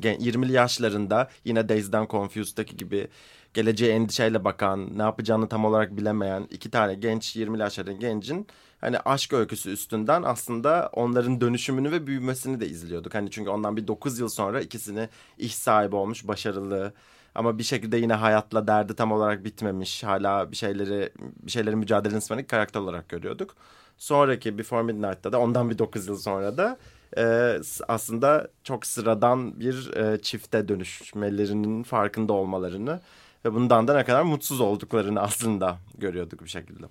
gen- 0.00 0.18
20'li 0.20 0.52
yaşlarında 0.52 1.28
yine 1.44 1.68
Dazed 1.68 1.92
and 1.92 2.08
Confused'daki 2.08 2.76
gibi 2.76 3.08
geleceğe 3.54 3.92
endişeyle 3.94 4.44
bakan, 4.44 4.98
ne 4.98 5.02
yapacağını 5.02 5.48
tam 5.48 5.64
olarak 5.64 5.96
bilemeyen 5.96 6.48
iki 6.50 6.70
tane 6.70 6.94
genç 6.94 7.36
20'li 7.36 7.60
yaşlarında 7.60 7.92
gencin 7.92 8.46
hani 8.80 8.98
aşk 8.98 9.32
öyküsü 9.32 9.70
üstünden 9.70 10.22
aslında 10.22 10.90
onların 10.92 11.40
dönüşümünü 11.40 11.92
ve 11.92 12.06
büyümesini 12.06 12.60
de 12.60 12.68
izliyorduk. 12.68 13.14
Hani 13.14 13.30
çünkü 13.30 13.50
ondan 13.50 13.76
bir 13.76 13.86
9 13.86 14.18
yıl 14.18 14.28
sonra 14.28 14.60
ikisini 14.60 15.08
iş 15.38 15.54
sahibi 15.54 15.96
olmuş, 15.96 16.28
başarılı 16.28 16.92
ama 17.34 17.58
bir 17.58 17.62
şekilde 17.62 17.96
yine 17.96 18.14
hayatla 18.14 18.66
derdi 18.66 18.94
tam 18.94 19.12
olarak 19.12 19.44
bitmemiş. 19.44 20.04
Hala 20.04 20.50
bir 20.50 20.56
şeyleri 20.56 21.12
bir 21.18 21.50
şeylerin 21.50 21.78
mücadelesini 21.78 22.30
vermek 22.30 22.48
karakter 22.48 22.80
olarak 22.80 23.08
görüyorduk. 23.08 23.54
Sonraki 23.98 24.58
Before 24.58 24.82
Midnight'ta 24.82 25.32
da 25.32 25.40
ondan 25.40 25.70
bir 25.70 25.78
9 25.78 26.06
yıl 26.08 26.16
sonra 26.16 26.56
da 26.56 26.78
e, 27.18 27.56
aslında 27.88 28.48
çok 28.64 28.86
sıradan 28.86 29.60
bir 29.60 29.96
e, 29.96 30.22
çifte 30.22 30.68
dönüşmelerinin 30.68 31.82
farkında 31.82 32.32
olmalarını 32.32 33.00
ve 33.44 33.54
bundan 33.54 33.88
da 33.88 33.94
ne 33.96 34.04
kadar 34.04 34.22
mutsuz 34.22 34.60
olduklarını 34.60 35.20
aslında 35.20 35.78
görüyorduk 35.98 36.44
bir 36.44 36.48
şekilde. 36.48 36.86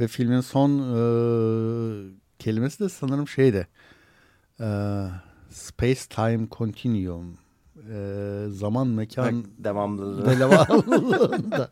Ve 0.00 0.08
filmin 0.08 0.40
son 0.40 0.70
e, 0.70 1.00
kelimesi 2.38 2.84
de 2.84 2.88
sanırım 2.88 3.28
şeydi. 3.28 3.68
E, 4.60 4.66
Space 5.50 6.00
Time 6.10 6.46
Continuum. 6.58 7.38
E, 7.92 8.46
zaman 8.50 8.86
mekan 8.86 9.44
devamlılığı. 9.58 10.26
devamlılığında. 10.40 11.70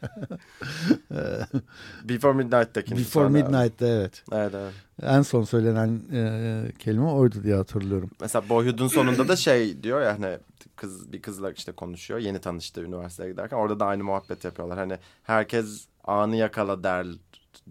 Before 2.05 2.33
Midnight'taki. 2.33 2.97
Before 2.97 3.29
Midnight'ta 3.29 3.87
evet. 3.87 4.23
Evet 4.33 4.55
evet. 4.55 4.73
En 5.03 5.23
son 5.23 5.43
söylenen 5.43 6.01
e, 6.13 6.73
kelime 6.79 7.07
oydu 7.07 7.43
diye 7.43 7.55
hatırlıyorum. 7.55 8.11
Mesela 8.21 8.49
Boyhood'un 8.49 8.89
sonunda 8.89 9.29
da 9.29 9.37
şey 9.37 9.83
diyor 9.83 10.03
ya 10.03 10.13
hani 10.13 10.39
kız 10.77 11.13
bir 11.13 11.23
kızla 11.23 11.53
işte 11.53 11.73
konuşuyor. 11.73 12.21
Yeni 12.21 12.41
tanıştı 12.41 12.83
üniversiteye 12.83 13.31
giderken. 13.31 13.57
Orada 13.57 13.81
da 13.81 13.87
aynı 13.87 14.05
muhabbet 14.05 14.45
yapıyorlar. 14.45 14.79
Hani 14.79 14.99
herkes 15.23 15.87
anı 16.05 16.37
yakala 16.37 16.83
der 16.83 17.07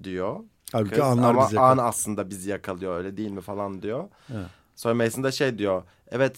diyor. 0.03 0.39
Halbuki 0.71 0.95
Kız, 0.95 1.03
anlar 1.03 1.29
ama 1.29 1.45
bizi 1.45 1.59
an 1.59 1.77
aslında 1.77 2.29
bizi 2.29 2.49
yakalıyor 2.49 2.97
öyle 2.97 3.17
değil 3.17 3.31
mi 3.31 3.41
falan 3.41 3.81
diyor. 3.81 4.09
Evet. 4.33 4.45
Sonra 4.75 4.93
Mason 4.93 5.23
da 5.23 5.31
şey 5.31 5.57
diyor. 5.57 5.83
Evet 6.11 6.37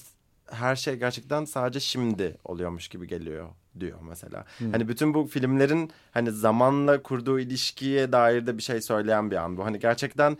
her 0.51 0.76
şey 0.76 0.95
gerçekten 0.95 1.45
sadece 1.45 1.80
şimdi 1.80 2.38
oluyormuş 2.43 2.88
gibi 2.88 3.07
geliyor 3.07 3.49
diyor 3.80 3.99
mesela. 4.01 4.45
Hani 4.72 4.88
bütün 4.88 5.13
bu 5.13 5.26
filmlerin 5.26 5.91
hani 6.11 6.32
zamanla 6.32 7.03
kurduğu 7.03 7.39
ilişkiye 7.39 8.11
dair 8.11 8.47
de 8.47 8.57
bir 8.57 8.63
şey 8.63 8.82
söyleyen 8.82 9.32
bir 9.32 9.36
an 9.36 9.57
bu. 9.57 9.66
Hani 9.66 9.80
gerçekten 9.80 10.38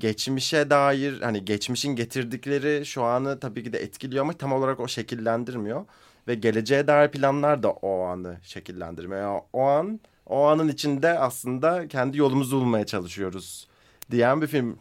geçmişe 0.00 0.70
dair 0.70 1.20
hani 1.20 1.44
geçmişin 1.44 1.96
getirdikleri 1.96 2.86
şu 2.86 3.02
anı 3.02 3.40
tabii 3.40 3.64
ki 3.64 3.72
de 3.72 3.78
etkiliyor 3.78 4.24
ama 4.24 4.32
tam 4.32 4.52
olarak 4.52 4.80
o 4.80 4.88
şekillendirmiyor. 4.88 5.84
Ve 6.28 6.34
geleceğe 6.34 6.86
dair 6.86 7.10
planlar 7.10 7.62
da 7.62 7.70
o 7.70 8.02
anı 8.02 8.36
şekillendirmiyor. 8.42 9.22
Yani 9.22 9.40
o 9.52 9.62
an 9.62 10.00
o 10.26 10.46
anın 10.46 10.68
içinde 10.68 11.18
aslında 11.18 11.88
kendi 11.88 12.18
yolumuzu 12.18 12.56
bulmaya 12.56 12.86
çalışıyoruz 12.86 13.68
diyen 14.10 14.42
bir 14.42 14.46
film. 14.46 14.78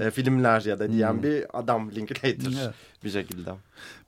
E, 0.00 0.10
filmler 0.10 0.60
ya 0.62 0.78
da 0.78 0.92
diyen 0.92 1.22
bir 1.22 1.58
adam 1.58 1.90
Linklater 1.90 2.62
Evet. 2.64 2.74
bir 3.04 3.10
şekilde. 3.10 3.50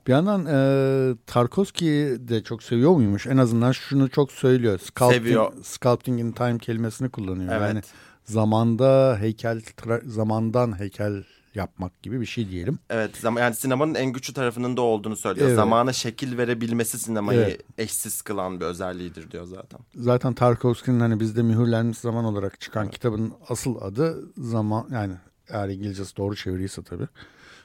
Bir 0.06 0.12
yandan 0.12 0.46
e, 0.46 1.16
Tarkovski'yi 1.26 2.28
de 2.28 2.42
çok 2.42 2.62
seviyor 2.62 2.90
muymuş? 2.92 3.26
En 3.26 3.36
azından 3.36 3.72
şunu 3.72 4.10
çok 4.10 4.32
söylüyor. 4.32 4.78
Sculpting, 4.78 5.12
Seviyor. 5.12 5.52
Sculpting 5.62 6.20
in 6.20 6.32
time 6.32 6.58
kelimesini 6.58 7.08
kullanıyor. 7.10 7.52
Evet. 7.52 7.68
Yani 7.68 7.80
zamanda 8.24 9.16
heykel, 9.20 9.60
zamandan 10.06 10.78
heykel 10.78 11.24
yapmak 11.54 12.02
gibi 12.02 12.20
bir 12.20 12.26
şey 12.26 12.48
diyelim. 12.48 12.78
Evet 12.90 13.24
yani 13.38 13.54
sinemanın 13.54 13.94
en 13.94 14.12
güçlü 14.12 14.34
tarafının 14.34 14.76
da 14.76 14.80
olduğunu 14.82 15.16
söylüyor. 15.16 15.46
Evet. 15.46 15.56
Zamana 15.56 15.92
şekil 15.92 16.38
verebilmesi 16.38 16.98
sinemayı 16.98 17.40
Evet. 17.40 17.60
eşsiz 17.78 18.22
kılan 18.22 18.60
bir 18.60 18.64
özelliğidir 18.64 19.30
diyor 19.30 19.44
zaten. 19.44 19.80
Zaten 19.94 20.34
Tarkovski'nin 20.34 21.00
hani 21.00 21.20
bizde 21.20 21.42
mühürlenmiş 21.42 21.98
zaman 21.98 22.24
olarak 22.24 22.60
çıkan 22.60 22.90
kitabın 22.90 23.32
asıl 23.48 23.76
adı 23.80 24.32
zaman 24.36 24.86
yani 24.92 25.14
eğer 25.48 25.68
İngilizcesi 25.68 26.16
doğru 26.16 26.36
çeviriyse 26.36 26.82
tabii. 26.82 27.08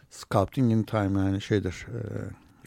Sculpting 0.09 0.71
in 0.71 0.83
time 0.83 1.19
yani 1.21 1.41
şeydir. 1.41 1.85
e, 1.93 1.99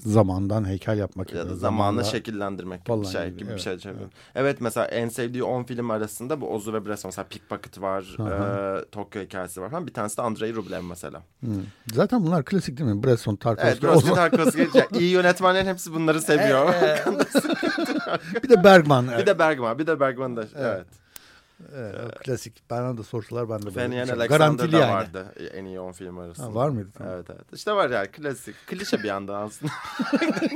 zamandan 0.02 0.64
heykel 0.68 0.98
yapmak. 0.98 1.32
Ya 1.32 1.48
da 1.48 1.56
zamanla 1.56 2.04
şekillendirmek 2.04 2.84
gibi 2.84 3.00
bir 3.00 3.06
şey 3.06 3.24
gibi, 3.24 3.36
gibi 3.36 3.44
bir 3.44 3.50
evet, 3.50 3.60
şey 3.60 3.78
çeviriyorum. 3.78 4.10
Evet. 4.34 4.60
mesela 4.60 4.86
en 4.86 5.08
sevdiği 5.08 5.44
10 5.44 5.62
film 5.62 5.90
arasında 5.90 6.40
bu 6.40 6.54
Ozu 6.54 6.72
ve 6.72 6.86
Bresson 6.86 7.08
mesela 7.08 7.26
Pickpocket 7.28 7.80
var, 7.80 8.16
Aha. 8.18 8.78
e, 8.78 8.84
Tokyo 8.90 9.22
hikayesi 9.22 9.60
var 9.60 9.70
falan. 9.70 9.86
Bir 9.86 9.92
tanesi 9.94 10.16
de 10.16 10.22
Andrei 10.22 10.54
Rublev 10.54 10.82
mesela. 10.82 11.22
Hı. 11.44 11.50
Zaten 11.92 12.26
bunlar 12.26 12.44
klasik 12.44 12.78
değil 12.78 12.90
mi? 12.90 13.02
Bresson, 13.02 13.36
Tarkovski. 13.36 13.68
Evet, 13.68 13.82
Bresson 13.82 14.14
Tarkovski. 14.14 14.68
yani 14.74 14.98
iyi 14.98 15.10
yönetmenlerin 15.10 15.66
hepsi 15.66 15.94
bunları 15.94 16.20
seviyor. 16.20 16.74
bir 18.42 18.48
de 18.48 18.64
Bergman. 18.64 19.08
bir 19.18 19.26
de 19.26 19.38
Bergman, 19.38 19.78
bir 19.78 19.86
de 19.86 20.00
Bergman 20.00 20.36
da 20.36 20.40
evet. 20.40 20.52
Evet, 20.56 20.86
o 21.74 22.08
klasik. 22.24 22.70
Bana 22.70 22.98
da 22.98 23.02
sorsalar 23.02 23.48
ben 23.50 23.62
de 23.62 23.74
böyle. 23.74 23.90
Şey- 23.90 24.00
Alexander 24.00 24.26
Garantili 24.26 24.76
yani. 24.76 24.92
vardı 24.92 25.34
en 25.54 25.64
iyi 25.64 25.80
10 25.80 25.92
film 25.92 26.18
arasında. 26.18 26.46
Ha, 26.46 26.54
var 26.54 26.68
mıydı? 26.68 26.88
Tamam. 26.98 27.12
Evet 27.14 27.26
evet. 27.30 27.44
İşte 27.52 27.72
var 27.72 27.90
yani 27.90 28.08
klasik. 28.08 28.54
Klişe 28.66 28.98
bir 28.98 29.08
yandan 29.08 29.42
aslında. 29.42 29.72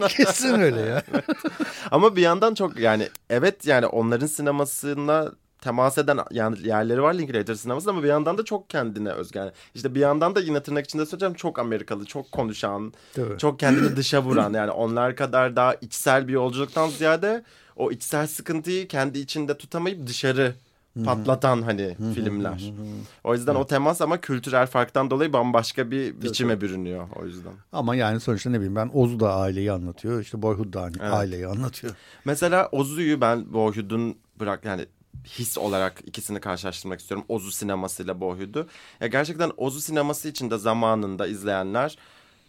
Kesin 0.09 0.61
öyle 0.61 0.81
ya. 0.81 1.03
Ama 1.91 2.17
bir 2.17 2.23
yandan 2.23 2.55
çok 2.55 2.79
yani 2.79 3.09
evet 3.31 3.67
yani 3.67 3.87
onların 3.87 4.27
sinemasına 4.27 5.33
temas 5.61 5.99
eden 5.99 6.19
yani 6.31 6.67
yerleri 6.67 7.03
var 7.03 7.15
Linklater 7.15 7.55
sinemasında 7.55 7.91
ama 7.91 8.03
bir 8.03 8.09
yandan 8.09 8.39
da 8.39 8.45
çok 8.45 8.71
kendine 8.71 9.11
özgü. 9.11 9.39
Yani 9.39 9.53
işte 9.75 9.95
bir 9.95 10.01
yandan 10.01 10.35
da 10.35 10.41
yine 10.41 10.63
tırnak 10.63 10.85
içinde 10.85 11.07
söyleyeceğim 11.07 11.35
çok 11.35 11.59
Amerikalı, 11.59 12.05
çok 12.05 12.33
konuşan, 12.33 12.93
Tabii. 13.15 13.39
çok 13.39 13.59
kendini 13.59 13.97
dışa 13.97 14.23
vuran 14.23 14.53
yani 14.53 14.71
onlar 14.71 15.17
kadar 15.17 15.57
daha 15.57 15.75
içsel 15.75 16.29
bir 16.29 16.33
yolculuktan 16.33 16.89
ziyade 16.89 17.45
o 17.77 17.91
içsel 17.91 18.27
sıkıntıyı 18.27 18.89
kendi 18.89 19.19
içinde 19.19 19.59
tutamayıp 19.59 20.07
dışarı 20.07 20.55
patlatan 21.05 21.63
hani 21.63 21.97
filmler. 22.15 22.73
O 23.25 23.35
yüzden 23.35 23.55
o 23.55 23.67
temas 23.67 24.01
ama 24.01 24.21
kültürel 24.21 24.67
farktan 24.67 25.11
dolayı 25.11 25.33
bambaşka 25.33 25.91
bir 25.91 26.23
biçime 26.23 26.61
bürünüyor 26.61 27.09
o 27.17 27.27
yüzden. 27.27 27.53
Ama 27.73 27.97
yani 27.97 28.21
sonuçta 28.21 28.51
ne 28.51 28.57
bileyim 28.57 28.77
ben 28.77 28.91
Ozu 28.95 29.21
da 29.21 29.35
aileyi 29.35 29.73
anlatıyor. 29.73 30.21
İşte 30.21 30.43
Boyhood 30.43 30.73
da 30.73 30.89
Evet. 31.01 31.13
aileyi 31.13 31.47
anlatıyor. 31.47 31.95
Mesela 32.25 32.69
Ozu'yu 32.73 33.21
ben 33.21 33.53
Boyhood'un 33.53 34.17
bırak 34.41 34.65
yani 34.65 34.87
his 35.27 35.59
olarak 35.59 36.03
ikisini 36.07 36.41
karşılaştırmak 36.41 37.01
istiyorum. 37.01 37.25
Ozu 37.29 37.53
sinemasıyla 37.53 38.21
Boyhood'u. 38.21 38.67
Ya 39.01 39.07
gerçekten 39.07 39.53
Ozu 39.57 39.81
sineması 39.81 40.29
içinde 40.29 40.59
zamanında 40.59 41.27
izleyenler 41.27 41.99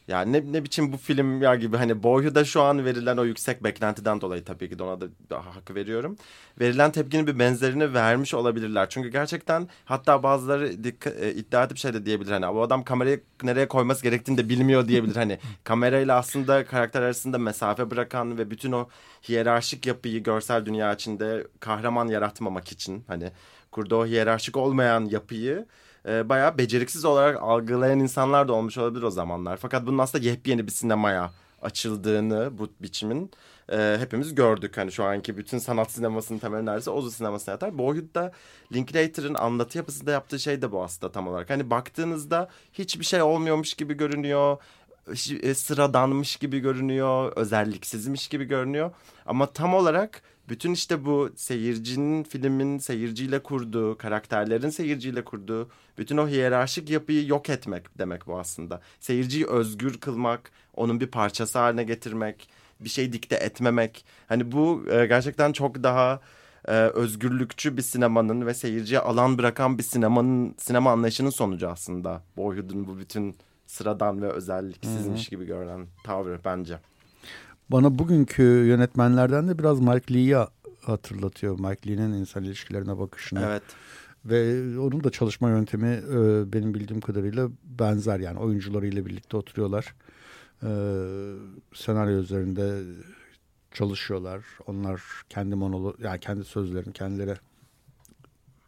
ya 0.08 0.22
ne, 0.22 0.54
ne 0.54 0.64
biçim 0.64 0.94
bu 0.94 0.98
film 0.98 1.42
ya 1.42 1.56
gibi 1.56 1.78
hani 1.78 2.04
Boyhood'a 2.04 2.46
şu 2.46 2.62
an 2.62 2.86
verilen 2.86 3.18
o 3.18 3.26
yüksek 3.26 3.64
beklentiden 3.64 4.22
dolayı 4.22 4.44
tabii 4.44 4.70
ki 4.70 4.80
de 4.80 4.84
ona 4.84 5.02
da 5.02 5.06
daha 5.30 5.56
hak 5.56 5.76
veriyorum. 5.76 6.18
Verilen 6.60 6.92
tepkinin 6.92 7.28
bir 7.28 7.40
benzerini 7.40 7.94
vermiş 7.94 8.34
olabilirler. 8.34 8.90
Çünkü 8.90 9.10
gerçekten 9.10 9.70
hatta 9.86 10.24
bazıları 10.24 10.84
dikkat, 10.84 11.14
e, 11.14 11.34
iddia 11.34 11.64
edip 11.64 11.78
şey 11.78 11.94
de 11.94 12.06
diyebilir 12.06 12.32
hani 12.32 12.56
bu 12.56 12.62
adam 12.62 12.84
kamerayı 12.84 13.22
nereye 13.44 13.68
koyması 13.68 14.04
gerektiğini 14.04 14.38
de 14.38 14.50
bilmiyor 14.50 14.88
diyebilir. 14.88 15.16
Hani 15.16 15.40
kamerayla 15.64 16.18
aslında 16.18 16.66
karakter 16.66 17.02
arasında 17.02 17.38
mesafe 17.38 17.92
bırakan 17.92 18.38
ve 18.38 18.52
bütün 18.52 18.72
o 18.72 18.88
hiyerarşik 19.30 19.86
yapıyı 19.86 20.24
görsel 20.24 20.66
dünya 20.66 20.94
içinde 20.94 21.48
kahraman 21.60 22.08
yaratmamak 22.08 22.72
için 22.72 23.04
hani 23.08 23.32
kurduğu 23.72 24.06
hiyerarşik 24.06 24.58
olmayan 24.58 25.06
yapıyı 25.06 25.66
e, 26.08 26.30
bayağı 26.30 26.58
beceriksiz 26.58 27.06
olarak 27.06 27.44
algılayan 27.44 28.00
insanlar 28.00 28.48
da 28.48 28.54
olmuş 28.54 28.78
olabilir 28.78 29.04
o 29.04 29.12
zamanlar. 29.12 29.58
Fakat 29.58 29.86
bunun 29.86 29.98
aslında 29.98 30.26
yepyeni 30.26 30.68
bir 30.68 30.72
sinemaya 30.72 31.32
açıldığını 31.62 32.58
bu 32.58 32.70
biçimin 32.82 33.32
e, 33.72 33.98
hepimiz 34.00 34.36
gördük. 34.36 34.78
Hani 34.78 34.92
şu 34.92 35.04
anki 35.04 35.38
bütün 35.38 35.58
sanat 35.58 35.92
sinemasının 35.92 36.40
temeli 36.40 36.66
neredeyse 36.66 36.90
Ozu 36.92 37.12
sinemasına 37.12 37.52
yatar. 37.52 37.78
Boyhood'da 37.78 38.32
Linklater'ın 38.74 39.34
anlatı 39.34 39.78
yapısında 39.78 40.12
yaptığı 40.12 40.40
şey 40.40 40.62
de 40.62 40.72
bu 40.72 40.84
aslında 40.84 41.12
tam 41.12 41.28
olarak. 41.28 41.50
Hani 41.50 41.70
baktığınızda 41.70 42.50
hiçbir 42.74 43.06
şey 43.06 43.22
olmuyormuş 43.22 43.74
gibi 43.74 43.94
görünüyor. 43.94 44.58
e, 45.42 45.54
Sıradanmış 45.54 46.36
gibi 46.36 46.60
görünüyor. 46.60 47.34
Özelliksizmiş 47.36 48.28
gibi 48.28 48.46
görünüyor. 48.46 48.92
Ama 49.26 49.46
tam 49.54 49.74
olarak 49.74 50.22
bütün 50.50 50.74
işte 50.74 51.06
bu 51.06 51.30
seyircinin 51.36 52.24
filmin 52.24 52.78
seyirciyle 52.78 53.44
kurduğu, 53.44 53.98
karakterlerin 53.98 54.70
seyirciyle 54.70 55.24
kurduğu 55.26 55.70
bütün 55.98 56.18
o 56.18 56.28
hiyerarşik 56.28 56.90
yapıyı 56.90 57.28
yok 57.28 57.50
etmek 57.50 57.98
demek 57.98 58.28
bu 58.28 58.40
aslında. 58.40 58.82
Seyirciyi 59.00 59.48
özgür 59.48 59.98
kılmak, 59.98 60.52
onun 60.74 61.00
bir 61.00 61.08
parçası 61.08 61.60
haline 61.60 61.84
getirmek, 61.84 62.50
bir 62.80 62.90
şey 62.90 63.14
dikte 63.14 63.36
etmemek. 63.36 64.06
Hani 64.28 64.52
bu 64.52 64.86
e, 64.92 65.06
gerçekten 65.06 65.52
çok 65.52 65.84
daha 65.84 66.22
e, 66.68 66.72
özgürlükçü 66.72 67.78
bir 67.78 67.82
sinemanın 67.82 68.46
ve 68.46 68.54
seyirciye 68.54 69.00
alan 69.00 69.38
bırakan 69.38 69.78
bir 69.78 69.84
sinemanın 69.84 70.56
sinema 70.58 70.92
anlayışının 70.92 71.30
sonucu 71.30 71.70
aslında. 71.70 72.22
Boyhood'un 72.38 72.88
bu 72.88 73.00
bütün 73.00 73.38
sıradan 73.68 74.22
ve 74.22 74.28
özelliksizmiş 74.28 75.30
gibi 75.30 75.46
görünen 75.46 75.88
tavrı 76.04 76.40
bence. 76.46 76.80
Bana 77.70 78.00
bugünkü 78.00 78.44
yönetmenlerden 78.44 79.48
de 79.48 79.60
biraz 79.60 79.80
Mike 79.80 80.14
Lee'yi 80.14 80.38
hatırlatıyor. 80.82 81.60
Mike 81.60 81.90
Lee'nin 81.90 82.14
insan 82.14 82.44
ilişkilerine 82.44 83.00
bakışını. 83.00 83.42
Evet. 83.46 83.64
Ve 84.26 84.60
onun 84.80 85.04
da 85.04 85.10
çalışma 85.10 85.50
yöntemi 85.50 85.88
e, 85.88 86.54
benim 86.54 86.74
bildiğim 86.74 87.02
kadarıyla 87.02 87.50
benzer. 87.64 88.20
Yani 88.20 88.40
oyuncularıyla 88.40 89.06
birlikte 89.06 89.38
oturuyorlar. 89.38 89.96
E, 90.64 90.70
senaryo 91.74 92.20
üzerinde 92.20 92.82
çalışıyorlar. 93.72 94.42
Onlar 94.68 95.02
kendi 95.30 95.56
monolo 95.56 95.96
yani 96.04 96.20
kendi 96.20 96.44
sözlerini 96.44 96.94
kendileri 96.94 97.36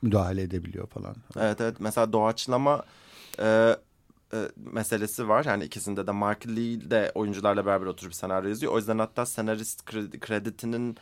müdahale 0.02 0.42
edebiliyor 0.42 0.88
falan. 0.88 1.16
Evet 1.38 1.62
evet 1.62 1.76
mesela 1.80 2.14
doğaçlama 2.14 2.84
e, 3.40 3.76
e, 4.34 4.38
meselesi 4.56 5.30
var. 5.30 5.46
Yani 5.46 5.64
ikisinde 5.64 6.08
de 6.08 6.12
Mark 6.12 6.48
Lee 6.48 6.92
de 6.92 7.12
oyuncularla 7.16 7.66
beraber 7.66 7.86
oturup 7.86 8.16
senaryo 8.16 8.50
yazıyor. 8.50 8.74
O 8.74 8.78
yüzden 8.78 9.00
hatta 9.00 9.26
senarist 9.26 9.86
kredi, 9.86 10.20
kreditinin 10.20 10.98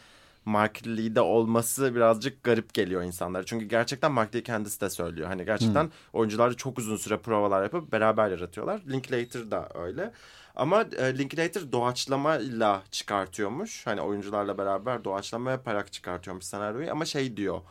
Mark 0.45 0.87
Lee'de 0.87 1.21
olması 1.21 1.95
birazcık 1.95 2.43
garip 2.43 2.73
geliyor 2.73 3.03
insanlara. 3.03 3.45
Çünkü 3.45 3.65
gerçekten 3.65 4.11
Mark 4.11 4.35
Lee 4.35 4.43
kendisi 4.43 4.81
de 4.81 4.89
söylüyor. 4.89 5.27
Hani 5.27 5.45
gerçekten 5.45 5.83
hmm. 5.83 5.91
oyuncular 6.13 6.53
çok 6.53 6.79
uzun 6.79 6.97
süre 6.97 7.17
provalar 7.17 7.63
yapıp 7.63 7.91
beraber 7.91 8.29
yaratıyorlar. 8.29 8.81
Linklater 8.91 9.51
da 9.51 9.69
öyle. 9.75 10.11
Ama 10.55 10.81
e, 10.97 11.17
Linklater 11.17 11.71
doğaçlamayla 11.71 12.83
çıkartıyormuş. 12.91 13.87
Hani 13.87 14.01
oyuncularla 14.01 14.57
beraber 14.57 15.03
doğaçlama 15.03 15.51
yaparak 15.51 15.93
çıkartıyormuş 15.93 16.45
senaryoyu. 16.45 16.91
Ama 16.91 17.05
şey 17.05 17.37
diyor. 17.37 17.61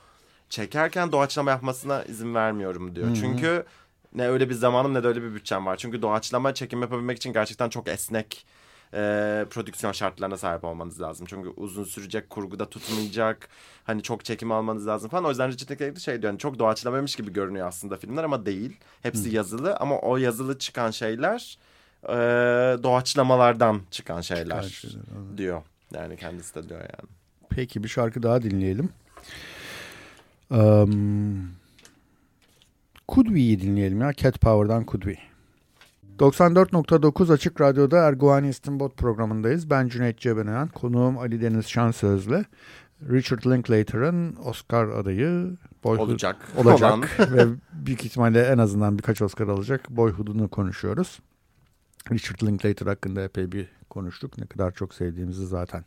Çekerken 0.48 1.12
doğaçlama 1.12 1.50
yapmasına 1.50 2.02
izin 2.02 2.34
vermiyorum 2.34 2.96
diyor. 2.96 3.07
Hmm. 3.07 3.14
Çünkü 3.14 3.64
ne 4.14 4.28
öyle 4.28 4.48
bir 4.48 4.54
zamanım 4.54 4.94
ne 4.94 5.02
de 5.02 5.08
öyle 5.08 5.22
bir 5.22 5.34
bütçem 5.34 5.66
var. 5.66 5.76
Çünkü 5.76 6.02
doğaçlama 6.02 6.54
çekim 6.54 6.82
yapabilmek 6.82 7.16
için 7.16 7.32
gerçekten 7.32 7.68
çok 7.68 7.88
esnek 7.88 8.46
e, 8.94 8.98
prodüksiyon 9.50 9.92
şartlarına 9.92 10.36
sahip 10.36 10.64
olmanız 10.64 11.00
lazım. 11.00 11.26
Çünkü 11.30 11.48
uzun 11.48 11.84
sürecek, 11.84 12.30
kurguda 12.30 12.68
tutmayacak. 12.70 13.48
Hani 13.84 14.02
çok 14.02 14.24
çekim 14.24 14.52
almanız 14.52 14.86
lazım 14.86 15.10
falan. 15.10 15.24
O 15.24 15.28
yüzden 15.28 15.52
Richard 15.52 15.70
Linklater 15.70 16.00
şey 16.00 16.22
diyor. 16.22 16.32
Yani 16.32 16.38
çok 16.38 16.58
doğaçlamaymış 16.58 17.16
gibi 17.16 17.32
görünüyor 17.32 17.68
aslında 17.68 17.96
filmler 17.96 18.24
ama 18.24 18.46
değil. 18.46 18.76
Hepsi 19.02 19.24
hmm. 19.24 19.34
yazılı 19.34 19.76
ama 19.76 19.98
o 19.98 20.16
yazılı 20.16 20.58
çıkan 20.58 20.90
şeyler 20.90 21.58
e, 22.08 22.16
doğaçlamalardan 22.82 23.80
çıkan 23.90 24.20
şeyler, 24.20 24.62
çıkan 24.62 24.68
şeyler 24.68 25.36
diyor. 25.36 25.62
Yani 25.94 26.16
kendisi 26.16 26.54
de 26.54 26.68
diyor 26.68 26.80
yani. 26.80 27.10
Peki 27.50 27.84
bir 27.84 27.88
şarkı 27.88 28.22
daha 28.22 28.42
dinleyelim. 28.42 28.88
Um, 30.50 31.50
Could 33.09 33.26
We'yi 33.26 33.61
dinleyelim 33.61 34.00
ya. 34.00 34.12
Cat 34.12 34.40
Power'dan 34.40 34.86
Could 34.86 35.02
We. 35.02 35.16
94.9 36.18 37.32
Açık 37.32 37.61
Radyo'da 37.61 37.98
Erguvani 37.98 38.48
İstinbot 38.48 38.96
programındayız. 38.96 39.70
Ben 39.70 39.88
Cüneyt 39.88 40.18
Cebenayan, 40.18 40.68
konuğum 40.68 41.18
Ali 41.18 41.42
Deniz 41.42 41.66
Şansözlü. 41.66 42.44
Richard 43.11 43.46
Linklater'ın 43.46 44.36
Oscar 44.44 44.88
adayı 44.88 45.57
Boyhood 45.84 46.09
olacak. 46.09 46.36
olacak 46.57 47.18
ve 47.32 47.46
büyük 47.72 48.05
ihtimalle 48.05 48.42
en 48.42 48.59
azından 48.59 48.98
birkaç 48.98 49.22
Oscar 49.22 49.48
alacak 49.48 49.90
Boyhood'unu 49.90 50.48
konuşuyoruz. 50.48 51.20
Richard 52.12 52.42
Linklater 52.42 52.86
hakkında 52.86 53.22
epey 53.22 53.52
bir 53.52 53.68
konuştuk. 53.90 54.38
Ne 54.38 54.46
kadar 54.46 54.70
çok 54.70 54.94
sevdiğimizi 54.94 55.46
zaten 55.46 55.84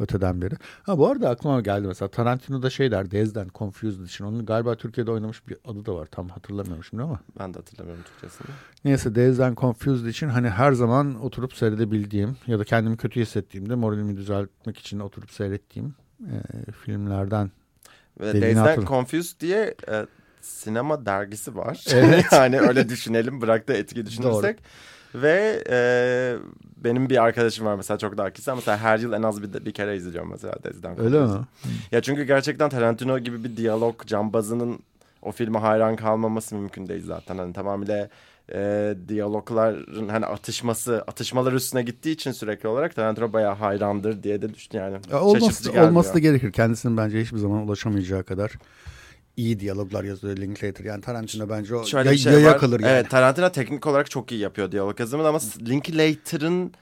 öteden 0.00 0.42
beri. 0.42 0.54
Ha 0.82 0.98
bu 0.98 1.08
arada 1.08 1.30
aklıma 1.30 1.60
geldi 1.60 1.86
mesela 1.86 2.08
Tarantino'da 2.08 2.70
şey 2.70 2.90
der 2.90 3.10
Dazed 3.10 3.36
and 3.36 3.50
Confused 3.54 4.04
için. 4.04 4.24
Onun 4.24 4.46
galiba 4.46 4.76
Türkiye'de 4.76 5.10
oynamış 5.10 5.48
bir 5.48 5.56
adı 5.64 5.86
da 5.86 5.94
var. 5.94 6.06
Tam 6.06 6.28
hatırlamıyorum 6.28 6.84
şimdi 6.84 7.02
ama. 7.02 7.20
Ben 7.38 7.54
de 7.54 7.58
hatırlamıyorum 7.58 8.04
Türkçesini. 8.04 8.46
Neyse 8.84 9.14
Dazed 9.14 9.38
and 9.38 9.56
Confused 9.56 10.06
için 10.06 10.28
hani 10.28 10.48
her 10.48 10.72
zaman 10.72 11.24
oturup 11.24 11.54
seyredebildiğim 11.54 12.36
ya 12.46 12.58
da 12.58 12.64
kendimi 12.64 12.96
kötü 12.96 13.20
hissettiğimde 13.20 13.74
moralimi 13.74 14.16
düzeltmek 14.16 14.78
için 14.78 15.00
oturup 15.00 15.30
seyrettiğim 15.30 15.94
e, 16.20 16.72
filmlerden. 16.72 17.50
Ve 18.20 18.42
Dazed 18.42 18.78
and 18.78 18.86
Confused 18.86 19.40
diye 19.40 19.74
e, 19.88 20.06
sinema 20.40 21.06
dergisi 21.06 21.56
var. 21.56 21.84
Evet. 21.92 22.24
yani 22.32 22.60
öyle 22.60 22.88
düşünelim 22.88 23.40
bıraktı 23.40 23.72
etki 23.72 24.06
düşünürsek. 24.06 24.58
Doğru. 24.58 24.66
Ve 25.14 25.64
e, 25.70 25.78
benim 26.84 27.10
bir 27.10 27.22
arkadaşım 27.22 27.66
var 27.66 27.74
mesela 27.74 27.98
çok 27.98 28.18
daha 28.18 28.30
kişisel. 28.30 28.54
Mesela 28.54 28.78
her 28.78 28.98
yıl 28.98 29.12
en 29.12 29.22
az 29.22 29.42
bir, 29.42 29.64
bir 29.64 29.72
kere 29.72 29.96
izliyorum 29.96 30.30
mesela 30.30 30.54
Deziden. 30.64 31.00
Öyle 31.00 31.20
mi? 31.20 31.40
Ya 31.92 32.02
çünkü 32.02 32.24
gerçekten 32.24 32.70
Tarantino 32.70 33.18
gibi 33.18 33.44
bir 33.44 33.56
diyalog 33.56 34.06
cambazının 34.06 34.78
o 35.22 35.32
filme 35.32 35.58
hayran 35.58 35.96
kalmaması 35.96 36.54
mümkün 36.54 36.88
değil 36.88 37.04
zaten. 37.06 37.38
Hani 37.38 37.52
tamamıyla 37.52 38.08
e, 38.54 38.94
diyalogların 39.08 40.08
hani 40.08 40.26
atışması, 40.26 41.04
atışmalar 41.06 41.52
üstüne 41.52 41.82
gittiği 41.82 42.10
için 42.10 42.32
sürekli 42.32 42.68
olarak 42.68 42.94
Tarantino 42.94 43.32
bayağı 43.32 43.54
hayrandır 43.54 44.22
diye 44.22 44.42
de 44.42 44.54
düştüm 44.54 44.80
yani. 44.80 44.96
Ya 45.10 45.20
olması, 45.20 45.72
olması 45.72 46.14
da 46.14 46.18
gerekir. 46.18 46.52
Kendisinin 46.52 46.96
bence 46.96 47.20
hiçbir 47.20 47.38
zaman 47.38 47.58
ulaşamayacağı 47.58 48.24
kadar 48.24 48.52
iyi 49.36 49.60
diyaloglar 49.60 50.04
yazıyor 50.04 50.36
Linklater. 50.36 50.84
Yani 50.84 51.00
Tarantino 51.00 51.48
bence 51.48 51.74
o 51.74 51.84
Şöyle 51.84 52.10
ya, 52.10 52.16
şey 52.16 52.32
yaya 52.32 52.56
kalır 52.56 52.80
yani. 52.80 52.92
Evet 52.92 53.10
Tarantino 53.10 53.52
teknik 53.52 53.86
olarak 53.86 54.10
çok 54.10 54.32
iyi 54.32 54.40
yapıyor 54.40 54.72
diyalog 54.72 55.00
yazımını 55.00 55.28
ama 55.28 55.38
Linklater'ın 55.68 56.72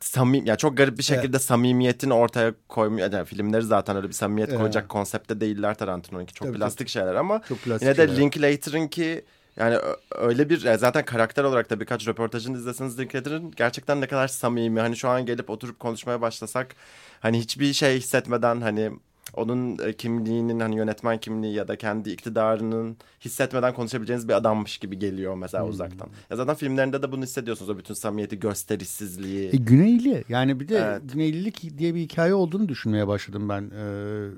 samim 0.00 0.46
ya 0.46 0.56
çok 0.56 0.76
garip 0.76 0.98
bir 0.98 1.02
şekilde 1.02 1.26
evet. 1.36 1.42
samimiyetini 1.42 2.14
ortaya 2.14 2.54
koymuyor. 2.68 3.12
Yani 3.12 3.24
filmleri 3.26 3.62
zaten 3.62 3.96
öyle 3.96 4.08
bir 4.08 4.12
samimiyet 4.12 4.48
evet. 4.48 4.60
koyacak 4.60 4.88
konsepte 4.88 5.40
değiller 5.40 5.74
Tarantino'nunki. 5.74 6.34
Çok 6.34 6.48
tabii, 6.48 6.58
plastik 6.58 6.78
tabii. 6.78 6.90
şeyler 6.90 7.14
ama 7.14 7.42
çok 7.48 7.58
plastik 7.58 7.82
yine 7.82 7.96
de 7.96 8.06
şeyler. 8.06 8.20
Linklater'ınki 8.20 9.24
yani 9.56 9.78
öyle 10.10 10.50
bir 10.50 10.76
zaten 10.76 11.04
karakter 11.04 11.44
olarak 11.44 11.70
da 11.70 11.80
birkaç 11.80 12.08
röportajını 12.08 12.58
izleseniz 12.58 12.98
Linklater'ın 12.98 13.50
gerçekten 13.50 14.00
ne 14.00 14.06
kadar 14.06 14.28
samimi. 14.28 14.80
Hani 14.80 14.96
şu 14.96 15.08
an 15.08 15.26
gelip 15.26 15.50
oturup 15.50 15.80
konuşmaya 15.80 16.20
başlasak 16.20 16.74
hani 17.20 17.38
hiçbir 17.38 17.72
şey 17.72 17.96
hissetmeden 17.96 18.60
hani 18.60 18.90
onun 19.34 19.78
e, 19.78 19.92
kimliğinin 19.92 20.60
hani 20.60 20.76
yönetmen 20.76 21.18
kimliği 21.18 21.54
ya 21.54 21.68
da 21.68 21.76
kendi 21.76 22.10
iktidarının 22.10 22.96
hissetmeden 23.20 23.74
konuşabileceğiniz 23.74 24.28
bir 24.28 24.32
adammış 24.32 24.78
gibi 24.78 24.98
geliyor 24.98 25.34
mesela 25.34 25.64
hmm. 25.64 25.70
uzaktan. 25.70 26.08
Ya 26.30 26.36
zaten 26.36 26.54
filmlerinde 26.54 27.02
de 27.02 27.12
bunu 27.12 27.22
hissediyorsunuz 27.22 27.70
o 27.70 27.78
bütün 27.78 27.94
samimiyeti, 27.94 28.40
gösterişsizliği. 28.40 29.48
E, 29.48 29.56
Güneyli 29.56 30.24
yani 30.28 30.60
bir 30.60 30.68
de 30.68 30.78
evet. 30.78 31.02
Güneylilik 31.12 31.78
diye 31.78 31.94
bir 31.94 32.00
hikaye 32.00 32.34
olduğunu 32.34 32.68
düşünmeye 32.68 33.08
başladım 33.08 33.48
ben. 33.48 33.70
Ee, 33.76 33.82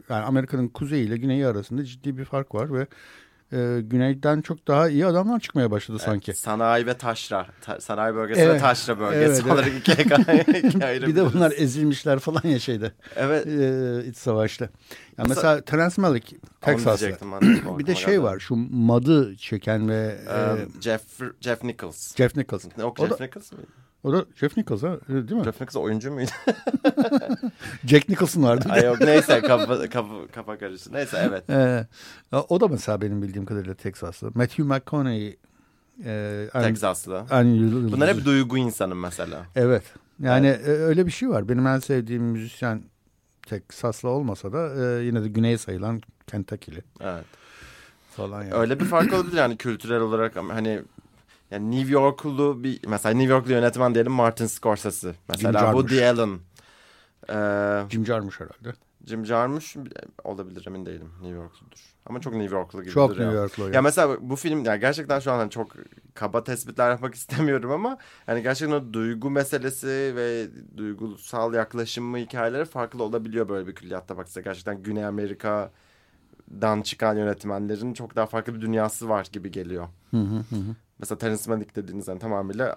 yani 0.09 0.25
Amerika'nın 0.25 0.69
kuzeyi 0.69 1.07
ile 1.07 1.17
güneyi 1.17 1.47
arasında 1.47 1.85
ciddi 1.85 2.19
bir 2.19 2.25
fark 2.25 2.55
var 2.55 2.73
ve 2.73 2.87
e, 3.53 3.81
güneyden 3.83 4.41
çok 4.41 4.69
daha 4.69 4.89
iyi 4.89 5.07
adamlar 5.07 5.41
çıkmaya 5.41 5.71
başladı 5.71 5.99
evet, 6.01 6.07
sanki. 6.07 6.35
Sanayi 6.35 6.87
ve 6.87 6.95
taşra. 6.95 7.47
Ta, 7.61 7.81
sanayi 7.81 8.15
bölgesi 8.15 8.41
evet, 8.41 8.55
ve 8.55 8.59
taşra 8.59 8.99
bölgesi 8.99 9.43
evet, 9.43 9.53
olarak 9.53 9.69
evet. 9.69 9.89
ikiye, 9.89 10.61
ikiye 10.63 11.07
Bir 11.07 11.17
de 11.17 11.35
bunlar 11.35 11.53
ezilmişler 11.57 12.19
falan 12.19 12.43
ya 12.45 12.59
şeyde. 12.59 12.93
Evet. 13.17 13.47
E, 13.47 14.05
iç 14.09 14.17
savaşta. 14.17 14.65
Yani 15.19 15.29
mesela, 15.29 15.55
mesela 15.55 15.61
Terence 15.61 16.03
Malick 16.03 16.37
Texas'ta. 16.61 17.09
bir 17.79 17.87
de 17.87 17.95
şey 17.95 18.23
var 18.23 18.39
şu 18.39 18.57
Mad'ı 18.71 19.37
çeken 19.37 19.89
ve... 19.89 20.19
Um, 20.27 20.59
e, 20.59 20.83
Jeff, 20.83 21.03
Jeff 21.41 21.65
Nichols. 21.65 22.17
Jeff 22.17 22.37
Nichols. 22.37 22.65
Yok 22.79 22.99
Jeff 22.99 23.11
da, 23.11 23.25
Nichols 23.25 23.53
mıydı? 23.53 23.69
O 24.05 24.13
da 24.13 24.25
Jeff 24.37 24.57
Nichols 24.57 24.83
ha 24.83 24.99
değil 25.09 25.41
mi? 25.41 25.45
Jeff 25.45 25.61
Nichols 25.61 25.77
oyuncu 25.77 26.13
muydu? 26.13 26.31
Jack 27.87 28.09
Nicholson 28.09 28.43
vardı. 28.43 28.69
Ay 28.71 28.85
yok 28.85 29.01
neyse 29.01 29.41
kafa, 29.41 29.89
kafa, 29.89 30.27
kafa 30.33 30.59
karıştı. 30.59 30.93
Neyse 30.93 31.29
evet. 31.29 31.51
Ee, 31.51 31.87
o 32.49 32.61
da 32.61 32.69
mesela 32.69 33.01
benim 33.01 33.23
bildiğim 33.23 33.47
kadarıyla 33.47 33.75
Texaslı. 33.75 34.31
Matthew 34.35 34.63
McConaughey 34.63 35.37
e, 36.05 36.49
Texaslı. 36.53 37.25
En, 37.31 37.73
Bunlar 37.93 38.17
hep 38.17 38.25
duygu 38.25 38.59
insanı 38.59 38.95
mesela. 38.95 39.47
Evet. 39.57 39.83
Yani 40.21 40.47
evet. 40.47 40.69
öyle 40.69 41.07
bir 41.07 41.11
şey 41.11 41.29
var. 41.29 41.49
Benim 41.49 41.67
en 41.67 41.79
sevdiğim 41.79 42.23
müzisyen 42.23 42.83
Texaslı 43.43 44.09
olmasa 44.09 44.53
da 44.53 44.85
e, 44.85 45.05
yine 45.05 45.23
de 45.23 45.29
güney 45.29 45.59
sayılan 45.59 46.03
Kentucky'li. 46.27 46.83
Evet. 47.01 47.25
Falan 48.11 48.43
yani. 48.43 48.55
Öyle 48.55 48.81
bir 48.81 48.85
fark 48.85 49.13
olabilir 49.13 49.37
yani 49.37 49.57
kültürel 49.57 50.01
olarak 50.01 50.37
hani 50.37 50.83
yani 51.51 51.77
New 51.79 51.93
Yorklu 51.93 52.65
bir 52.65 52.81
mesela 52.89 53.15
New 53.15 53.33
Yorklu 53.33 53.53
yönetmen 53.53 53.95
diyelim 53.95 54.13
Martin 54.13 54.47
Scorsese. 54.47 55.15
Mesela 55.29 55.73
Woody 55.73 56.07
Allen. 56.07 56.39
Ee, 57.31 57.91
Jim 57.91 58.07
Jarmusch 58.07 58.41
herhalde. 58.41 58.77
Jim 59.07 59.27
Jarmusch 59.27 59.77
olabilir 60.25 60.67
emin 60.67 60.87
değilim. 60.87 61.11
New 61.23 61.37
Yorkludur. 61.37 61.79
Ama 62.07 62.21
çok 62.21 62.35
New 62.35 62.57
Yorklu 62.57 62.83
gibi 62.83 62.93
Çok 62.93 63.11
New 63.11 63.35
Yorklu. 63.35 63.65
Ya. 63.65 63.71
ya 63.71 63.83
mesela 63.83 64.17
bu 64.21 64.37
film 64.37 64.65
yani 64.65 64.81
gerçekten 64.81 65.21
şu 65.21 65.33
an 65.33 65.39
hani 65.39 65.51
çok 65.51 65.73
kaba 66.15 66.45
tespitler 66.45 66.91
yapmak 66.91 67.15
istemiyorum 67.21 67.71
ama 67.71 67.99
yani 68.27 68.43
gerçekten 68.43 68.77
o 68.77 68.93
duygu 68.93 69.31
meselesi 69.31 70.13
ve 70.17 70.47
duygusal 70.77 71.55
yaklaşımı 71.55 72.19
hikayeleri 72.19 72.65
farklı 72.65 73.03
olabiliyor 73.03 73.49
böyle 73.49 73.67
bir 73.67 73.75
külliyatta 73.75 74.17
bak 74.17 74.29
size 74.29 74.41
gerçekten 74.41 74.83
Güney 74.83 75.05
Amerika'dan 75.05 76.83
çıkan 76.83 77.17
yönetmenlerin 77.17 77.95
çok 77.95 78.17
daha 78.17 78.27
farklı 78.27 78.55
bir 78.55 78.61
dünyası 78.61 79.09
var 79.09 79.29
gibi 79.33 79.51
geliyor. 79.51 79.89
Hı 80.11 80.21
hı 80.21 80.37
hı. 80.37 80.75
Mesela 80.99 81.19
Terence 81.19 81.75
dediğiniz 81.75 82.09
yani 82.09 82.19
tamamıyla 82.19 82.77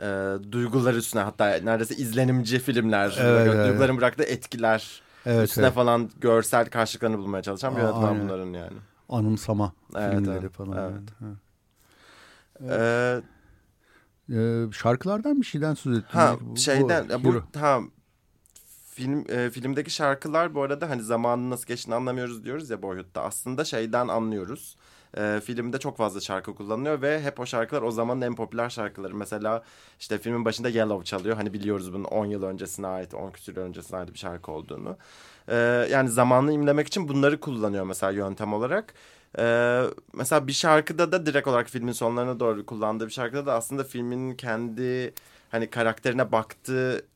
e, 0.00 0.34
duygular 0.52 0.94
üstüne 0.94 1.22
hatta 1.22 1.44
neredeyse 1.46 1.96
izlenimci 1.96 2.58
filmler. 2.58 3.16
Evet, 3.20 3.48
evet. 3.54 3.68
Duyguların 3.68 3.96
bıraktığı 3.96 4.22
etkiler 4.22 5.02
evet, 5.26 5.48
üstüne 5.48 5.64
evet. 5.64 5.74
falan 5.74 6.10
görsel 6.20 6.70
karşılıklarını 6.70 7.18
bulmaya 7.18 7.42
çalışan 7.42 7.76
bir 7.76 7.80
yönetmen 7.80 8.20
bunların 8.20 8.52
yani. 8.52 8.76
Anımsama 9.08 9.72
evet, 9.96 10.10
filmleri 10.10 10.38
evet, 10.38 10.52
falan. 10.52 10.78
Evet. 10.78 11.02
evet. 11.22 11.36
evet. 12.60 13.24
Ee, 14.30 14.36
ee, 14.36 14.72
şarkılardan 14.72 15.40
bir 15.40 15.46
şeyden 15.46 15.74
söz 15.74 15.98
ettim. 15.98 16.08
Ha, 16.12 16.36
bu, 16.40 16.56
şeyden 16.56 17.08
bu, 17.24 17.34
bu 17.34 17.58
ha, 17.58 17.80
film 18.90 19.24
e, 19.28 19.50
filmdeki 19.50 19.90
şarkılar 19.90 20.54
bu 20.54 20.62
arada 20.62 20.90
hani 20.90 21.02
zamanın 21.02 21.50
nasıl 21.50 21.66
geçtiğini 21.66 21.94
anlamıyoruz 21.94 22.44
diyoruz 22.44 22.70
ya 22.70 22.82
Boyhood'da. 22.82 23.22
Aslında 23.22 23.64
şeyden 23.64 24.08
anlıyoruz 24.08 24.76
e, 25.16 25.40
filmde 25.44 25.78
çok 25.78 25.96
fazla 25.96 26.20
şarkı 26.20 26.54
kullanılıyor 26.54 27.02
ve 27.02 27.22
hep 27.22 27.40
o 27.40 27.46
şarkılar 27.46 27.82
o 27.82 27.90
zamanın 27.90 28.20
en 28.20 28.34
popüler 28.34 28.70
şarkıları. 28.70 29.14
Mesela 29.14 29.62
işte 30.00 30.18
filmin 30.18 30.44
başında 30.44 30.68
Yellow 30.68 31.04
çalıyor. 31.04 31.36
Hani 31.36 31.52
biliyoruz 31.52 31.92
bunun 31.92 32.04
10 32.04 32.26
yıl 32.26 32.42
öncesine 32.42 32.86
ait, 32.86 33.14
10 33.14 33.30
küsur 33.30 33.56
yıl 33.56 33.62
öncesine 33.62 33.98
ait 33.98 34.12
bir 34.12 34.18
şarkı 34.18 34.52
olduğunu. 34.52 34.96
E, 35.48 35.56
yani 35.90 36.08
zamanını 36.08 36.52
imlemek 36.52 36.86
için 36.86 37.08
bunları 37.08 37.40
kullanıyor 37.40 37.84
mesela 37.84 38.12
yöntem 38.12 38.52
olarak. 38.52 38.94
Ee, 39.38 39.82
mesela 40.12 40.46
bir 40.46 40.52
şarkıda 40.52 41.12
da 41.12 41.26
direkt 41.26 41.48
olarak 41.48 41.68
filmin 41.68 41.92
sonlarına 41.92 42.40
doğru 42.40 42.66
kullandığı 42.66 43.06
bir 43.06 43.12
şarkıda 43.12 43.46
da 43.46 43.54
aslında 43.54 43.84
filmin 43.84 44.34
kendi 44.34 45.14
hani 45.50 45.70
karakterine 45.70 46.32
baktığı 46.32 47.06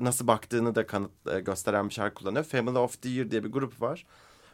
nasıl 0.00 0.26
baktığını 0.26 0.74
da 0.74 0.86
kanıt 0.86 1.10
e, 1.32 1.40
gösteren 1.40 1.88
bir 1.88 1.94
şarkı 1.94 2.14
kullanıyor. 2.14 2.44
Family 2.44 2.78
of 2.78 3.02
the 3.02 3.08
Year 3.08 3.30
diye 3.30 3.44
bir 3.44 3.52
grup 3.52 3.82
var. 3.82 4.06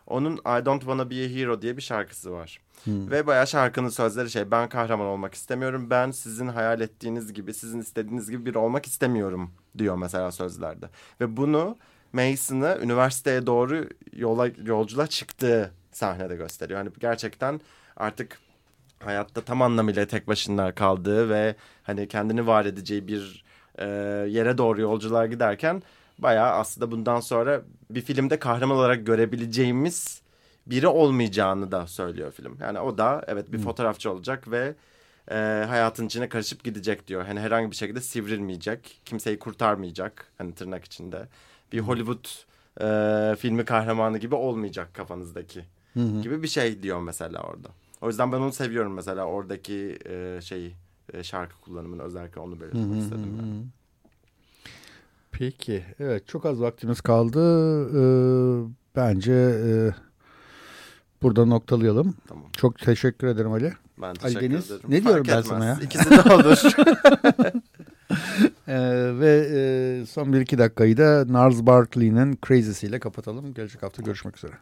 Onun 0.09 0.37
I 0.37 0.65
Don't 0.65 0.81
Wanna 0.81 1.11
Be 1.11 1.15
a 1.15 1.29
Hero 1.29 1.63
diye 1.63 1.77
bir 1.77 1.83
şarkısı 1.83 2.33
var. 2.33 2.61
Hmm. 2.85 3.11
Ve 3.11 3.27
bayağı 3.27 3.47
şarkının 3.47 3.89
sözleri 3.89 4.31
şey 4.31 4.51
ben 4.51 4.69
kahraman 4.69 5.07
olmak 5.07 5.35
istemiyorum. 5.35 5.91
Ben 5.91 6.11
sizin 6.11 6.49
hayal 6.49 6.81
ettiğiniz 6.81 7.33
gibi 7.33 7.55
sizin 7.55 7.81
istediğiniz 7.81 8.31
gibi 8.31 8.47
biri 8.47 8.59
olmak 8.59 8.87
istemiyorum 8.87 9.51
diyor 9.79 9.97
mesela 9.97 10.33
sözlerde. 10.33 10.87
Ve 11.21 11.37
bunu 11.37 11.77
Mason'ı 12.13 12.79
üniversiteye 12.83 13.47
doğru 13.47 13.89
yola 14.13 14.49
yolculuğa 14.65 15.07
çıktığı 15.07 15.73
sahnede 15.93 16.37
gösteriyor. 16.37 16.79
Yani 16.79 16.91
gerçekten 17.01 17.61
artık 17.97 18.39
hayatta 19.05 19.41
tam 19.41 19.63
anlamıyla 19.63 20.07
tek 20.07 20.29
başına 20.29 20.73
kaldığı 20.73 21.29
ve 21.29 21.55
hani 21.83 22.09
kendini 22.09 22.47
var 22.47 22.65
edeceği 22.65 23.09
bir 23.09 23.45
e, 23.79 23.87
yere 24.29 24.59
doğru 24.59 24.81
yolculuğa 24.81 25.27
giderken 25.27 25.83
bayağı 26.19 26.51
aslında 26.53 26.91
bundan 26.91 27.21
sonra 27.21 27.63
bir 27.91 28.01
filmde 28.01 28.39
kahraman 28.39 28.77
olarak 28.77 29.07
görebileceğimiz 29.07 30.23
biri 30.67 30.87
olmayacağını 30.87 31.73
da 31.73 31.87
söylüyor 31.87 32.33
film. 32.33 32.57
Yani 32.61 32.81
o 32.81 32.99
da 32.99 33.25
evet 33.27 33.53
bir 33.53 33.59
fotoğrafçı 33.59 34.13
olacak 34.13 34.51
ve 34.51 34.75
e, 35.31 35.35
hayatın 35.69 36.07
içine 36.07 36.29
karışıp 36.29 36.65
gidecek 36.65 37.07
diyor. 37.07 37.25
Hani 37.25 37.41
herhangi 37.41 37.71
bir 37.71 37.77
şekilde 37.77 38.01
sivrilmeyecek, 38.01 39.01
kimseyi 39.05 39.39
kurtarmayacak 39.39 40.33
hani 40.39 40.55
tırnak 40.55 40.85
içinde. 40.85 41.29
Bir 41.73 41.79
Hollywood 41.81 42.27
e, 42.81 43.37
filmi 43.37 43.65
kahramanı 43.65 44.19
gibi 44.19 44.35
olmayacak 44.35 44.95
kafanızdaki 44.95 45.65
gibi 46.23 46.43
bir 46.43 46.49
şey 46.49 46.83
diyor 46.83 47.01
mesela 47.01 47.43
orada. 47.43 47.69
O 48.01 48.09
yüzden 48.09 48.33
ben 48.33 48.37
onu 48.39 48.53
seviyorum 48.53 48.93
mesela 48.95 49.25
oradaki 49.25 49.99
e, 50.07 50.41
şeyi 50.43 50.75
e, 51.13 51.23
şarkı 51.23 51.61
kullanımını 51.61 52.03
özellikle 52.03 52.41
onu 52.41 52.61
belirtmek 52.61 52.83
istedim. 53.03 53.37
Yani. 53.41 53.65
Peki. 55.33 55.85
Evet 56.01 56.29
çok 56.29 56.47
az 56.47 56.61
vaktimiz 56.61 57.01
kaldı. 57.01 57.41
Ee, 57.89 58.69
bence 58.97 59.33
e, 59.67 59.71
burada 61.23 61.45
noktalayalım. 61.45 62.15
Tamam. 62.29 62.45
Çok 62.57 62.79
teşekkür 62.79 63.27
ederim 63.27 63.53
Ali. 63.53 63.73
Ben 64.03 64.15
teşekkür 64.15 64.51
Deniz, 64.51 64.71
ederim. 64.71 64.83
ne 64.89 65.03
diyorum 65.05 65.25
Fark 65.25 65.37
ben 65.37 65.43
sana 65.43 65.71
etmez. 65.73 65.79
ya? 65.81 65.85
İkisi 65.87 66.11
de 66.11 66.35
olur. 66.35 66.63
Ee, 68.69 69.11
ve 69.21 69.49
e, 69.53 70.07
son 70.07 70.33
bir 70.33 70.41
iki 70.41 70.59
dakikayı 70.59 70.97
da 70.97 71.25
Nars 71.29 71.61
Barkley'nin 71.61 72.39
Crazy'siyle 72.49 72.99
kapatalım. 73.01 73.55
Gelecek 73.55 73.83
hafta 73.83 74.03
görüşmek 74.03 74.37
üzere. 74.37 74.53